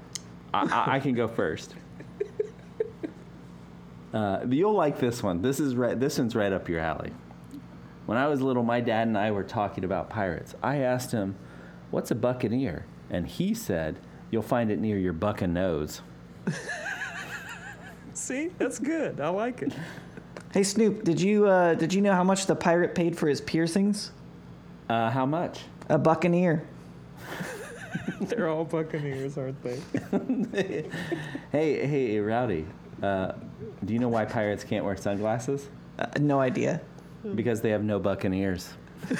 I, 0.53 0.65
I, 0.65 0.95
I 0.95 0.99
can 0.99 1.13
go 1.13 1.27
first. 1.27 1.75
Uh, 4.13 4.45
you'll 4.49 4.73
like 4.73 4.97
this 4.99 5.21
one. 5.21 5.41
This 5.41 5.59
is 5.59 5.75
right. 5.75 5.99
This 5.99 6.17
one's 6.17 6.35
right 6.35 6.53
up 6.53 6.69
your 6.69 6.79
alley. 6.79 7.11
When 8.05 8.17
I 8.17 8.27
was 8.27 8.41
little, 8.41 8.63
my 8.63 8.79
dad 8.79 9.07
and 9.07 9.17
I 9.17 9.31
were 9.31 9.43
talking 9.43 9.83
about 9.83 10.09
pirates. 10.09 10.55
I 10.63 10.77
asked 10.77 11.11
him, 11.11 11.35
"What's 11.91 12.11
a 12.11 12.15
buccaneer?" 12.15 12.85
And 13.09 13.27
he 13.27 13.53
said, 13.53 13.99
"You'll 14.31 14.41
find 14.41 14.71
it 14.71 14.79
near 14.79 14.97
your 14.97 15.11
bucca 15.11 15.47
nose." 15.47 16.01
See, 18.13 18.51
that's 18.57 18.79
good. 18.79 19.19
I 19.19 19.27
like 19.29 19.61
it. 19.61 19.73
Hey 20.55 20.63
Snoop, 20.63 21.03
did 21.03 21.19
you 21.19 21.47
uh, 21.47 21.73
did 21.73 21.93
you 21.93 21.99
know 22.01 22.13
how 22.13 22.23
much 22.23 22.45
the 22.45 22.55
pirate 22.55 22.95
paid 22.95 23.17
for 23.17 23.27
his 23.27 23.41
piercings? 23.41 24.13
Uh, 24.87 25.09
how 25.09 25.25
much? 25.25 25.59
A 25.89 25.97
buccaneer. 25.97 26.63
They're 28.21 28.47
all 28.47 28.63
buccaneers, 28.63 29.37
aren't 29.37 29.61
they? 29.61 29.81
Hey, 31.51 31.85
hey, 31.85 32.19
Rowdy. 32.21 32.65
Uh, 33.03 33.33
do 33.83 33.91
you 33.93 33.99
know 33.99 34.07
why 34.07 34.23
pirates 34.23 34.63
can't 34.63 34.85
wear 34.85 34.95
sunglasses? 34.95 35.67
Uh, 35.99 36.05
no 36.21 36.39
idea. 36.39 36.79
Because 37.35 37.59
they 37.59 37.71
have 37.71 37.83
no 37.83 37.99
buccaneers. 37.99 38.69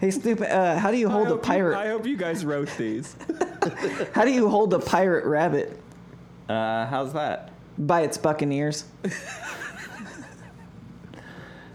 Hey 0.00 0.10
Snoop, 0.10 0.40
uh, 0.40 0.76
how 0.78 0.90
do 0.90 0.96
you 0.96 1.08
hold 1.08 1.26
a 1.26 1.30
hope 1.30 1.42
you- 1.44 1.46
pirate? 1.46 1.78
I 1.78 1.88
hope 1.88 2.04
you 2.04 2.16
guys 2.16 2.44
wrote 2.44 2.70
these. 2.76 3.14
How 4.12 4.24
do 4.24 4.32
you 4.32 4.48
hold 4.48 4.74
a 4.74 4.80
pirate 4.80 5.24
rabbit? 5.24 5.78
Uh, 6.48 6.86
how's 6.86 7.12
that? 7.12 7.53
By 7.78 8.02
its 8.02 8.18
Buccaneers. 8.18 8.84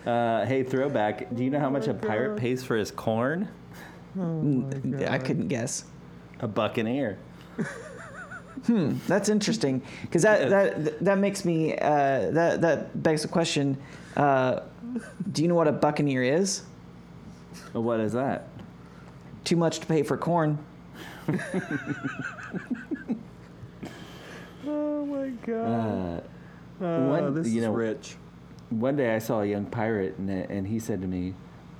Uh, 0.05 0.45
hey, 0.45 0.63
throwback. 0.63 1.35
Do 1.35 1.43
you 1.43 1.49
know 1.49 1.59
how 1.59 1.69
much 1.69 1.87
a 1.87 1.93
pirate 1.93 2.37
pays 2.37 2.63
for 2.63 2.75
his 2.75 2.89
corn? 2.89 3.47
I 4.17 5.17
couldn't 5.19 5.49
guess. 5.49 5.85
A 6.39 6.47
buccaneer. 6.47 7.19
Hmm, 8.65 8.95
that's 9.07 9.29
interesting 9.29 9.81
because 10.01 10.23
that, 10.23 10.49
that 10.49 10.99
that 11.03 11.17
makes 11.17 11.45
me 11.45 11.77
uh, 11.77 12.31
that 12.31 12.61
that 12.61 13.03
begs 13.03 13.21
the 13.21 13.27
question. 13.27 13.77
Uh, 14.17 14.61
do 15.31 15.41
you 15.41 15.47
know 15.47 15.55
what 15.55 15.67
a 15.67 15.71
buccaneer 15.71 16.23
is? 16.23 16.63
What 17.73 17.99
is 17.99 18.13
that? 18.13 18.47
Too 19.43 19.55
much 19.55 19.79
to 19.79 19.85
pay 19.85 20.03
for 20.03 20.17
corn. 20.17 20.57
Oh 25.19 25.25
my 25.25 25.29
god. 25.45 26.23
Uh, 26.81 27.07
one, 27.07 27.33
this 27.33 27.49
you 27.49 27.59
is 27.59 27.65
know, 27.65 27.73
rich. 27.73 28.15
one 28.69 28.95
day 28.95 29.13
I 29.13 29.19
saw 29.19 29.41
a 29.41 29.45
young 29.45 29.65
pirate, 29.65 30.17
and, 30.17 30.29
and 30.29 30.65
he 30.65 30.79
said 30.79 31.01
to 31.01 31.07
me, 31.07 31.33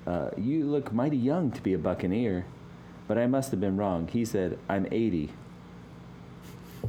uh, 0.05 0.31
"You 0.37 0.65
look 0.65 0.91
mighty 0.91 1.15
young 1.15 1.51
to 1.51 1.61
be 1.61 1.73
a 1.73 1.77
buccaneer," 1.77 2.45
but 3.07 3.17
I 3.17 3.27
must 3.27 3.51
have 3.51 3.61
been 3.61 3.77
wrong. 3.77 4.07
He 4.07 4.25
said, 4.25 4.59
"I'm 4.67 4.87
80." 4.91 5.29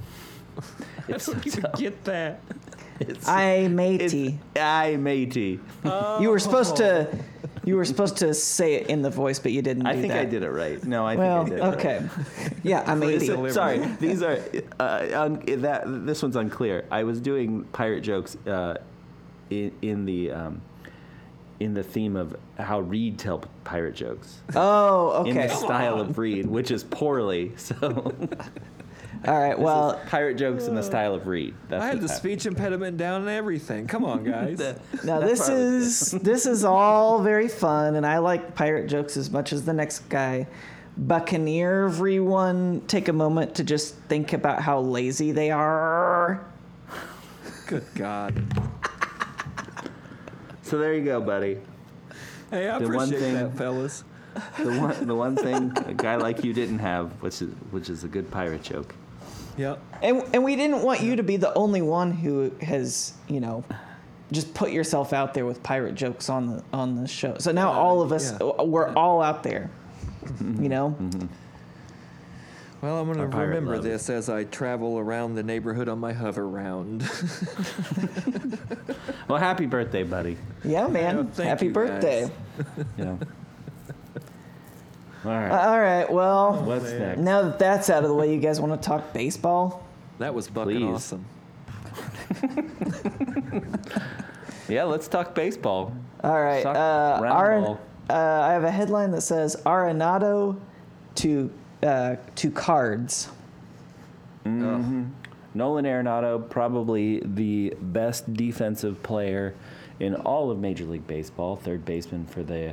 I 1.09 1.13
don't 1.13 1.47
even 1.47 1.65
get 1.77 2.05
that. 2.05 2.41
It's, 2.99 3.29
I 3.29 3.53
it's, 3.53 3.73
matey. 3.73 4.39
I 4.57 4.97
matey. 4.97 5.61
You 5.85 6.31
were 6.31 6.41
supposed 6.41 6.77
to 6.77 7.07
you 7.65 7.77
were 7.77 7.85
supposed 7.85 8.17
to 8.19 8.33
say 8.35 8.75
it 8.75 8.87
in 8.89 9.03
the 9.03 9.11
voice, 9.11 9.39
but 9.39 9.53
you 9.53 9.63
didn't. 9.63 9.87
I 9.87 9.95
do 9.95 10.01
think 10.01 10.13
that. 10.13 10.21
I 10.23 10.25
did 10.25 10.43
it 10.43 10.51
right. 10.51 10.83
No, 10.85 11.07
I 11.07 11.17
Well, 11.17 11.45
think 11.47 11.61
I 11.63 11.71
did. 11.71 11.75
it 11.75 11.79
okay. 11.79 12.09
Yeah, 12.63 12.85
I'm 12.87 13.01
right. 13.01 13.11
80. 13.15 13.33
Listen, 13.35 13.53
sorry, 13.53 13.79
these 14.01 14.23
are 14.23 14.39
uh, 14.79 15.09
un, 15.15 15.43
that. 15.63 15.83
This 16.07 16.23
one's 16.23 16.37
unclear. 16.37 16.85
I 16.91 17.05
was 17.05 17.21
doing 17.21 17.65
pirate 17.73 18.01
jokes 18.03 18.37
uh, 18.47 18.77
in, 19.51 19.73
in 19.83 20.05
the 20.07 20.31
um, 20.31 20.63
in 21.59 21.75
the 21.75 21.83
theme 21.83 22.17
of 22.17 22.35
how 22.59 22.81
Reed 22.81 23.19
tell 23.19 23.45
pirate 23.65 23.95
jokes 23.95 24.41
Oh, 24.55 25.11
okay. 25.21 25.31
in 25.31 25.37
the 25.37 25.49
style 25.49 26.01
of 26.01 26.17
Reed, 26.17 26.47
which 26.47 26.71
is 26.71 26.85
poorly. 26.85 27.53
So 27.57 28.15
All 29.27 29.39
right. 29.39 29.59
Well, 29.59 30.01
pirate 30.09 30.37
jokes 30.37 30.67
in 30.67 30.75
the 30.75 30.83
style 30.83 31.15
of 31.15 31.27
Reed. 31.27 31.55
That's 31.69 31.83
I 31.83 31.87
had 31.89 31.97
the 31.99 32.09
happening. 32.09 32.17
speech 32.17 32.47
impediment 32.47 32.97
down 32.97 33.21
and 33.23 33.31
everything. 33.31 33.87
Come 33.87 34.05
on, 34.05 34.25
guys. 34.25 34.59
now 35.05 35.21
this 35.21 35.49
is 35.49 36.11
this 36.13 36.47
is 36.47 36.65
all 36.65 37.23
very 37.23 37.49
fun, 37.49 37.97
and 37.97 38.07
I 38.07 38.19
like 38.19 38.55
pirate 38.55 38.89
jokes 38.89 39.17
as 39.17 39.31
much 39.31 39.53
as 39.53 39.65
the 39.65 39.73
next 39.75 40.09
guy. 40.09 40.47
Buccaneer, 40.97 41.87
everyone, 41.87 42.83
take 42.87 43.09
a 43.09 43.13
moment 43.13 43.55
to 43.57 43.65
just 43.65 43.95
think 44.09 44.33
about 44.33 44.61
how 44.61 44.81
lazy 44.81 45.33
they 45.33 45.51
are. 45.51 46.45
Good 47.67 47.85
God. 47.95 48.43
So 50.63 50.79
there 50.79 50.95
you 50.95 51.05
go, 51.05 51.21
buddy. 51.21 51.59
Hey, 52.51 52.69
I 52.69 52.79
The 52.79 52.87
one 52.87 53.09
appreciate 53.09 53.21
thing- 53.21 53.35
that, 53.35 53.57
fellas. 53.57 54.05
The 54.59 54.79
one, 54.79 55.07
the 55.09 55.15
one 55.15 55.35
thing 55.37 55.73
a 55.87 55.93
guy 55.95 56.15
like 56.17 56.45
you 56.45 56.53
didn't 56.53 56.79
have, 56.79 57.11
which 57.23 57.43
is 57.43 57.51
which 57.73 57.91
is 57.91 58.05
a 58.05 58.09
good 58.09 58.31
pirate 58.31 58.63
joke. 58.63 58.95
Yep. 59.61 59.83
And 60.03 60.23
and 60.33 60.43
we 60.43 60.57
didn't 60.57 60.83
want 60.83 61.03
you 61.03 61.17
to 61.17 61.23
be 61.23 61.37
the 61.37 61.53
only 61.55 61.83
one 61.83 62.13
who 62.13 62.51
has, 62.63 63.13
you 63.29 63.41
know, 63.41 63.63
just 64.33 64.55
put 64.55 64.71
yourself 64.71 65.13
out 65.13 65.35
there 65.35 65.45
with 65.45 65.63
pirate 65.63 65.95
jokes 65.95 66.31
on 66.31 66.47
the 66.47 66.65
on 66.73 66.95
the 66.95 67.07
show. 67.07 67.37
So 67.39 67.53
now 67.53 67.71
all 67.71 68.01
of 68.01 68.11
us 68.11 68.33
yeah. 68.33 68.47
Uh, 68.47 68.65
we're 68.65 68.89
all 68.95 69.21
out 69.21 69.43
there. 69.43 69.71
You 70.41 70.69
know? 70.69 70.91
Mm-hmm. 70.91 71.09
Mm-hmm. 71.09 71.27
Well, 72.81 72.99
I'm 72.99 73.13
going 73.13 73.31
to 73.31 73.37
remember 73.37 73.75
love. 73.75 73.85
this 73.85 74.09
as 74.09 74.31
I 74.31 74.45
travel 74.45 74.99
around 74.99 75.35
the 75.35 75.43
neighborhood 75.43 75.89
on 75.89 75.99
my 75.99 76.15
hover 76.15 76.49
round. 76.49 77.03
Well, 79.31 79.39
happy 79.39 79.67
birthday, 79.67 80.03
buddy. 80.03 80.37
Yeah, 80.65 80.89
man. 80.89 81.17
Yeah, 81.17 81.23
thank 81.23 81.49
Happy 81.49 81.67
you, 81.67 81.73
birthday. 81.73 82.29
guys. 82.99 83.19
You 85.25 85.31
know. 85.31 85.37
All 85.37 85.41
right. 85.43 85.67
All 85.67 85.81
right. 85.81 86.11
Well, 86.13 86.63
What's 86.65 86.91
next? 86.93 87.19
now 87.21 87.43
that 87.43 87.59
that's 87.59 87.91
out 87.91 88.03
of 88.05 88.09
the 88.09 88.15
way, 88.15 88.33
you 88.35 88.41
guys 88.41 88.61
want 88.61 88.81
to 88.81 88.87
talk 88.89 89.13
baseball? 89.13 89.87
that 90.19 90.35
was 90.35 90.49
bucking 90.49 90.77
Please. 90.79 90.95
awesome. 90.95 91.25
Yeah, 94.69 94.85
let's 94.85 95.09
talk 95.09 95.35
baseball. 95.35 95.93
All 96.23 96.41
right. 96.41 96.63
Suck 96.63 96.77
Uh, 96.77 97.19
round 97.23 97.39
Aren- 97.67 97.79
uh, 98.09 98.43
I 98.49 98.53
have 98.53 98.63
a 98.65 98.71
headline 98.71 99.11
that 99.13 99.23
says 99.23 99.57
Arenado 99.67 100.59
to 101.17 101.51
uh, 101.83 102.17
to 102.37 102.51
cards. 102.51 103.31
Nolan 104.45 105.85
Arenado, 105.85 106.49
probably 106.49 107.21
the 107.25 107.75
best 107.81 108.33
defensive 108.35 109.03
player 109.03 109.55
in 109.99 110.15
all 110.15 110.51
of 110.51 110.59
Major 110.61 110.85
League 110.85 111.07
Baseball, 111.09 111.57
third 111.57 111.85
baseman 111.85 112.25
for 112.27 112.43
the 112.45 112.73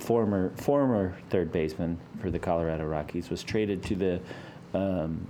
former 0.00 0.50
former 0.56 1.16
third 1.30 1.52
baseman 1.52 1.98
for 2.20 2.30
the 2.30 2.38
Colorado 2.38 2.84
Rockies, 2.86 3.30
was 3.30 3.42
traded 3.42 3.82
to 3.84 3.94
the 3.94 4.20
um, 4.74 5.26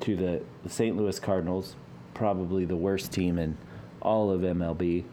to 0.00 0.16
the 0.16 0.42
St. 0.68 0.96
Louis 0.96 1.18
Cardinals, 1.20 1.76
probably 2.14 2.64
the 2.64 2.76
worst 2.76 3.12
team 3.12 3.38
in 3.38 3.56
all 4.00 4.30
of 4.30 4.40
MLB. 4.40 5.04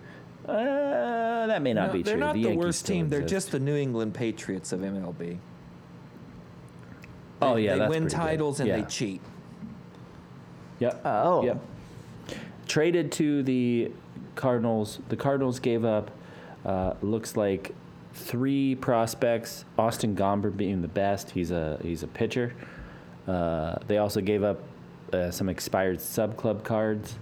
Uh, 0.48 1.46
that 1.48 1.62
may 1.62 1.74
not 1.74 1.88
No, 1.88 1.94
be 1.94 2.02
they're 2.04 2.16
true. 2.16 2.20
not 2.20 2.34
the, 2.34 2.40
Yankees 2.42 2.58
worst 2.58 2.80
still 2.80 2.96
team. 2.96 3.10
They're 3.10 3.22
exist. 3.22 3.48
just 3.48 3.52
the 3.52 3.60
New 3.60 3.76
England 3.76 4.14
Patriots 4.16 4.72
of 4.72 4.80
MLB. 4.80 5.38
oh 7.42 7.56
yeah, 7.56 7.74
they 7.74 7.80
that's 7.80 7.90
win 7.90 8.04
pretty 8.04 8.16
good. 8.16 8.22
titles 8.22 8.60
and 8.60 8.68
yeah. 8.70 8.78
they 8.78 8.84
cheat. 8.88 9.22
Yep. 10.80 11.02
Oh. 11.06 11.44
Yep. 11.44 11.62
Traded 12.68 13.12
to 13.14 13.44
the 13.44 13.92
Cardinals. 14.36 15.00
The 15.10 15.16
Cardinals 15.18 15.60
gave 15.60 15.84
up, 15.84 16.10
uh, 16.66 16.94
looks 17.02 17.36
like, 17.36 17.74
three 18.14 18.76
prospects. 18.76 19.66
Austin 19.78 20.16
Gomber 20.16 20.56
being 20.56 20.82
the 20.82 20.88
best. 20.88 21.32
He's 21.32 21.52
a 21.52 21.80
he's 21.82 22.04
a 22.04 22.08
pitcher. 22.08 22.54
Uh, 23.28 23.76
they 23.88 23.98
also 23.98 24.22
gave 24.22 24.44
up 24.44 24.60
uh, 25.14 25.32
some 25.32 25.50
expired 25.50 26.02
sub 26.02 26.36
club 26.38 26.64
cards, 26.64 27.16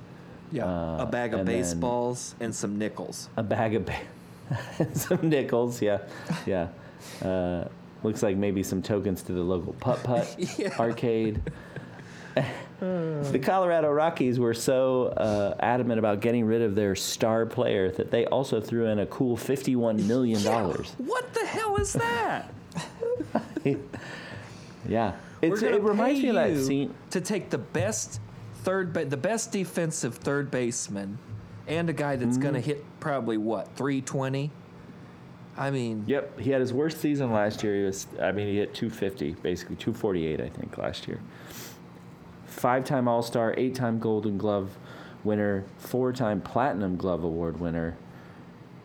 Yeah. 0.51 0.65
Uh, 0.65 0.97
a 1.03 1.05
bag 1.05 1.33
of 1.33 1.41
and 1.41 1.47
baseballs 1.47 2.35
and 2.39 2.53
some 2.55 2.77
nickels. 2.77 3.29
a 3.38 3.43
bag 3.43 3.75
of 3.75 3.85
ba- 3.85 4.93
some 4.93 5.29
nickels. 5.29 5.81
Yeah, 5.81 5.99
yeah. 6.45 6.67
Uh, 7.21 7.67
looks 8.03 8.23
like 8.23 8.38
maybe 8.38 8.63
some 8.63 8.81
tokens 8.81 9.21
to 9.23 9.33
the 9.33 9.41
local 9.41 9.73
putt 9.73 10.01
putt 10.03 10.35
Yeah. 10.59 10.75
arcade. 10.79 11.41
the 12.80 13.39
Colorado 13.41 13.89
Rockies 13.91 14.39
were 14.39 14.53
so 14.53 15.07
uh, 15.07 15.55
adamant 15.59 15.99
about 15.99 16.19
getting 16.21 16.45
rid 16.45 16.61
of 16.61 16.75
their 16.75 16.95
star 16.95 17.45
player 17.45 17.91
that 17.91 18.11
they 18.11 18.25
also 18.28 18.61
threw 18.61 18.86
in 18.86 18.99
a 18.99 19.05
cool 19.07 19.36
$51 19.38 20.05
million. 20.05 20.41
What 20.43 21.34
the 21.34 21.45
hell 21.45 21.75
is 21.78 21.93
that? 21.93 22.53
Yeah. 24.88 25.13
It's, 25.41 25.61
it 25.61 25.82
reminds 25.82 26.21
me 26.21 26.30
of 26.30 26.36
that 26.36 26.57
scene. 26.57 26.93
to 27.11 27.21
take 27.21 27.49
the 27.49 27.57
best 27.57 28.19
third, 28.63 28.93
ba- 28.93 29.05
the 29.05 29.17
best 29.17 29.51
defensive 29.51 30.15
third 30.15 30.49
baseman, 30.49 31.17
and 31.67 31.89
a 31.89 31.93
guy 31.93 32.15
that's 32.15 32.34
Mm-hmm. 32.34 32.41
going 32.41 32.53
to 32.53 32.59
hit 32.61 32.84
probably 32.99 33.38
what 33.38 33.75
three 33.75 34.01
twenty. 34.01 34.49
I 35.57 35.71
mean, 35.71 36.03
Yep, 36.07 36.39
he 36.39 36.51
had 36.51 36.61
his 36.61 36.71
worst 36.71 36.99
season 37.01 37.32
last 37.34 37.63
year. 37.63 37.75
He 37.75 37.84
was, 37.84 38.05
I 38.21 38.32
mean, 38.32 38.47
he 38.47 38.57
hit 38.57 38.73
250, 38.75 39.32
basically 39.41 39.75
248, 39.75 40.39
I 40.39 40.49
think, 40.49 40.78
last 40.78 41.07
year. 41.07 41.19
Five-time 42.62 43.08
All-Star, 43.08 43.53
eight-time 43.55 43.99
Golden 43.99 44.38
Glove 44.38 44.78
winner, 45.24 45.64
four-time 45.78 46.41
Platinum 46.41 46.97
Glove 46.97 47.24
Award 47.24 47.60
winner, 47.60 47.95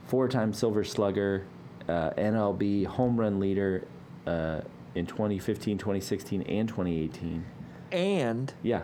four-time 0.06 0.52
Silver 0.52 0.84
Slugger, 0.84 1.46
uh, 1.88 2.10
NLB 2.10 2.84
home 2.84 3.18
run 3.18 3.40
leader 3.40 3.86
uh, 4.26 4.60
in 4.94 5.06
2015, 5.06 5.78
2016, 5.78 6.42
and 6.42 6.68
2018. 6.68 7.44
and 7.92 8.52
Yeah, 8.62 8.82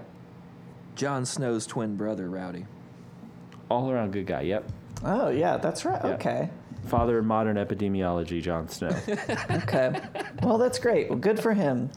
John 0.96 1.26
Snow's 1.26 1.66
twin 1.66 1.96
brother, 1.96 2.30
Rowdy. 2.30 2.64
all-around 3.70 4.12
good 4.12 4.26
guy. 4.26 4.40
Yep, 4.42 4.72
Oh 5.04 5.28
yeah, 5.28 5.58
that's 5.58 5.84
right. 5.84 6.02
Okay. 6.02 6.48
father 6.86 7.18
of 7.18 7.26
modern 7.26 7.56
epidemiology, 7.56 8.40
John 8.40 8.68
Snow. 8.68 8.88
Okay. 9.50 10.00
well, 10.42 10.56
that's 10.56 10.78
great. 10.78 11.10
Well, 11.10 11.18
good 11.18 11.38
for 11.38 11.52
him. 11.52 11.90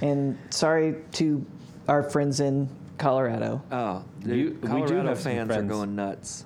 And 0.00 0.38
sorry 0.50 0.94
to 1.12 1.44
our 1.88 2.02
friends 2.02 2.40
in 2.40 2.68
Colorado. 2.98 3.62
Oh, 3.70 4.04
You- 4.20 4.50
dude, 4.50 4.62
we 4.62 4.68
do 4.68 4.68
Colorado 4.68 5.08
have 5.08 5.18
some 5.18 5.32
fans 5.32 5.50
are 5.50 5.54
friends. 5.54 5.70
going 5.70 5.96
nuts. 5.96 6.44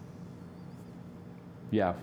Yeah. 1.71 1.95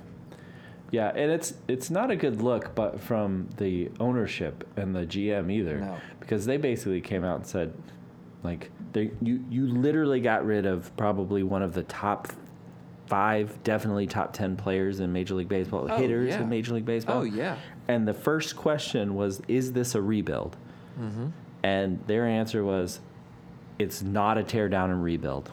Yeah, 0.91 1.09
and 1.09 1.31
it's 1.31 1.53
it's 1.67 1.89
not 1.89 2.11
a 2.11 2.15
good 2.15 2.41
look, 2.41 2.73
but 2.73 3.01
from 3.01 3.49
the 3.57 3.91
ownership 3.99 4.65
and 4.77 4.95
the 4.95 5.05
GM 5.05 5.51
either, 5.51 5.79
No. 5.79 5.97
because 6.21 6.45
they 6.45 6.55
basically 6.55 7.01
came 7.01 7.25
out 7.25 7.35
and 7.37 7.45
said, 7.45 7.73
like, 8.41 8.71
they 8.93 9.11
you 9.21 9.43
you 9.49 9.67
literally 9.67 10.21
got 10.21 10.45
rid 10.45 10.65
of 10.65 10.95
probably 10.95 11.43
one 11.43 11.61
of 11.61 11.73
the 11.73 11.83
top 11.83 12.29
five, 13.07 13.61
definitely 13.65 14.07
top 14.07 14.31
ten 14.31 14.55
players 14.55 15.01
in 15.01 15.11
Major 15.11 15.35
League 15.35 15.49
Baseball, 15.49 15.87
Oh, 15.91 15.97
hitters 15.97 16.29
yeah. 16.29 16.41
in 16.41 16.47
Major 16.47 16.73
League 16.73 16.85
Baseball. 16.85 17.19
Oh 17.19 17.23
yeah. 17.23 17.57
And 17.89 18.07
the 18.07 18.13
first 18.13 18.55
question 18.55 19.15
was, 19.15 19.41
"Is 19.49 19.73
this 19.73 19.93
a 19.93 20.01
rebuild?" 20.01 20.55
Mm-hmm. 20.97 21.27
And 21.63 21.99
their 22.07 22.25
answer 22.25 22.63
was, 22.63 23.01
it's 23.79 24.01
not 24.01 24.37
a 24.37 24.43
tear 24.43 24.69
down 24.69 24.91
and 24.91 25.03
rebuild. 25.03 25.51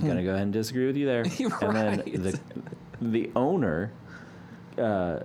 I'm 0.00 0.08
gonna 0.08 0.24
go 0.24 0.30
ahead 0.30 0.42
and 0.42 0.52
disagree 0.52 0.86
with 0.86 0.96
you 0.96 1.06
there. 1.06 1.26
You're 1.38 1.52
and 1.60 1.76
then 1.76 1.98
right. 1.98 2.22
the 2.22 2.40
the 3.00 3.30
owner, 3.36 3.92
uh, 4.78 5.20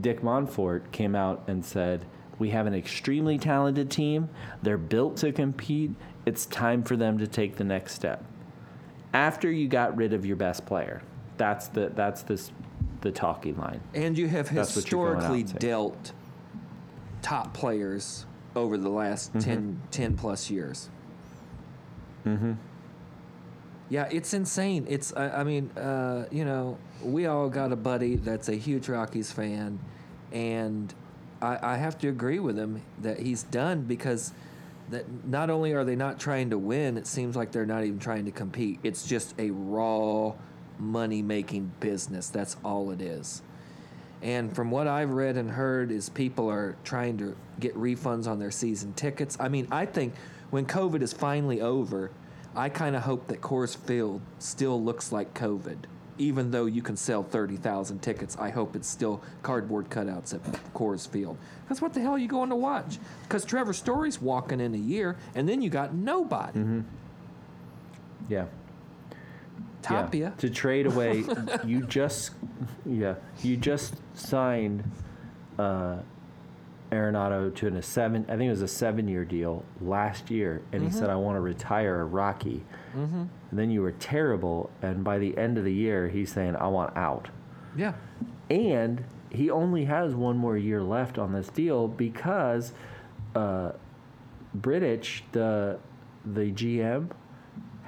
Dick 0.00 0.22
Monfort, 0.22 0.90
came 0.92 1.14
out 1.14 1.42
and 1.48 1.64
said, 1.64 2.04
"We 2.38 2.50
have 2.50 2.66
an 2.66 2.74
extremely 2.74 3.38
talented 3.38 3.90
team. 3.90 4.28
They're 4.62 4.78
built 4.78 5.16
to 5.18 5.32
compete. 5.32 5.92
It's 6.24 6.46
time 6.46 6.82
for 6.82 6.96
them 6.96 7.18
to 7.18 7.26
take 7.26 7.56
the 7.56 7.64
next 7.64 7.94
step." 7.94 8.24
After 9.12 9.50
you 9.50 9.68
got 9.68 9.96
rid 9.96 10.12
of 10.12 10.24
your 10.24 10.36
best 10.36 10.64
player, 10.64 11.02
that's 11.36 11.68
the 11.68 11.90
that's 11.94 12.22
this 12.22 12.52
the 13.00 13.10
talking 13.10 13.56
line. 13.58 13.80
And 13.94 14.16
you 14.16 14.28
have 14.28 14.54
That's 14.54 14.76
what 14.76 14.90
you're 14.90 15.14
going 15.14 15.16
out 15.16 15.34
historically 15.34 15.58
dealt 15.58 16.12
top 17.20 17.52
players 17.52 18.26
over 18.54 18.76
the 18.76 18.88
last 18.88 19.30
Mm-hmm. 19.32 19.38
ten, 19.40 19.82
10, 19.90 20.16
plus 20.16 20.50
years. 20.50 20.88
Mm-hmm. 22.26 22.52
Yeah, 23.90 24.08
it's 24.10 24.32
insane. 24.32 24.86
It's, 24.88 25.12
I, 25.14 25.40
I 25.40 25.44
mean, 25.44 25.70
uh, 25.76 26.26
you 26.30 26.44
know, 26.44 26.78
we 27.02 27.26
all 27.26 27.48
got 27.50 27.72
a 27.72 27.76
buddy 27.76 28.16
that's 28.16 28.48
a 28.48 28.54
huge 28.54 28.88
Rockies 28.88 29.30
fan, 29.32 29.78
and 30.32 30.94
I, 31.42 31.74
I 31.74 31.76
have 31.76 31.98
to 31.98 32.08
agree 32.08 32.38
with 32.38 32.56
him 32.56 32.82
that 33.02 33.20
he's 33.20 33.42
done 33.42 33.82
because 33.82 34.32
that 34.90 35.04
not 35.26 35.50
only 35.50 35.72
are 35.72 35.84
they 35.84 35.96
not 35.96 36.18
trying 36.20 36.50
to 36.50 36.58
win, 36.58 36.96
it 36.96 37.06
seems 37.06 37.36
like 37.36 37.52
they're 37.52 37.66
not 37.66 37.84
even 37.84 37.98
trying 37.98 38.24
to 38.26 38.30
compete. 38.30 38.78
It's 38.82 39.06
just 39.06 39.34
a 39.38 39.50
raw 39.50 40.32
money 40.78 41.20
making 41.22 41.72
business. 41.80 42.28
That's 42.28 42.56
all 42.64 42.90
it 42.92 43.00
is. 43.02 43.42
And 44.22 44.54
from 44.54 44.70
what 44.70 44.86
I've 44.86 45.10
read 45.10 45.36
and 45.36 45.50
heard, 45.50 45.90
is 45.90 46.08
people 46.08 46.48
are 46.48 46.76
trying 46.84 47.18
to 47.18 47.36
get 47.58 47.74
refunds 47.74 48.28
on 48.28 48.38
their 48.38 48.52
season 48.52 48.92
tickets. 48.94 49.36
I 49.40 49.48
mean, 49.48 49.66
I 49.70 49.84
think 49.84 50.14
when 50.50 50.64
COVID 50.64 51.02
is 51.02 51.12
finally 51.12 51.60
over, 51.60 52.10
I 52.54 52.68
kind 52.68 52.94
of 52.94 53.02
hope 53.02 53.26
that 53.28 53.40
Coors 53.40 53.76
Field 53.76 54.20
still 54.38 54.82
looks 54.82 55.10
like 55.10 55.34
COVID. 55.34 55.78
Even 56.18 56.50
though 56.50 56.66
you 56.66 56.82
can 56.82 56.96
sell 56.96 57.22
30,000 57.22 58.00
tickets, 58.00 58.36
I 58.38 58.50
hope 58.50 58.76
it's 58.76 58.86
still 58.86 59.22
cardboard 59.42 59.88
cutouts 59.88 60.34
at 60.34 60.42
Coors 60.74 61.08
Field. 61.08 61.36
Because 61.64 61.80
what 61.80 61.94
the 61.94 62.00
hell 62.00 62.12
are 62.12 62.18
you 62.18 62.28
going 62.28 62.50
to 62.50 62.56
watch? 62.56 62.98
Because 63.22 63.44
Trevor 63.44 63.72
Story's 63.72 64.20
walking 64.20 64.60
in 64.60 64.74
a 64.74 64.78
year, 64.78 65.16
and 65.34 65.48
then 65.48 65.62
you 65.62 65.70
got 65.70 65.94
nobody. 65.94 66.60
Mm-hmm. 66.60 66.80
Yeah. 68.28 68.44
Tapia. 69.82 70.20
Yeah. 70.28 70.30
To 70.30 70.50
trade 70.50 70.86
away, 70.86 71.24
you 71.64 71.86
just, 71.86 72.30
yeah, 72.86 73.14
you 73.42 73.56
just 73.56 73.94
signed 74.14 74.84
uh, 75.58 75.96
Arenado 76.90 77.54
to 77.56 77.66
an, 77.66 77.76
a 77.76 77.82
seven. 77.82 78.24
I 78.28 78.32
think 78.36 78.42
it 78.48 78.50
was 78.50 78.62
a 78.62 78.68
seven-year 78.68 79.24
deal 79.24 79.64
last 79.80 80.30
year, 80.30 80.62
and 80.72 80.82
he 80.82 80.90
said, 80.90 81.08
"I 81.10 81.16
want 81.16 81.36
to 81.36 81.40
retire 81.40 82.00
a 82.00 82.04
Rocky." 82.04 82.62
And 82.94 83.30
then 83.50 83.70
you 83.70 83.80
were 83.82 83.92
terrible, 83.92 84.70
and 84.82 85.02
by 85.02 85.18
the 85.18 85.36
end 85.38 85.56
of 85.58 85.64
the 85.64 85.72
year, 85.72 86.08
he's 86.08 86.30
saying, 86.32 86.56
"I 86.56 86.66
want 86.68 86.96
out." 86.96 87.28
Yeah. 87.76 87.94
and 88.50 89.04
he 89.30 89.48
only 89.48 89.86
has 89.86 90.14
one 90.14 90.36
more 90.36 90.58
year 90.58 90.82
left 90.82 91.18
on 91.18 91.32
this 91.32 91.48
deal 91.48 91.88
because 91.88 92.72
uh, 93.34 93.72
Bridich, 94.58 95.22
the 95.32 95.78
the 96.26 96.52
GM, 96.52 97.08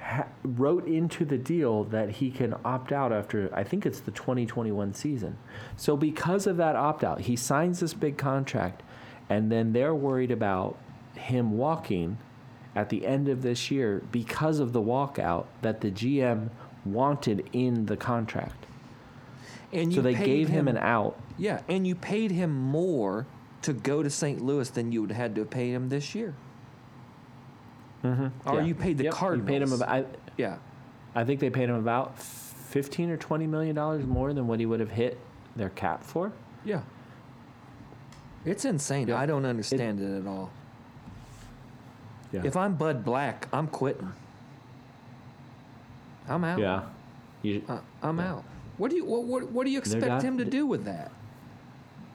ha- 0.05 0.27
wrote 0.43 0.87
into 0.87 1.25
the 1.25 1.37
deal 1.37 1.83
that 1.85 2.09
he 2.09 2.29
can 2.29 2.55
opt 2.63 2.91
out 2.91 3.11
after 3.11 3.49
I 3.53 3.63
think 3.63 3.85
it's 3.85 3.99
the 3.99 4.11
2021 4.11 4.93
season. 4.93 5.37
So 5.75 5.97
because 5.97 6.45
of 6.45 6.57
that 6.57 6.75
opt 6.75 7.03
out, 7.03 7.21
he 7.21 7.35
signs 7.35 7.79
this 7.79 7.93
big 7.93 8.17
contract, 8.17 8.83
and 9.29 9.51
then 9.51 9.73
they're 9.73 9.95
worried 9.95 10.31
about 10.31 10.77
him 11.15 11.57
walking 11.57 12.17
at 12.75 12.89
the 12.89 13.05
end 13.05 13.27
of 13.27 13.41
this 13.41 13.71
year 13.71 14.03
because 14.11 14.59
of 14.59 14.73
the 14.73 14.81
walkout 14.81 15.45
that 15.61 15.81
the 15.81 15.89
GM 15.89 16.49
wanted 16.85 17.49
in 17.51 17.87
the 17.87 17.97
contract. 17.97 18.65
And 19.73 19.91
So 19.93 20.01
they 20.01 20.13
gave 20.13 20.49
him 20.49 20.67
an 20.67 20.77
out 20.77 21.19
Yeah, 21.37 21.61
and 21.67 21.87
you 21.87 21.95
paid 21.95 22.31
him 22.31 22.51
more 22.51 23.25
to 23.63 23.73
go 23.73 24.03
to 24.03 24.09
St. 24.09 24.41
Louis 24.41 24.69
than 24.69 24.91
you 24.91 25.01
would 25.01 25.11
have 25.11 25.17
had 25.17 25.35
to 25.35 25.41
have 25.41 25.49
paid 25.49 25.73
him 25.73 25.89
this 25.89 26.13
year. 26.13 26.35
Mm-hmm. 28.05 28.49
Or 28.49 28.59
Yeah. 28.59 28.65
you 28.65 28.75
paid 28.75 28.97
the 28.97 29.05
Yep, 29.05 29.13
Cardinals. 29.13 29.47
You 29.49 29.53
paid 29.53 29.61
him 29.61 29.73
about. 29.73 29.89
I, 29.89 30.05
yeah. 30.37 30.57
I 31.15 31.23
think 31.23 31.39
they 31.39 31.49
paid 31.49 31.69
him 31.69 31.75
about 31.75 32.17
fifteen 32.19 33.09
or 33.09 33.17
twenty 33.17 33.47
million 33.47 33.75
dollars 33.75 34.05
more 34.05 34.33
than 34.33 34.47
what 34.47 34.59
he 34.59 34.65
would 34.65 34.79
have 34.79 34.91
hit 34.91 35.17
their 35.55 35.69
cap 35.69 36.03
for. 36.03 36.31
Yeah. 36.63 36.81
It's 38.45 38.65
insane. 38.65 39.07
Yep. 39.07 39.17
I 39.17 39.25
don't 39.25 39.45
understand 39.45 39.99
it, 39.99 40.19
at 40.21 40.27
all. 40.27 40.51
Yeah. 42.31 42.41
If 42.43 42.55
I'm 42.55 42.75
Bud 42.75 43.03
Black, 43.03 43.47
I'm 43.53 43.67
quitting. 43.67 44.11
I'm 46.27 46.43
out. 46.43 46.59
yeah. 46.59 46.83
You, 47.41 47.63
Uh, 47.67 47.79
I'm 48.03 48.19
out. 48.19 48.43
What 48.77 48.89
do 48.91 48.97
you 48.97 49.05
what, 49.05 49.23
what, 49.23 49.51
what 49.51 49.65
do 49.65 49.71
you 49.71 49.77
expect 49.79 50.05
not- 50.05 50.21
him 50.23 50.37
to 50.39 50.45
do 50.45 50.65
with 50.67 50.85
that? 50.85 51.11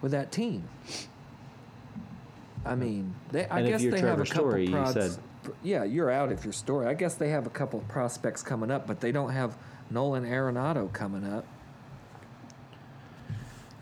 With 0.02 0.12
that 0.12 0.30
team? 0.32 0.68
I 2.64 2.74
mean, 2.74 3.14
they, 3.30 3.46
I 3.46 3.58
And 3.60 3.68
if 3.68 3.72
guess 3.74 3.82
you're 3.82 3.92
they 3.92 4.00
have 4.00 4.20
a 4.20 4.24
couple 4.24 4.50
Story, 4.50 4.66
you 4.66 4.86
said- 4.92 5.16
Yeah, 5.62 5.84
you're 5.84 6.10
out 6.10 6.30
if 6.32 6.44
you're 6.44 6.52
Story. 6.52 6.86
I 6.86 6.94
guess 6.94 7.14
they 7.14 7.30
have 7.30 7.46
a 7.46 7.50
couple 7.50 7.80
of 7.80 7.88
prospects 7.88 8.42
coming 8.42 8.70
up, 8.70 8.86
but 8.86 9.00
they 9.00 9.12
don't 9.12 9.30
have 9.30 9.56
Nolan 9.90 10.24
Arenado 10.24 10.92
coming 10.92 11.24
up. 11.24 11.44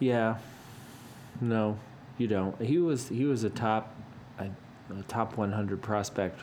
yeah. 0.00 0.38
No, 1.40 1.78
you 2.16 2.26
don't. 2.26 2.61
He 2.61 2.78
was 2.78 3.09
he 3.09 3.24
was 3.24 3.44
a 3.44 3.50
top, 3.50 3.94
a, 4.38 4.46
a 4.90 5.02
top 5.06 5.36
one 5.36 5.52
hundred 5.52 5.80
prospect 5.82 6.40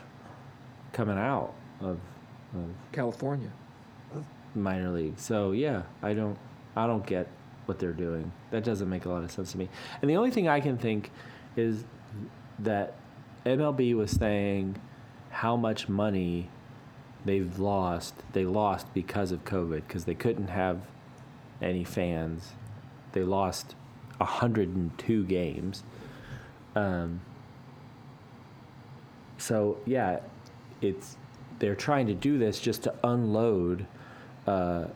coming 0.92 1.18
out 1.18 1.52
of, 1.80 1.98
of 2.54 2.70
California. 2.92 3.50
minor 4.54 4.90
league. 4.90 5.18
So 5.18 5.52
yeah, 5.52 5.82
I 6.02 6.14
don't 6.14 6.38
I 6.74 6.86
don't 6.86 7.04
get 7.06 7.28
what 7.66 7.78
they're 7.78 7.92
doing. 7.92 8.32
That 8.52 8.64
doesn't 8.64 8.88
make 8.88 9.04
a 9.04 9.10
lot 9.10 9.22
of 9.22 9.30
sense 9.30 9.52
to 9.52 9.58
me. 9.58 9.68
And 10.00 10.10
the 10.10 10.16
only 10.16 10.30
thing 10.30 10.48
I 10.48 10.60
can 10.60 10.78
think 10.78 11.10
is 11.56 11.84
that 12.60 12.94
MLB 13.44 13.94
was 13.94 14.10
saying 14.12 14.80
how 15.36 15.54
much 15.54 15.86
money 15.86 16.48
they've 17.26 17.58
lost. 17.58 18.14
They 18.32 18.46
lost 18.46 18.86
because 18.94 19.32
of 19.32 19.44
COVID 19.44 19.86
because 19.86 20.06
they 20.06 20.14
couldn't 20.14 20.48
have 20.48 20.80
any 21.60 21.84
fans. 21.84 22.52
They 23.12 23.22
lost 23.22 23.74
102 24.16 25.24
games. 25.24 25.82
Um, 26.74 27.20
so 29.36 29.76
yeah, 29.84 30.20
it's 30.80 31.18
they're 31.58 31.74
trying 31.74 32.06
to 32.06 32.14
do 32.14 32.38
this 32.38 32.58
just 32.58 32.82
to 32.84 32.94
unload 33.04 33.86
uh, 34.46 34.86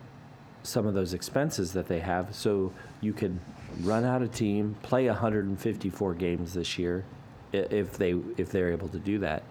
some 0.63 0.87
of 0.87 0.95
those 0.95 1.13
expenses 1.13 1.75
that 1.75 1.87
they 1.87 2.01
have, 2.01 2.35
so 2.35 2.73
you 3.03 3.13
can 3.13 3.41
run 3.83 4.05
out 4.05 4.23
a 4.23 4.29
team, 4.29 4.77
play 4.83 5.07
154 5.07 6.15
games 6.15 6.55
this 6.55 6.79
year, 6.79 7.05
if 7.53 7.99
they 7.99 8.15
if 8.39 8.51
they're 8.51 8.73
able 8.73 8.89
to 8.89 8.99
do 8.99 9.19
that, 9.19 9.43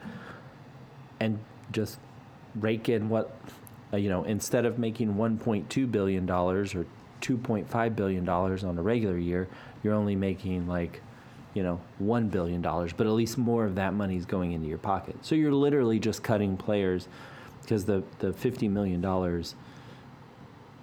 and 1.20 1.40
just 1.72 2.00
rake 2.56 2.90
in 2.90 3.10
what 3.10 3.36
uh, 3.94 3.98
you 3.98 4.10
know 4.10 4.24
instead 4.24 4.66
of 4.66 4.80
making 4.80 5.16
1.2 5.16 5.92
billion 5.92 6.26
dollars 6.26 6.74
or 6.76 6.86
2.5 7.22 7.96
billion 7.96 8.24
dollars 8.26 8.64
on 8.64 8.78
a 8.78 8.82
regular 8.82 9.18
year, 9.18 9.48
you're 9.84 9.94
only 9.94 10.16
making 10.16 10.68
like 10.68 11.02
you 11.54 11.64
know 11.64 11.80
one 11.98 12.30
billion 12.30 12.62
dollars, 12.62 12.94
but 12.94 13.08
at 13.08 13.14
least 13.14 13.38
more 13.38 13.66
of 13.66 13.76
that 13.76 13.94
money 13.94 14.16
is 14.16 14.26
going 14.26 14.54
into 14.54 14.68
your 14.68 14.78
pocket. 14.78 15.16
So 15.22 15.36
you're 15.36 15.54
literally 15.54 16.00
just 16.00 16.24
cutting 16.24 16.58
players 16.58 17.08
because 17.62 17.86
the 17.86 18.04
the 18.20 18.34
50 18.34 18.68
million 18.68 19.02
dollars 19.02 19.56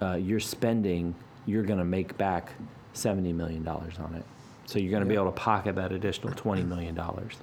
uh, 0.01 0.13
you're 0.13 0.39
spending, 0.39 1.15
you're 1.45 1.63
going 1.63 1.79
to 1.79 1.85
make 1.85 2.17
back 2.17 2.51
70 2.93 3.33
million 3.33 3.63
dollars 3.63 3.97
on 3.99 4.13
it. 4.15 4.23
So 4.65 4.79
you're 4.79 4.91
going 4.91 5.03
to 5.03 5.09
be 5.09 5.15
able 5.15 5.25
to 5.25 5.31
pocket 5.31 5.75
that 5.75 5.91
additional 5.91 6.33
20 6.33 6.63
million 6.63 6.93
dollars. 6.93 7.35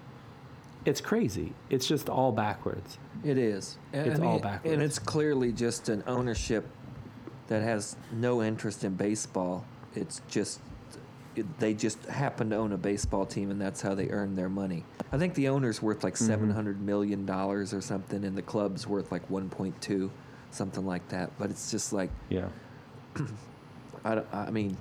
It's 0.85 1.01
crazy. 1.01 1.53
It's 1.71 1.87
just 1.87 2.09
all 2.09 2.33
backwards. 2.33 2.99
It 3.25 3.39
is. 3.39 3.79
And, 3.93 4.07
It's 4.07 4.19
I 4.19 4.23
mean, 4.23 4.31
all 4.31 4.39
backwards. 4.39 4.73
And 4.75 4.83
it's 4.83 4.99
clearly 4.99 5.53
just 5.53 5.89
an 5.89 6.03
ownership 6.07 6.67
that 7.49 7.63
has 7.63 7.97
no 8.13 8.43
interest 8.43 8.85
in 8.85 8.95
baseball. 8.95 9.65
It's 9.95 10.21
just 10.29 10.61
it, 11.37 11.59
they 11.59 11.75
just 11.75 12.05
happen 12.07 12.51
to 12.51 12.57
own 12.57 12.73
a 12.73 12.77
baseball 12.77 13.27
team, 13.27 13.51
and 13.51 13.61
that's 13.61 13.81
how 13.81 13.95
they 13.95 14.09
earn 14.11 14.35
their 14.37 14.49
money. 14.49 14.85
I 15.11 15.19
think 15.19 15.35
the 15.35 15.49
owner's 15.49 15.83
worth 15.83 16.05
like 16.05 16.15
Mm-hmm. 16.15 16.51
hundred 16.51 16.81
million 16.81 17.27
dollars 17.27 17.73
or 17.75 17.81
something, 17.81 18.25
and 18.25 18.37
the 18.37 18.43
club's 18.43 18.87
worth 18.87 19.11
like 19.11 19.29
one 19.31 19.49
point 19.49 19.81
two, 19.81 20.11
something 20.51 20.87
like 20.87 21.09
that. 21.09 21.31
But 21.39 21.51
it's 21.51 21.71
just 21.71 21.93
like 21.93 22.11
Yeah. 22.29 22.49
I, 24.05 24.23
I 24.33 24.51
mean, 24.51 24.77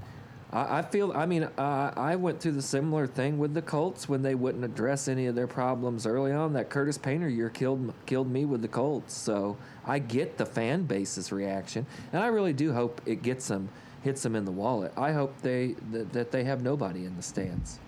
I, 0.53 0.79
I 0.79 0.81
feel. 0.83 1.11
I 1.13 1.25
mean, 1.25 1.49
I, 1.57 1.91
I 1.95 2.15
went 2.15 2.39
through 2.39 2.53
the 2.53 2.61
similar 2.61 3.07
thing 3.07 3.37
with 3.37 3.53
the 3.53 3.61
Colts 3.61 4.07
when 4.07 4.21
they 4.21 4.35
wouldn't 4.35 4.63
address 4.63 5.07
any 5.07 5.25
of 5.25 5.35
their 5.35 5.47
problems 5.47 6.05
early 6.05 6.31
on. 6.31 6.53
That 6.53 6.69
Curtis 6.69 6.97
Painter 6.97 7.27
year 7.27 7.49
killed 7.49 7.93
killed 8.05 8.31
me 8.31 8.45
with 8.45 8.61
the 8.61 8.67
Colts. 8.67 9.13
So 9.13 9.57
I 9.85 9.99
get 9.99 10.37
the 10.37 10.45
fan 10.45 10.83
base's 10.83 11.31
reaction, 11.31 11.85
and 12.13 12.23
I 12.23 12.27
really 12.27 12.53
do 12.53 12.71
hope 12.71 13.01
it 13.05 13.23
gets 13.23 13.47
them 13.47 13.69
hits 14.03 14.21
them 14.21 14.35
in 14.35 14.45
the 14.45 14.51
wallet. 14.51 14.93
I 14.95 15.11
hope 15.11 15.33
they 15.41 15.75
that, 15.91 16.13
that 16.13 16.31
they 16.31 16.43
have 16.43 16.61
nobody 16.61 17.05
in 17.05 17.15
the 17.15 17.23
stands 17.23 17.79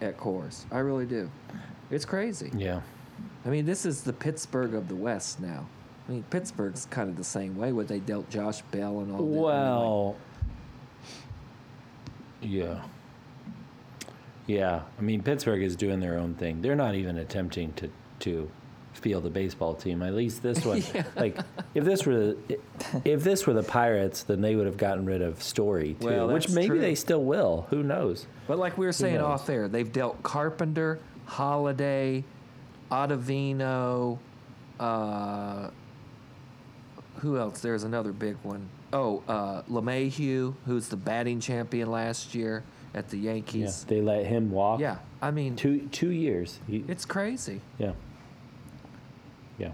at 0.00 0.18
Coors. 0.18 0.64
I 0.72 0.78
really 0.78 1.06
do. 1.06 1.30
It's 1.90 2.04
crazy. 2.04 2.50
Yeah. 2.56 2.80
I 3.46 3.48
mean, 3.50 3.66
this 3.66 3.86
is 3.86 4.02
the 4.02 4.12
Pittsburgh 4.12 4.74
of 4.74 4.88
the 4.88 4.96
West 4.96 5.40
now. 5.40 5.66
I 6.08 6.12
mean, 6.12 6.24
Pittsburgh's 6.30 6.86
kind 6.86 7.08
of 7.08 7.16
the 7.16 7.24
same 7.24 7.56
way, 7.56 7.72
where 7.72 7.84
they 7.84 8.00
dealt 8.00 8.28
Josh 8.28 8.62
Bell 8.70 9.00
and 9.00 9.12
all 9.12 9.18
that. 9.18 9.24
Well, 9.24 10.16
yeah. 12.44 12.82
Yeah. 14.46 14.82
I 14.98 15.02
mean, 15.02 15.22
Pittsburgh 15.22 15.62
is 15.62 15.76
doing 15.76 16.00
their 16.00 16.18
own 16.18 16.34
thing. 16.34 16.60
They're 16.62 16.76
not 16.76 16.94
even 16.94 17.18
attempting 17.18 17.72
to, 17.74 17.90
to 18.20 18.50
field 18.92 19.24
a 19.26 19.30
baseball 19.30 19.74
team. 19.74 20.02
At 20.02 20.14
least 20.14 20.42
this 20.42 20.64
one. 20.64 20.82
Like, 21.16 21.38
if 21.74 21.84
this 21.84 22.04
were 22.06 22.14
the, 22.16 22.58
if 23.04 23.24
this 23.24 23.46
were 23.46 23.52
the 23.54 23.62
Pirates, 23.62 24.22
then 24.24 24.40
they 24.40 24.54
would 24.56 24.66
have 24.66 24.76
gotten 24.76 25.04
rid 25.06 25.22
of 25.22 25.42
Story 25.42 25.96
too, 26.00 26.06
Well, 26.06 26.28
which 26.28 26.48
maybe 26.50 26.68
true. 26.68 26.80
they 26.80 26.94
still 26.94 27.24
will. 27.24 27.66
Who 27.70 27.82
knows? 27.82 28.26
But 28.46 28.58
like 28.58 28.76
we 28.76 28.86
were 28.86 28.92
saying 28.92 29.20
off 29.20 29.46
there, 29.46 29.68
they've 29.68 29.90
dealt 29.90 30.22
Carpenter, 30.22 30.98
Holliday, 31.26 32.24
Ottavino, 32.90 34.18
uh, 34.78 35.70
who 37.24 37.38
else? 37.38 37.60
There's 37.60 37.82
another 37.84 38.12
big 38.12 38.36
one. 38.42 38.68
Oh, 38.92 39.22
uh, 39.26 39.62
LeMahieu, 39.62 40.54
who's 40.66 40.88
the 40.88 40.96
batting 40.96 41.40
champion 41.40 41.90
last 41.90 42.34
year 42.34 42.62
at 42.94 43.08
the 43.08 43.16
Yeah. 43.16 43.32
Yankees. 43.32 43.84
They 43.84 44.00
let 44.02 44.26
him 44.26 44.50
walk. 44.50 44.78
Yeah, 44.78 44.98
I 45.22 45.30
mean, 45.30 45.56
Two 45.56 45.88
two 45.90 46.10
years. 46.10 46.60
He, 46.68 46.84
it's 46.86 47.04
crazy. 47.04 47.60
yeah. 47.78 47.92
Yeah. 49.58 49.70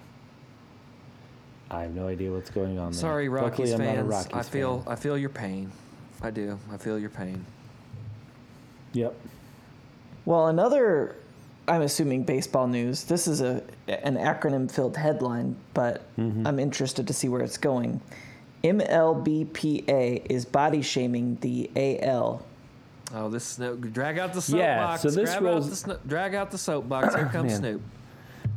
I 1.71 1.83
have 1.83 1.95
no 1.95 2.07
idea 2.09 2.31
what's 2.31 2.51
going 2.51 2.79
on 2.79 2.93
there. 2.93 3.01
Sorry, 3.01 3.29
Luckily, 3.29 3.51
Rockies 3.51 3.73
I'm 3.73 3.79
not 3.81 3.89
a 3.91 3.95
fans. 3.97 4.09
Rockies 4.09 4.33
I 4.35 4.43
feel 4.43 4.79
fan. 4.81 4.93
I 4.93 4.97
feel 4.97 5.19
your 5.19 5.29
pain. 5.31 5.73
I 6.23 6.31
do. 6.31 6.59
I 6.73 6.77
feel 6.77 6.99
your 6.99 7.11
pain. 7.11 7.45
Yep. 8.93 9.15
Well, 10.25 10.47
another, 10.49 11.17
I'm 11.71 11.83
assuming 11.83 12.25
baseball 12.25 12.67
news. 12.67 13.05
This 13.05 13.29
is 13.29 13.41
a 13.41 13.63
an 13.89 14.17
acronym 14.17 14.71
filled 14.71 14.97
headline, 14.97 15.57
but 15.73 16.03
I'm 16.19 16.59
interested 16.59 17.07
to 17.07 17.13
see 17.15 17.29
where 17.29 17.43
it's 17.43 17.57
going. 17.59 18.01
MLBPA 18.65 20.27
is 20.29 20.45
body 20.45 20.83
shaming 20.83 21.37
the 21.41 21.71
AL. 22.03 22.45
Oh, 23.15 23.29
this 23.29 23.45
Snoop. 23.45 23.93
Drag 23.93 24.19
out 24.19 24.33
the 24.33 24.43
soapbox. 24.43 24.61
Yeah, 24.63 24.97
soapbox. 24.97 25.03
so 25.03 25.11
this 25.11 25.31
Grab 25.31 25.43
rolls- 25.43 25.65
out 25.65 25.71
the 25.71 25.77
Sno- 25.77 25.99
drag 26.07 26.35
out 26.35 26.51
the 26.51 26.59
soapbox. 26.59 27.15
Here 27.15 27.27
comes 27.33 27.53
Man. 27.53 27.59
Snoop. 27.61 27.83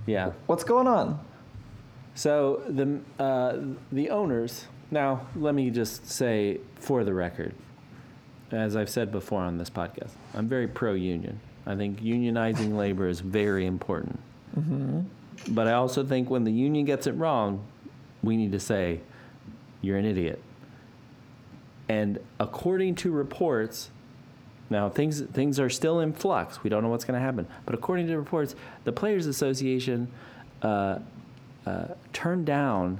Yeah. 0.06 0.32
What's 0.48 0.64
going 0.64 0.88
on? 0.88 1.20
So 2.16 2.62
the 2.68 3.00
uh, 3.24 3.58
the 3.92 4.10
owners. 4.10 4.66
Now, 4.92 5.26
let 5.36 5.56
me 5.56 5.72
just 5.72 6.08
say, 6.08 6.60
for 6.76 7.04
the 7.04 7.14
record, 7.16 7.56
as 8.52 8.76
I've 8.76 8.90
said 8.90 9.12
before 9.12 9.42
on 9.42 9.58
this 9.58 9.70
podcast, 9.72 10.12
I'm 10.36 10.48
very 10.48 10.68
pro-union. 10.68 11.40
I 11.66 11.76
think 11.76 12.02
unionizing 12.02 12.76
labor 12.76 13.08
is 13.08 13.20
very 13.22 13.66
important. 13.66 14.20
But 15.50 15.68
I 15.68 15.74
also 15.74 16.04
think 16.06 16.30
when 16.30 16.44
the 16.44 16.52
union 16.52 16.86
gets 16.86 17.08
it 17.08 17.14
wrong, 17.14 17.66
we 18.22 18.38
need 18.38 18.52
to 18.52 18.60
say, 18.60 19.00
"You're 19.82 19.98
an 19.98 20.06
idiot." 20.06 20.42
And 21.90 22.20
according 22.40 22.96
to 22.96 23.12
reports, 23.12 23.90
now 24.70 24.90
things 24.90 25.22
things 25.22 25.60
are 25.60 25.70
still 25.70 26.00
in 26.00 26.14
flux. 26.14 26.64
We 26.64 26.70
don't 26.70 26.84
know 26.84 26.90
what's 26.90 27.06
going 27.06 27.20
to 27.20 27.26
happen. 27.26 27.48
But 27.66 27.76
according 27.76 28.08
to 28.08 28.18
reports, 28.18 28.56
the 28.84 28.92
Players 28.92 29.26
Association 29.26 30.08
uh, 30.62 31.00
uh, 31.66 31.86
turned 32.14 32.46
down 32.46 33.00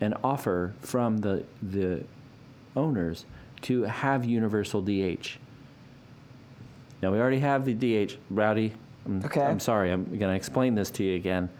an 0.00 0.14
offer 0.22 0.74
from 0.80 1.18
the 1.18 1.44
the 1.62 2.04
owners 2.76 3.24
to 3.62 3.82
have 3.84 4.24
universal 4.24 4.82
DH. 4.82 5.38
Now 7.02 7.12
we 7.12 7.18
already 7.18 7.40
have 7.40 7.64
the 7.64 7.74
DH. 7.74 8.16
Rowdy, 8.30 8.72
I'm, 9.06 9.24
Okay. 9.24 9.42
I'm 9.42 9.60
sorry. 9.60 9.90
I'm 9.90 10.04
going 10.04 10.20
to 10.20 10.34
explain 10.34 10.74
this 10.74 10.90
to 10.92 11.04
you 11.04 11.16
again. 11.16 11.50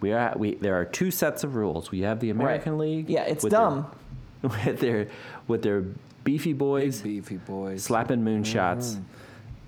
We 0.00 0.12
are 0.12 0.32
we 0.36 0.54
there 0.56 0.74
are 0.80 0.84
two 0.84 1.10
sets 1.10 1.44
of 1.44 1.54
rules. 1.54 1.90
We 1.90 2.00
have 2.00 2.20
the 2.20 2.30
American 2.30 2.78
League. 2.78 3.08
Yeah, 3.08 3.22
it's 3.22 3.44
with 3.44 3.52
their- 3.52 3.60
dumb. 3.60 3.90
with 4.42 4.80
their 4.80 5.08
with 5.46 5.62
their 5.62 5.84
beefy 6.24 6.52
boys 6.52 7.00
Beefy 7.00 7.36
boys. 7.36 7.84
slapping 7.84 8.22
moonshots, 8.24 8.94
mm-hmm. 8.94 9.02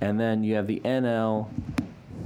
and 0.01 0.19
then 0.19 0.43
you 0.43 0.55
have 0.57 0.67
the 0.67 0.81
NL, 0.81 1.49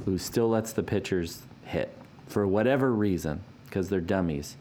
who 0.06 0.16
still 0.16 0.48
lets 0.48 0.72
the 0.72 0.82
pitchers 0.82 1.42
hit 1.64 1.94
for 2.26 2.46
whatever 2.46 2.92
reason 2.92 3.42
because 3.66 3.90
they're 3.90 4.00
dummies. 4.00 4.56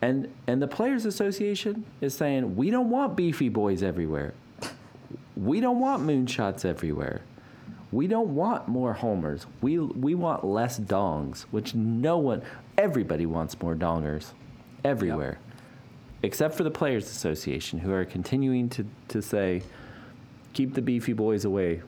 And 0.00 0.32
and 0.46 0.62
the 0.62 0.66
Players 0.68 1.04
Association 1.04 1.84
is 2.00 2.14
saying 2.14 2.56
we 2.56 2.70
don't 2.70 2.88
want 2.88 3.14
beefy 3.16 3.50
boys 3.50 3.82
everywhere. 3.82 4.32
We 5.42 5.60
don't 5.60 5.80
want 5.80 6.04
moonshots 6.04 6.64
everywhere. 6.64 7.22
We 7.90 8.06
don't 8.06 8.34
want 8.34 8.68
more 8.68 8.92
homers. 8.92 9.46
We 9.60 9.78
we 9.78 10.14
want 10.14 10.44
less 10.44 10.78
dongs, 10.78 11.42
which 11.50 11.74
no 11.74 12.16
one 12.18 12.42
everybody 12.78 13.26
wants 13.26 13.60
more 13.60 13.74
dongers 13.74 14.32
everywhere. 14.84 15.38
Except 16.22 16.54
for 16.54 16.62
the 16.62 16.70
Players 16.70 17.10
Association 17.10 17.80
who 17.80 17.92
are 17.92 18.04
continuing 18.04 18.68
to, 18.70 18.86
to 19.08 19.20
say 19.20 19.62
keep 20.52 20.74
the 20.74 20.82
beefy 20.82 21.12
boys 21.12 21.44
away. 21.44 21.82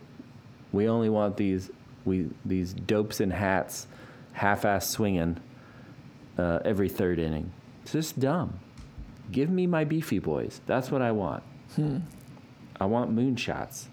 We 0.72 0.88
only 0.88 1.08
want 1.08 1.36
these 1.36 1.70
we 2.04 2.28
these 2.44 2.74
dopes 2.74 3.20
in 3.20 3.30
hats, 3.30 3.86
half-ass 4.32 4.90
swinging 4.90 5.38
uh, 6.36 6.58
every 6.64 6.88
third 6.88 7.20
inning. 7.20 7.52
It's 7.82 7.92
just 7.92 8.18
dumb. 8.18 8.58
Give 9.30 9.48
me 9.48 9.66
my 9.68 9.84
beefy 9.84 10.18
boys. 10.18 10.60
That's 10.66 10.90
what 10.90 11.02
I 11.02 11.12
want. 11.12 11.44
I 12.80 12.86
want 12.86 13.14
moonshots. 13.14 13.86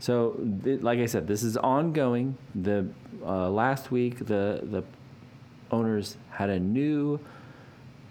So, 0.00 0.38
th- 0.62 0.82
like 0.82 1.00
I 1.00 1.06
said, 1.06 1.26
this 1.26 1.42
is 1.42 1.56
ongoing. 1.56 2.36
The 2.54 2.86
uh, 3.24 3.50
last 3.50 3.90
week, 3.90 4.18
the 4.18 4.60
the 4.62 4.84
owners 5.70 6.16
had 6.30 6.50
a 6.50 6.58
new 6.58 7.20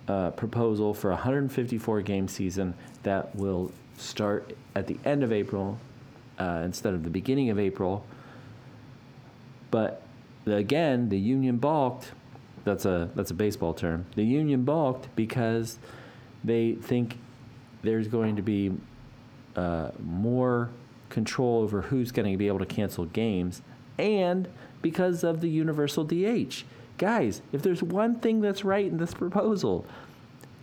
uh, 0.08 0.32
proposal 0.32 0.94
for 0.94 1.10
a 1.10 1.16
154 1.16 2.02
game 2.02 2.28
season 2.28 2.74
that 3.04 3.36
will 3.36 3.72
start 3.98 4.56
at 4.76 4.88
the 4.88 4.98
end 5.06 5.24
of 5.24 5.32
April 5.32 5.80
uh, 6.40 6.62
instead 6.64 6.94
of 6.94 7.04
the 7.04 7.10
beginning 7.10 7.50
of 7.50 7.60
April. 7.60 8.06
But 9.72 10.02
again, 10.46 11.10
the 11.10 11.20
union 11.20 11.58
balked. 11.58 12.12
That's 12.64 12.86
a 12.86 13.10
that's 13.16 13.32
a 13.32 13.34
baseball 13.34 13.74
term. 13.74 14.06
The 14.16 14.24
union 14.24 14.64
balked 14.64 15.08
because 15.16 15.78
they 16.44 16.74
think 16.74 17.18
there's 17.82 18.08
going 18.08 18.36
to 18.36 18.42
be 18.42 18.74
uh, 19.58 19.91
more 20.01 20.70
control 21.10 21.62
over 21.62 21.82
who's 21.82 22.12
going 22.12 22.32
to 22.32 22.38
be 22.38 22.47
able 22.47 22.60
to 22.60 22.66
cancel 22.66 23.05
games, 23.05 23.62
and 23.97 24.47
because 24.82 25.24
of 25.24 25.41
the 25.41 25.49
universal 25.49 26.03
DH. 26.03 26.64
Guys, 26.97 27.41
if 27.51 27.62
there's 27.62 27.84
one 27.84 28.20
thing 28.20 28.41
that's 28.41 28.64
right 28.64 28.86
in 28.86 28.97
this 28.97 29.14
proposal, 29.14 29.86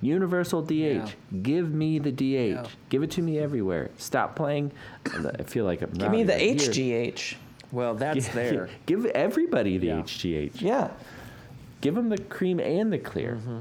universal 0.01 0.63
DH. 0.63 0.73
Yeah. 0.73 1.09
Give 1.43 1.73
me 1.73 1.99
the 1.99 2.11
DH. 2.13 2.21
Yeah. 2.23 2.67
Give 2.89 3.03
it 3.03 3.11
to 3.13 3.23
me 3.23 3.39
everywhere. 3.39 3.91
Stop 3.99 4.37
playing. 4.37 4.73
I 5.07 5.43
feel 5.45 5.65
like 5.65 5.83
I'm. 5.83 5.91
Give 5.91 6.11
me 6.11 6.23
the. 6.25 6.33
HGH. 6.33 7.35
Well, 7.73 7.95
that's 7.95 8.29
there. 8.29 8.69
Give 8.87 9.07
everybody 9.07 9.79
the 9.79 9.89
Yeah. 9.89 10.03
HGH. 10.03 10.61
Yeah. 10.61 10.91
Give 11.81 11.95
them 11.95 12.09
the 12.09 12.19
cream 12.19 12.61
and 12.61 12.93
the 12.93 12.99
clear. 12.99 13.35
Mm-hmm. 13.41 13.59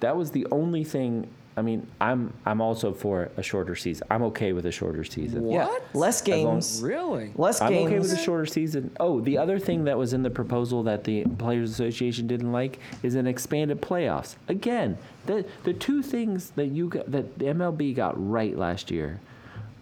That 0.00 0.16
was 0.16 0.30
the 0.32 0.46
only 0.50 0.84
thing. 0.84 1.28
I 1.58 1.62
mean, 1.62 1.88
I'm 2.00 2.32
I'm 2.46 2.60
also 2.60 2.92
for 2.92 3.32
a 3.36 3.42
shorter 3.42 3.74
season. 3.74 4.06
I'm 4.10 4.22
okay 4.24 4.52
with 4.52 4.64
a 4.64 4.70
shorter 4.70 5.02
season. 5.02 5.50
Yeah. 5.50 5.66
What? 5.66 5.82
Less 5.92 6.26
long- 6.26 6.44
games. 6.54 6.80
Really? 6.80 7.32
Less 7.34 7.58
games. 7.58 7.70
I'm 7.72 7.86
okay 7.86 7.98
with 7.98 8.12
a 8.12 8.16
shorter 8.16 8.46
season. 8.46 8.92
Oh, 9.00 9.20
the 9.20 9.38
other 9.38 9.58
thing 9.58 9.84
that 9.84 9.98
was 9.98 10.12
in 10.12 10.22
the 10.22 10.30
proposal 10.30 10.84
that 10.84 11.02
the 11.02 11.24
Players 11.24 11.72
Association 11.72 12.28
didn't 12.28 12.52
like 12.52 12.78
is 13.02 13.16
an 13.16 13.26
expanded 13.26 13.82
playoffs. 13.82 14.36
Again, 14.46 14.98
the 15.26 15.44
the 15.64 15.72
two 15.72 16.00
things 16.00 16.50
that 16.50 16.66
you 16.66 16.88
got, 16.88 17.10
that 17.10 17.40
the 17.40 17.46
MLB 17.46 17.92
got 17.92 18.14
right 18.16 18.56
last 18.56 18.92
year 18.92 19.20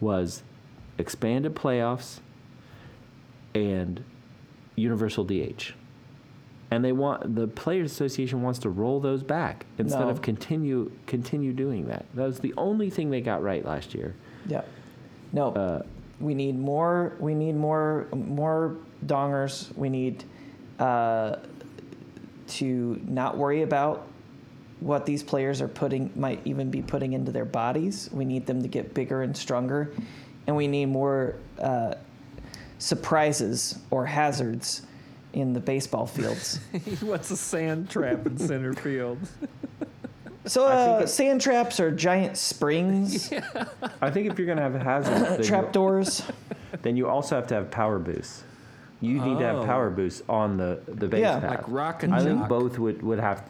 was 0.01 0.43
expanded 0.97 1.55
playoffs 1.55 2.21
and 3.55 4.03
universal 4.77 5.25
DH. 5.25 5.75
And 6.71 6.85
they 6.85 6.93
want 6.93 7.37
the 7.37 7.47
Players 7.47 7.93
Association 7.93 8.43
wants 8.43 8.59
to 8.61 8.71
roll 8.71 8.99
those 8.99 9.23
back 9.23 9.67
instead 9.79 10.01
No. 10.01 10.09
of 10.09 10.21
continue 10.23 10.91
continue 11.07 11.53
doing 11.53 11.87
that. 11.87 12.07
That 12.15 12.27
was 12.27 12.41
the 12.41 12.55
only 12.57 12.91
thing 12.91 13.11
they 13.11 13.21
got 13.21 13.43
right 13.43 13.65
last 13.65 13.95
year. 13.95 14.15
Yeah. 14.49 14.63
No. 15.33 15.53
Uh, 15.53 15.83
we 16.19 16.35
need 16.35 16.59
more. 16.59 17.13
We 17.21 17.35
need 17.35 17.55
more. 17.57 18.07
More 18.13 18.77
dongers. 19.05 19.75
We 19.77 19.89
need 19.91 20.25
uh, 20.81 21.37
to 22.49 23.01
not 23.07 23.37
worry 23.37 23.63
about 23.63 24.07
what 24.81 25.07
these 25.07 25.23
players 25.23 25.63
are 25.63 25.69
putting 25.69 26.11
might 26.17 26.41
even 26.45 26.71
be 26.71 26.83
putting 26.83 27.13
into 27.13 27.31
their 27.33 27.45
bodies. 27.45 28.11
We 28.13 28.25
need 28.25 28.45
them 28.47 28.61
to 28.63 28.69
get 28.69 28.93
bigger 28.93 29.23
and 29.23 29.37
stronger, 29.37 29.93
and 30.47 30.57
we 30.57 30.67
need 30.67 30.87
more 30.87 31.37
uh, 31.61 31.95
surprises 32.79 33.79
or 33.91 34.05
hazards 34.07 34.83
in 35.37 35.53
the 35.53 35.61
baseball 35.61 36.07
fields. 36.07 36.59
he 36.85 37.05
wants 37.05 37.31
a 37.31 37.37
sand 37.37 37.91
trap 37.91 38.27
in 38.27 38.39
center 38.39 38.73
field. 38.75 39.19
So 40.49 40.65
uh, 40.65 41.07
sand 41.07 41.41
traps 41.41 41.81
are 41.81 41.91
giant 41.91 42.37
springs, 42.37 43.33
I 44.01 44.11
think 44.13 44.31
if 44.31 44.39
you're 44.39 44.47
gonna 44.47 44.63
have 44.63 44.75
hazards, 44.81 45.21
then 45.29 45.39
you- 45.41 45.45
trap 45.45 45.73
doors. 45.73 46.23
then 46.83 46.97
you 46.97 47.09
also 47.09 47.35
have 47.35 47.49
to 47.49 47.55
have 47.57 47.69
power 47.73 47.99
boosts. 47.99 48.45
You 49.01 49.15
need 49.21 49.41
to 49.41 49.45
have 49.45 49.57
Oh. 49.57 49.65
power 49.65 49.91
boosts 49.91 50.23
on 50.29 50.57
the 50.57 50.79
the 50.87 51.09
base 51.09 51.23
Yeah. 51.23 51.41
path. 51.41 51.51
Like 51.51 51.65
rock 51.67 52.05
and 52.05 52.15
I 52.15 52.23
think 52.23 52.39
jock. 52.43 52.49
both 52.49 52.79
would 52.79 53.03
would 53.03 53.19
have. 53.19 53.43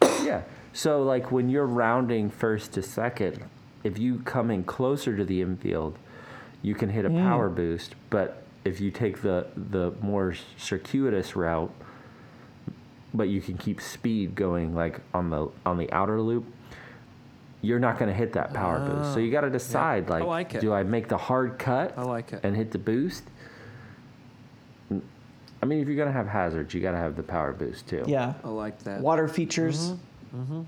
yeah. 0.22 0.42
So 0.72 1.02
like 1.02 1.32
when 1.32 1.48
you're 1.50 1.66
rounding 1.66 2.30
first 2.30 2.70
to 2.74 2.82
second, 2.82 3.42
if 3.82 3.98
you 3.98 4.20
come 4.24 4.52
in 4.52 4.62
closer 4.62 5.16
to 5.16 5.24
the 5.24 5.42
infield, 5.42 5.98
you 6.62 6.76
can 6.76 6.88
hit 6.90 7.04
a 7.04 7.10
power 7.10 7.48
boost. 7.48 7.96
But 8.10 8.44
if 8.64 8.80
you 8.80 8.90
take 8.90 9.22
the 9.22 9.46
the 9.56 9.92
more 10.00 10.34
circuitous 10.56 11.36
route, 11.36 11.72
but 13.14 13.28
you 13.28 13.40
can 13.40 13.56
keep 13.56 13.80
speed 13.80 14.34
going 14.34 14.74
like 14.74 15.00
on 15.14 15.30
the 15.30 15.48
on 15.64 15.78
the 15.78 15.90
outer 15.92 16.20
loop, 16.20 16.44
you're 17.62 17.78
not 17.78 17.98
going 17.98 18.08
to 18.10 18.14
hit 18.14 18.32
that 18.34 18.52
power 18.52 18.78
boost. 18.80 19.14
So 19.14 19.20
you 19.20 19.30
got 19.30 19.42
to 19.42 19.48
ah, 19.48 19.50
decide 19.50 20.10
I 20.10 20.18
like, 20.18 20.24
like 20.24 20.54
it. 20.54 20.60
do 20.60 20.72
I 20.72 20.82
make 20.82 21.08
the 21.08 21.18
hard 21.18 21.58
cut 21.58 21.94
I 21.96 22.02
like 22.02 22.32
it. 22.32 22.40
and 22.42 22.56
hit 22.56 22.70
the 22.70 22.78
boost? 22.78 23.24
I 25.62 25.66
mean, 25.66 25.80
if 25.80 25.88
you're 25.88 25.96
going 25.96 26.08
to 26.08 26.12
have 26.12 26.26
hazards, 26.26 26.72
you 26.72 26.80
got 26.80 26.92
to 26.92 26.96
have 26.96 27.16
the 27.16 27.22
power 27.22 27.52
boost 27.52 27.86
too. 27.86 28.02
Yeah. 28.06 28.32
I 28.42 28.48
like 28.48 28.78
that. 28.84 29.02
Water 29.02 29.28
features. 29.28 29.90
Mm-hmm. 30.34 30.42
Mm-hmm. 30.42 30.62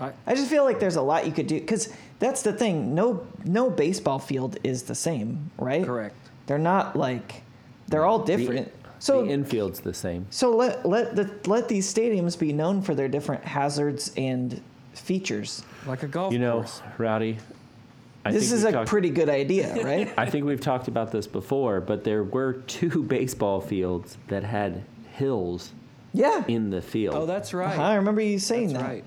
I, 0.00 0.12
I 0.26 0.34
just 0.34 0.48
feel 0.48 0.64
like 0.64 0.80
there's 0.80 0.96
a 0.96 1.02
lot 1.02 1.26
you 1.26 1.32
could 1.32 1.46
do 1.46 1.60
because 1.60 1.92
that's 2.18 2.42
the 2.42 2.52
thing. 2.54 2.94
No, 2.94 3.26
no 3.44 3.68
baseball 3.68 4.18
field 4.18 4.56
is 4.64 4.84
the 4.84 4.94
same, 4.94 5.50
right? 5.58 5.84
correct. 5.84 6.21
They're 6.46 6.58
not 6.58 6.96
like 6.96 7.42
they're 7.88 8.04
all 8.04 8.18
The- 8.20 8.36
different. 8.36 8.72
so 8.98 9.24
the 9.24 9.30
infield's 9.32 9.80
the 9.80 9.94
same. 9.94 10.26
so 10.30 10.54
let 10.56 10.86
let 10.86 11.14
the 11.16 11.30
let 11.46 11.68
these 11.68 11.92
stadiums 11.92 12.38
be 12.38 12.52
known 12.52 12.82
for 12.82 12.94
their 12.94 13.08
different 13.08 13.44
hazards 13.44 14.12
and 14.16 14.60
features. 14.94 15.62
Like 15.86 16.02
a 16.02 16.06
golf 16.08 16.32
You 16.32 16.38
know, 16.38 16.54
course. 16.58 16.82
Rowdy. 16.98 17.38
I 18.24 18.30
this 18.30 18.52
is 18.52 18.62
a 18.64 18.70
talked- 18.72 18.88
pretty 18.88 19.10
good 19.10 19.28
idea, 19.28 19.82
right? 19.84 20.12
I 20.18 20.26
think 20.30 20.44
we've 20.46 20.60
talked 20.60 20.86
about 20.86 21.10
this 21.10 21.26
before, 21.26 21.80
but 21.80 22.04
there 22.04 22.22
were 22.22 22.52
two 22.52 23.02
baseball 23.16 23.60
fields 23.60 24.16
that 24.28 24.44
had 24.44 24.84
hills 25.12 25.72
yeah. 26.12 26.44
in 26.46 26.70
the 26.70 26.80
field. 26.80 27.16
Oh, 27.16 27.26
that's 27.26 27.52
right. 27.52 27.72
Uh-huh, 27.72 27.82
I 27.82 27.94
remember 27.96 28.20
you 28.20 28.38
saying 28.38 28.68
That's 28.74 28.82
that. 28.84 28.88
right. 28.88 29.04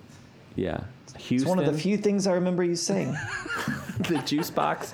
yeah. 0.55 0.81
It's 1.29 1.45
one 1.45 1.59
of 1.59 1.65
the 1.65 1.71
few 1.79 1.97
things 1.97 2.27
I 2.27 2.33
remember 2.33 2.61
you 2.63 2.75
saying. 2.75 3.15
the 4.07 4.21
juice 4.25 4.49
box. 4.49 4.93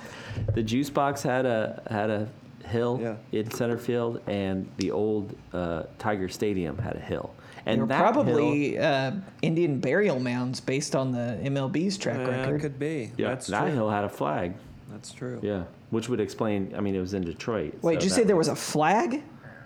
The 0.54 0.62
juice 0.62 0.90
box 0.90 1.22
had 1.22 1.46
a 1.46 1.82
had 1.90 2.10
a 2.10 2.28
hill 2.66 2.98
Yeah. 3.02 3.16
in 3.32 3.50
center 3.50 3.76
field, 3.78 4.20
and 4.26 4.68
the 4.76 4.90
old 4.90 5.34
uh, 5.52 5.84
Tiger 5.98 6.28
Stadium 6.28 6.78
had 6.78 6.96
a 6.96 7.00
hill. 7.00 7.34
They 7.64 7.72
And 7.72 7.80
were 7.82 7.86
that 7.88 8.02
hill- 8.02 8.12
probably 8.24 8.78
uh, 8.78 9.12
Indian 9.42 9.78
burial 9.80 10.18
mounds 10.20 10.60
based 10.60 10.96
on 10.96 11.12
the 11.12 11.38
MLB's 11.42 11.96
track 11.98 12.18
Uh, 12.26 12.30
record. 12.30 12.60
could 12.60 12.78
be. 12.78 13.12
yeah, 13.16 13.28
That's 13.28 13.46
that 13.48 13.62
true. 13.66 13.72
hill 13.72 13.90
had 13.90 14.04
a 14.04 14.08
flag. 14.08 14.54
That's 14.90 15.12
true. 15.12 15.38
Yeah, 15.42 15.64
which 15.90 16.08
would 16.08 16.20
explain. 16.20 16.72
I 16.76 16.80
mean, 16.80 16.94
it 16.94 17.00
was 17.00 17.14
in 17.14 17.22
Detroit. 17.24 17.74
Wait, 17.82 17.94
so 17.94 18.00
did 18.00 18.02
you 18.04 18.08
that 18.10 18.14
say 18.16 18.24
there 18.24 18.36
was 18.36 18.48
a 18.48 18.56
flag? 18.56 19.22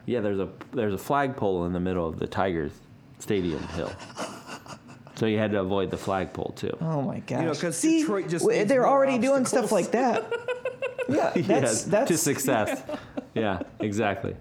Yeah, 0.06 0.20
there's 0.20 0.38
a 0.38 0.48
there's 0.72 0.94
a 0.94 0.98
flagpole 0.98 1.64
in 1.66 1.72
the 1.72 1.80
middle 1.80 2.06
of 2.08 2.18
the 2.18 2.26
Tigers 2.26 2.72
Stadium 3.18 3.62
hill. 3.68 3.92
So 5.16 5.26
you 5.26 5.38
had 5.38 5.50
to 5.52 5.60
avoid 5.60 5.90
the 5.90 5.96
flagpole 5.96 6.52
too. 6.56 6.76
Oh 6.80 7.00
my 7.02 7.20
gosh! 7.20 7.42
know, 7.44 7.54
'cause 7.54 7.76
See, 7.76 8.00
Detroit 8.00 8.28
just 8.28 8.44
w- 8.44 8.64
they're 8.64 8.82
more 8.82 8.90
already 8.90 9.18
doing 9.18 9.44
stuff 9.46 9.72
like 9.72 9.90
that. 9.92 10.30
Yeah, 11.08 11.30
that's 11.34 11.48
yes, 11.48 11.84
that's 11.84 12.08
to 12.10 12.18
success. 12.18 12.82
yeah, 13.36 13.60
exactly. 13.78 14.34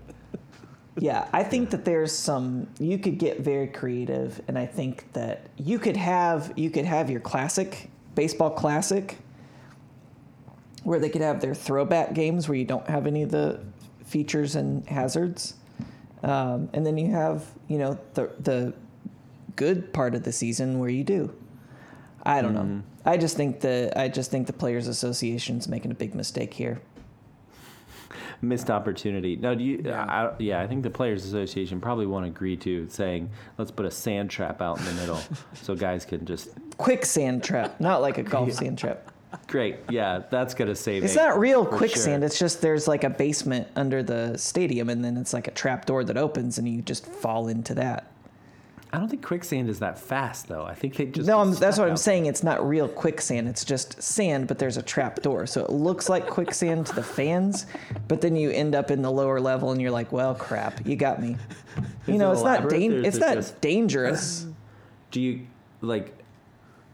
Yeah, 0.97 1.27
I 1.31 1.43
think 1.43 1.69
that 1.69 1.85
there's 1.85 2.11
some 2.11 2.67
you 2.79 2.97
could 2.97 3.19
get 3.19 3.41
very 3.41 3.67
creative, 3.67 4.41
and 4.47 4.57
I 4.57 4.65
think 4.65 5.13
that 5.13 5.45
you 5.57 5.77
could 5.77 5.95
have 5.95 6.53
you 6.55 6.71
could 6.71 6.85
have 6.85 7.11
your 7.11 7.19
classic 7.19 7.91
baseball 8.15 8.49
classic, 8.49 9.19
where 10.83 10.99
they 10.99 11.09
could 11.09 11.21
have 11.21 11.39
their 11.39 11.53
throwback 11.53 12.13
games 12.15 12.49
where 12.49 12.57
you 12.57 12.65
don't 12.65 12.87
have 12.87 13.05
any 13.05 13.21
of 13.21 13.29
the 13.29 13.59
features 14.05 14.55
and 14.55 14.87
hazards, 14.87 15.53
um, 16.23 16.67
and 16.73 16.83
then 16.83 16.97
you 16.97 17.11
have 17.11 17.45
you 17.67 17.77
know 17.77 17.97
the 18.15 18.31
the 18.39 18.73
good 19.55 19.93
part 19.93 20.15
of 20.15 20.23
the 20.23 20.31
season 20.31 20.79
where 20.79 20.89
you 20.89 21.03
do. 21.03 21.33
I 22.25 22.41
don't 22.41 22.53
know. 22.53 22.61
Mm-hmm. 22.61 22.79
I 23.05 23.17
just 23.17 23.37
think 23.37 23.59
the 23.59 23.93
I 23.95 24.07
just 24.07 24.31
think 24.31 24.47
the 24.47 24.53
players' 24.53 24.87
association's 24.87 25.67
making 25.67 25.91
a 25.91 25.95
big 25.95 26.15
mistake 26.15 26.53
here. 26.53 26.81
Missed 28.41 28.69
opportunity. 28.69 29.35
No, 29.35 29.55
do 29.55 29.63
you? 29.63 29.81
Yeah. 29.85 30.03
I, 30.03 30.31
yeah, 30.39 30.61
I 30.61 30.67
think 30.67 30.83
the 30.83 30.89
players' 30.89 31.25
association 31.25 31.79
probably 31.79 32.05
won't 32.05 32.25
agree 32.25 32.57
to 32.57 32.87
saying 32.89 33.29
let's 33.57 33.71
put 33.71 33.85
a 33.85 33.91
sand 33.91 34.29
trap 34.29 34.61
out 34.61 34.79
in 34.79 34.85
the 34.85 34.93
middle 34.93 35.19
so 35.53 35.75
guys 35.75 36.05
can 36.05 36.25
just. 36.25 36.49
Quicksand 36.77 37.43
trap, 37.43 37.79
not 37.79 38.01
like 38.01 38.17
a 38.17 38.23
golf 38.23 38.51
sand 38.53 38.79
trap. 38.79 39.11
Great. 39.47 39.77
Yeah, 39.89 40.23
that's 40.29 40.53
gonna 40.53 40.75
save. 40.75 41.03
It's 41.03 41.15
not 41.15 41.37
real 41.37 41.65
quicksand. 41.65 42.21
sure. 42.21 42.25
It's 42.25 42.39
just 42.39 42.61
there's 42.61 42.87
like 42.87 43.03
a 43.03 43.09
basement 43.09 43.67
under 43.75 44.01
the 44.01 44.37
stadium, 44.37 44.89
and 44.89 45.03
then 45.03 45.17
it's 45.17 45.33
like 45.33 45.47
a 45.47 45.51
trap 45.51 45.85
door 45.85 46.03
that 46.05 46.17
opens, 46.17 46.57
and 46.57 46.67
you 46.67 46.81
just 46.81 47.05
fall 47.05 47.47
into 47.47 47.75
that. 47.75 48.11
I 48.95 48.99
don't 48.99 49.09
think 49.09 49.25
quicksand 49.25 49.69
is 49.69 49.79
that 49.79 49.99
fast 49.99 50.47
though. 50.47 50.63
I 50.63 50.73
think 50.73 50.95
they 50.95 51.05
just. 51.07 51.27
no, 51.27 51.39
I'm, 51.39 51.53
that's 51.53 51.77
what 51.77 51.89
I'm 51.89 51.97
saying. 51.97 52.27
It's 52.27 52.43
not 52.43 52.65
real 52.67 52.87
quicksand. 52.87 53.47
It's 53.49 53.65
just 53.65 54.01
sand, 54.01 54.47
but 54.47 54.57
there's 54.57 54.77
a 54.77 54.81
trap 54.81 55.21
door, 55.21 55.45
so 55.45 55.63
it 55.65 55.69
looks 55.71 56.07
like 56.09 56.27
quicksand 56.27 56.87
to 56.87 56.95
the 56.95 57.03
fans. 57.03 57.65
But 58.07 58.21
then 58.21 58.35
you 58.35 58.51
end 58.51 58.73
up 58.73 58.91
in 58.91 59.01
the 59.01 59.11
lower 59.11 59.39
level, 59.41 59.71
and 59.71 59.81
you're 59.81 59.91
like, 59.91 60.11
"Well, 60.11 60.33
crap, 60.33 60.85
you 60.87 60.95
got 60.95 61.21
me." 61.21 61.35
You 62.07 62.13
Is 62.13 62.19
know, 62.19 62.29
it 62.29 62.33
it's 62.33 62.41
not 62.43 62.59
elaborate, 62.61 62.73
or 62.73 62.79
dan- 62.79 62.91
is 63.05 63.15
It's 63.15 63.17
not 63.25 63.33
just- 63.35 63.61
dangerous. 63.61 64.45
Do 65.11 65.19
you 65.21 65.41
like? 65.81 66.17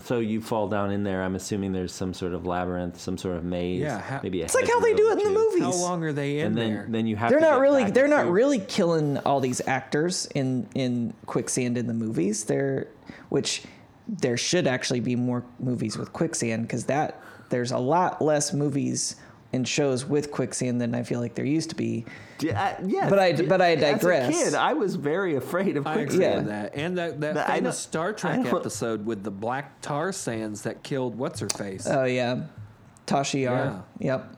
So 0.03 0.19
you 0.19 0.41
fall 0.41 0.67
down 0.67 0.91
in 0.91 1.03
there. 1.03 1.23
I'm 1.23 1.35
assuming 1.35 1.71
there's 1.73 1.93
some 1.93 2.13
sort 2.13 2.33
of 2.33 2.45
labyrinth, 2.45 2.99
some 2.99 3.17
sort 3.17 3.37
of 3.37 3.43
maze. 3.43 3.81
Yeah, 3.81 3.99
ha- 3.99 4.19
maybe 4.23 4.41
a 4.41 4.45
It's 4.45 4.55
like 4.55 4.67
how 4.67 4.79
they 4.79 4.93
do 4.93 5.09
it 5.09 5.13
in 5.13 5.17
the 5.19 5.23
two. 5.25 5.33
movies. 5.33 5.63
How 5.63 5.71
long 5.73 6.03
are 6.03 6.13
they 6.13 6.39
in 6.39 6.47
And 6.47 6.57
then 6.57 6.73
there? 6.73 6.85
then 6.89 7.07
you 7.07 7.15
have. 7.15 7.29
They're 7.29 7.39
to 7.39 7.45
not 7.45 7.55
get 7.55 7.61
really. 7.61 7.91
They're 7.91 8.07
not 8.07 8.23
through- 8.23 8.31
really 8.31 8.59
killing 8.59 9.17
all 9.19 9.39
these 9.39 9.61
actors 9.67 10.27
in 10.35 10.67
in 10.75 11.13
quicksand 11.25 11.77
in 11.77 11.87
the 11.87 11.93
movies. 11.93 12.45
They're 12.45 12.87
which 13.29 13.63
there 14.07 14.37
should 14.37 14.67
actually 14.67 14.99
be 14.99 15.15
more 15.15 15.43
movies 15.59 15.97
with 15.97 16.11
quicksand 16.13 16.63
because 16.63 16.85
that 16.85 17.21
there's 17.49 17.71
a 17.71 17.77
lot 17.77 18.21
less 18.21 18.53
movies 18.53 19.15
and 19.53 19.67
shows 19.67 20.05
with 20.05 20.31
quicksand 20.31 20.79
than 20.79 20.95
I 20.95 21.03
feel 21.03 21.19
like 21.19 21.35
there 21.35 21.45
used 21.45 21.69
to 21.71 21.75
be. 21.75 22.05
Yeah, 22.39 22.61
uh, 22.79 22.83
yes, 22.85 23.09
But 23.09 23.19
I- 23.19 23.31
d- 23.33 23.45
but 23.45 23.61
I 23.61 23.71
As 23.73 24.03
a 24.03 24.29
kid, 24.31 24.53
I 24.55 24.73
was 24.73 24.95
very 24.95 25.35
afraid 25.35 25.77
of 25.77 25.85
I 25.85 25.93
agree 25.93 26.05
quicksand. 26.05 26.47
Yeah. 26.47 26.61
that. 26.63 26.75
And 26.75 26.97
that, 26.97 27.19
that 27.21 27.33
But 27.35 27.49
I 27.49 27.55
famous 27.55 27.77
Star 27.77 28.13
Trek 28.13 28.45
episode 28.45 29.05
with 29.05 29.23
the 29.23 29.31
black 29.31 29.81
tar 29.81 30.11
sands 30.11 30.61
that 30.63 30.83
killed 30.83 31.15
what's 31.17 31.39
her 31.41 31.49
face. 31.49 31.85
Oh 31.87 32.05
yeah, 32.05 32.43
Tasha 33.07 33.41
Yar. 33.43 33.83
Yeah. 33.99 34.17
Yep. 34.17 34.37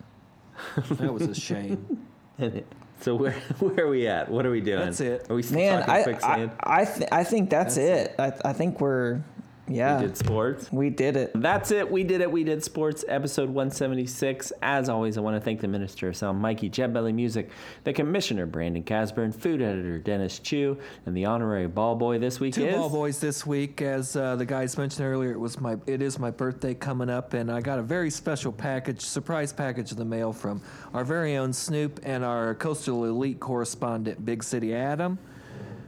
that 0.99 1.14
was 1.14 1.24
a 1.28 1.36
shame. 1.36 2.05
so 3.01 3.16
where 3.16 3.32
where 3.59 3.86
are 3.86 3.89
we 3.89 4.07
at? 4.07 4.30
What 4.30 4.45
are 4.45 4.51
we 4.51 4.61
doing? 4.61 4.80
That's 4.80 4.99
it. 5.01 5.28
Are 5.30 5.36
we 5.36 5.43
still 5.43 5.57
Man, 5.59 5.80
talking 5.80 5.93
I 5.93 6.03
quicksand? 6.03 6.51
I 6.59 6.82
I, 6.82 6.86
th- 6.86 7.09
I 7.11 7.24
think 7.24 7.49
that's, 7.49 7.76
That's 7.76 8.09
it. 8.09 8.16
I 8.20 8.49
I 8.49 8.53
think 8.53 8.82
we're 8.82 9.22
yeah 9.68 9.99
we 9.99 10.07
did 10.07 10.18
sports. 10.18 10.72
we 10.72 10.89
did 10.89 11.16
it. 11.16 11.32
That's 11.36 11.72
it. 11.72 11.89
We 11.89 12.03
did 12.03 12.22
it. 12.22 12.32
We 12.32 12.43
did 12.43 12.64
sports 12.64 13.05
episode 13.07 13.49
176. 13.49 14.51
As 14.61 14.89
always, 14.89 15.18
I 15.18 15.22
want 15.22 15.36
to 15.36 15.41
thank 15.41 15.61
the 15.61 15.68
Minister 15.68 16.09
of 16.09 16.18
Sound, 16.18 16.39
Mikey 16.39 16.70
Jetbelly 16.70 17.14
Music, 17.14 17.49
the 17.84 17.93
Commissioner, 17.93 18.45
Brandon 18.45 18.84
Casburn, 18.84 19.34
Food 19.34 19.61
Editor, 19.61 19.99
Dennis 19.99 20.39
Chu, 20.39 20.78
and 21.05 21.16
the 21.16 21.26
honorary 21.26 21.68
ball 21.68 21.95
boy 21.95 22.20
this 22.20 22.39
week 22.39 22.53
Two 22.55 22.66
is. 22.66 22.76
ball 22.76 22.89
boys 22.89 23.20
this 23.20 23.45
week, 23.45 23.82
as 23.82 24.16
uh, 24.16 24.36
the 24.36 24.45
guys 24.45 24.78
mentioned 24.78 25.05
earlier. 25.05 25.32
It 25.32 25.39
was 25.39 25.59
my, 25.59 25.78
it 25.88 26.01
is 26.01 26.20
my 26.20 26.32
birthday 26.32 26.74
coming 26.74 27.09
up, 27.09 27.34
and 27.34 27.51
I 27.51 27.61
got 27.61 27.80
a 27.80 27.84
very 27.84 28.09
special 28.09 28.51
package, 28.51 29.01
surprise 29.01 29.53
package 29.53 29.91
in 29.91 29.97
the 29.97 30.05
mail 30.05 30.34
from 30.34 30.61
our 30.93 31.03
very 31.03 31.38
own 31.38 31.53
Snoop 31.53 31.99
and 32.03 32.24
our 32.24 32.55
Coastal 32.55 33.05
Elite 33.05 33.39
correspondent, 33.39 34.26
Big 34.26 34.43
City 34.43 34.76
Adam. 34.76 35.18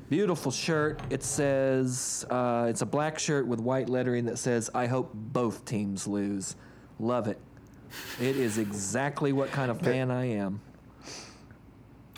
Beautiful 0.10 0.52
shirt. 0.52 1.02
It 1.10 1.24
says 1.24 2.26
uh, 2.30 2.68
it's 2.70 2.82
a 2.82 2.86
black 2.86 3.18
shirt 3.18 3.48
with 3.48 3.60
white 3.60 3.90
lettering 3.90 4.26
that 4.26 4.38
says 4.38 4.70
"I 4.76 4.86
hope 4.86 5.12
both 5.14 5.66
teams 5.66 6.08
lose." 6.08 6.56
Love 7.00 7.28
it. 7.28 7.40
It 8.20 8.36
is 8.36 8.58
exactly 8.58 9.34
what 9.34 9.52
kind 9.52 9.72
of 9.72 9.82
fan 9.82 10.12
I 10.12 10.26
am. 10.26 10.62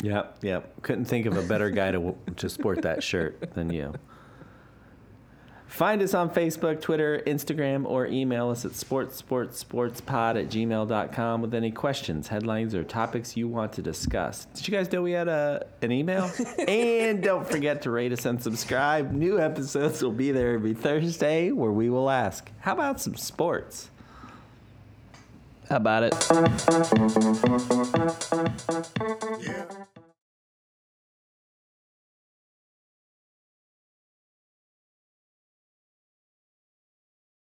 Yep, 0.03 0.39
yep. 0.43 0.81
Couldn't 0.83 1.05
think 1.05 1.25
of 1.25 1.37
a 1.37 1.41
better 1.41 1.71
guy 1.71 1.91
to, 1.91 2.15
to 2.35 2.49
sport 2.49 2.83
that 2.83 3.01
shirt 3.01 3.53
than 3.53 3.71
you. 3.71 3.93
Find 5.67 6.01
us 6.01 6.13
on 6.13 6.29
Facebook, 6.29 6.81
Twitter, 6.81 7.21
Instagram, 7.27 7.85
or 7.85 8.07
email 8.07 8.49
us 8.49 8.63
at 8.65 8.71
sportsportsportspod 8.71 10.41
at 10.41 10.49
gmail.com 10.49 11.41
with 11.41 11.53
any 11.53 11.71
questions, 11.71 12.29
headlines, 12.29 12.73
or 12.73 12.83
topics 12.83 13.35
you 13.35 13.47
want 13.47 13.73
to 13.73 13.81
discuss. 13.81 14.45
Did 14.55 14.67
you 14.67 14.73
guys 14.73 14.91
know 14.91 15.01
we 15.01 15.11
had 15.11 15.27
a, 15.27 15.67
an 15.81 15.91
email? 15.91 16.31
and 16.67 17.21
don't 17.21 17.47
forget 17.47 17.81
to 17.83 17.91
rate 17.91 18.13
us 18.13 18.25
and 18.25 18.41
subscribe. 18.41 19.11
New 19.11 19.39
episodes 19.39 20.01
will 20.01 20.11
be 20.11 20.31
there 20.31 20.53
every 20.53 20.73
Thursday 20.73 21.51
where 21.51 21.71
we 21.71 21.89
will 21.89 22.09
ask, 22.09 22.49
how 22.59 22.73
about 22.73 23.01
some 23.01 23.15
sports? 23.15 23.89
How 25.69 25.75
about 25.75 26.03
it? 26.03 26.13
Yeah. 29.41 29.87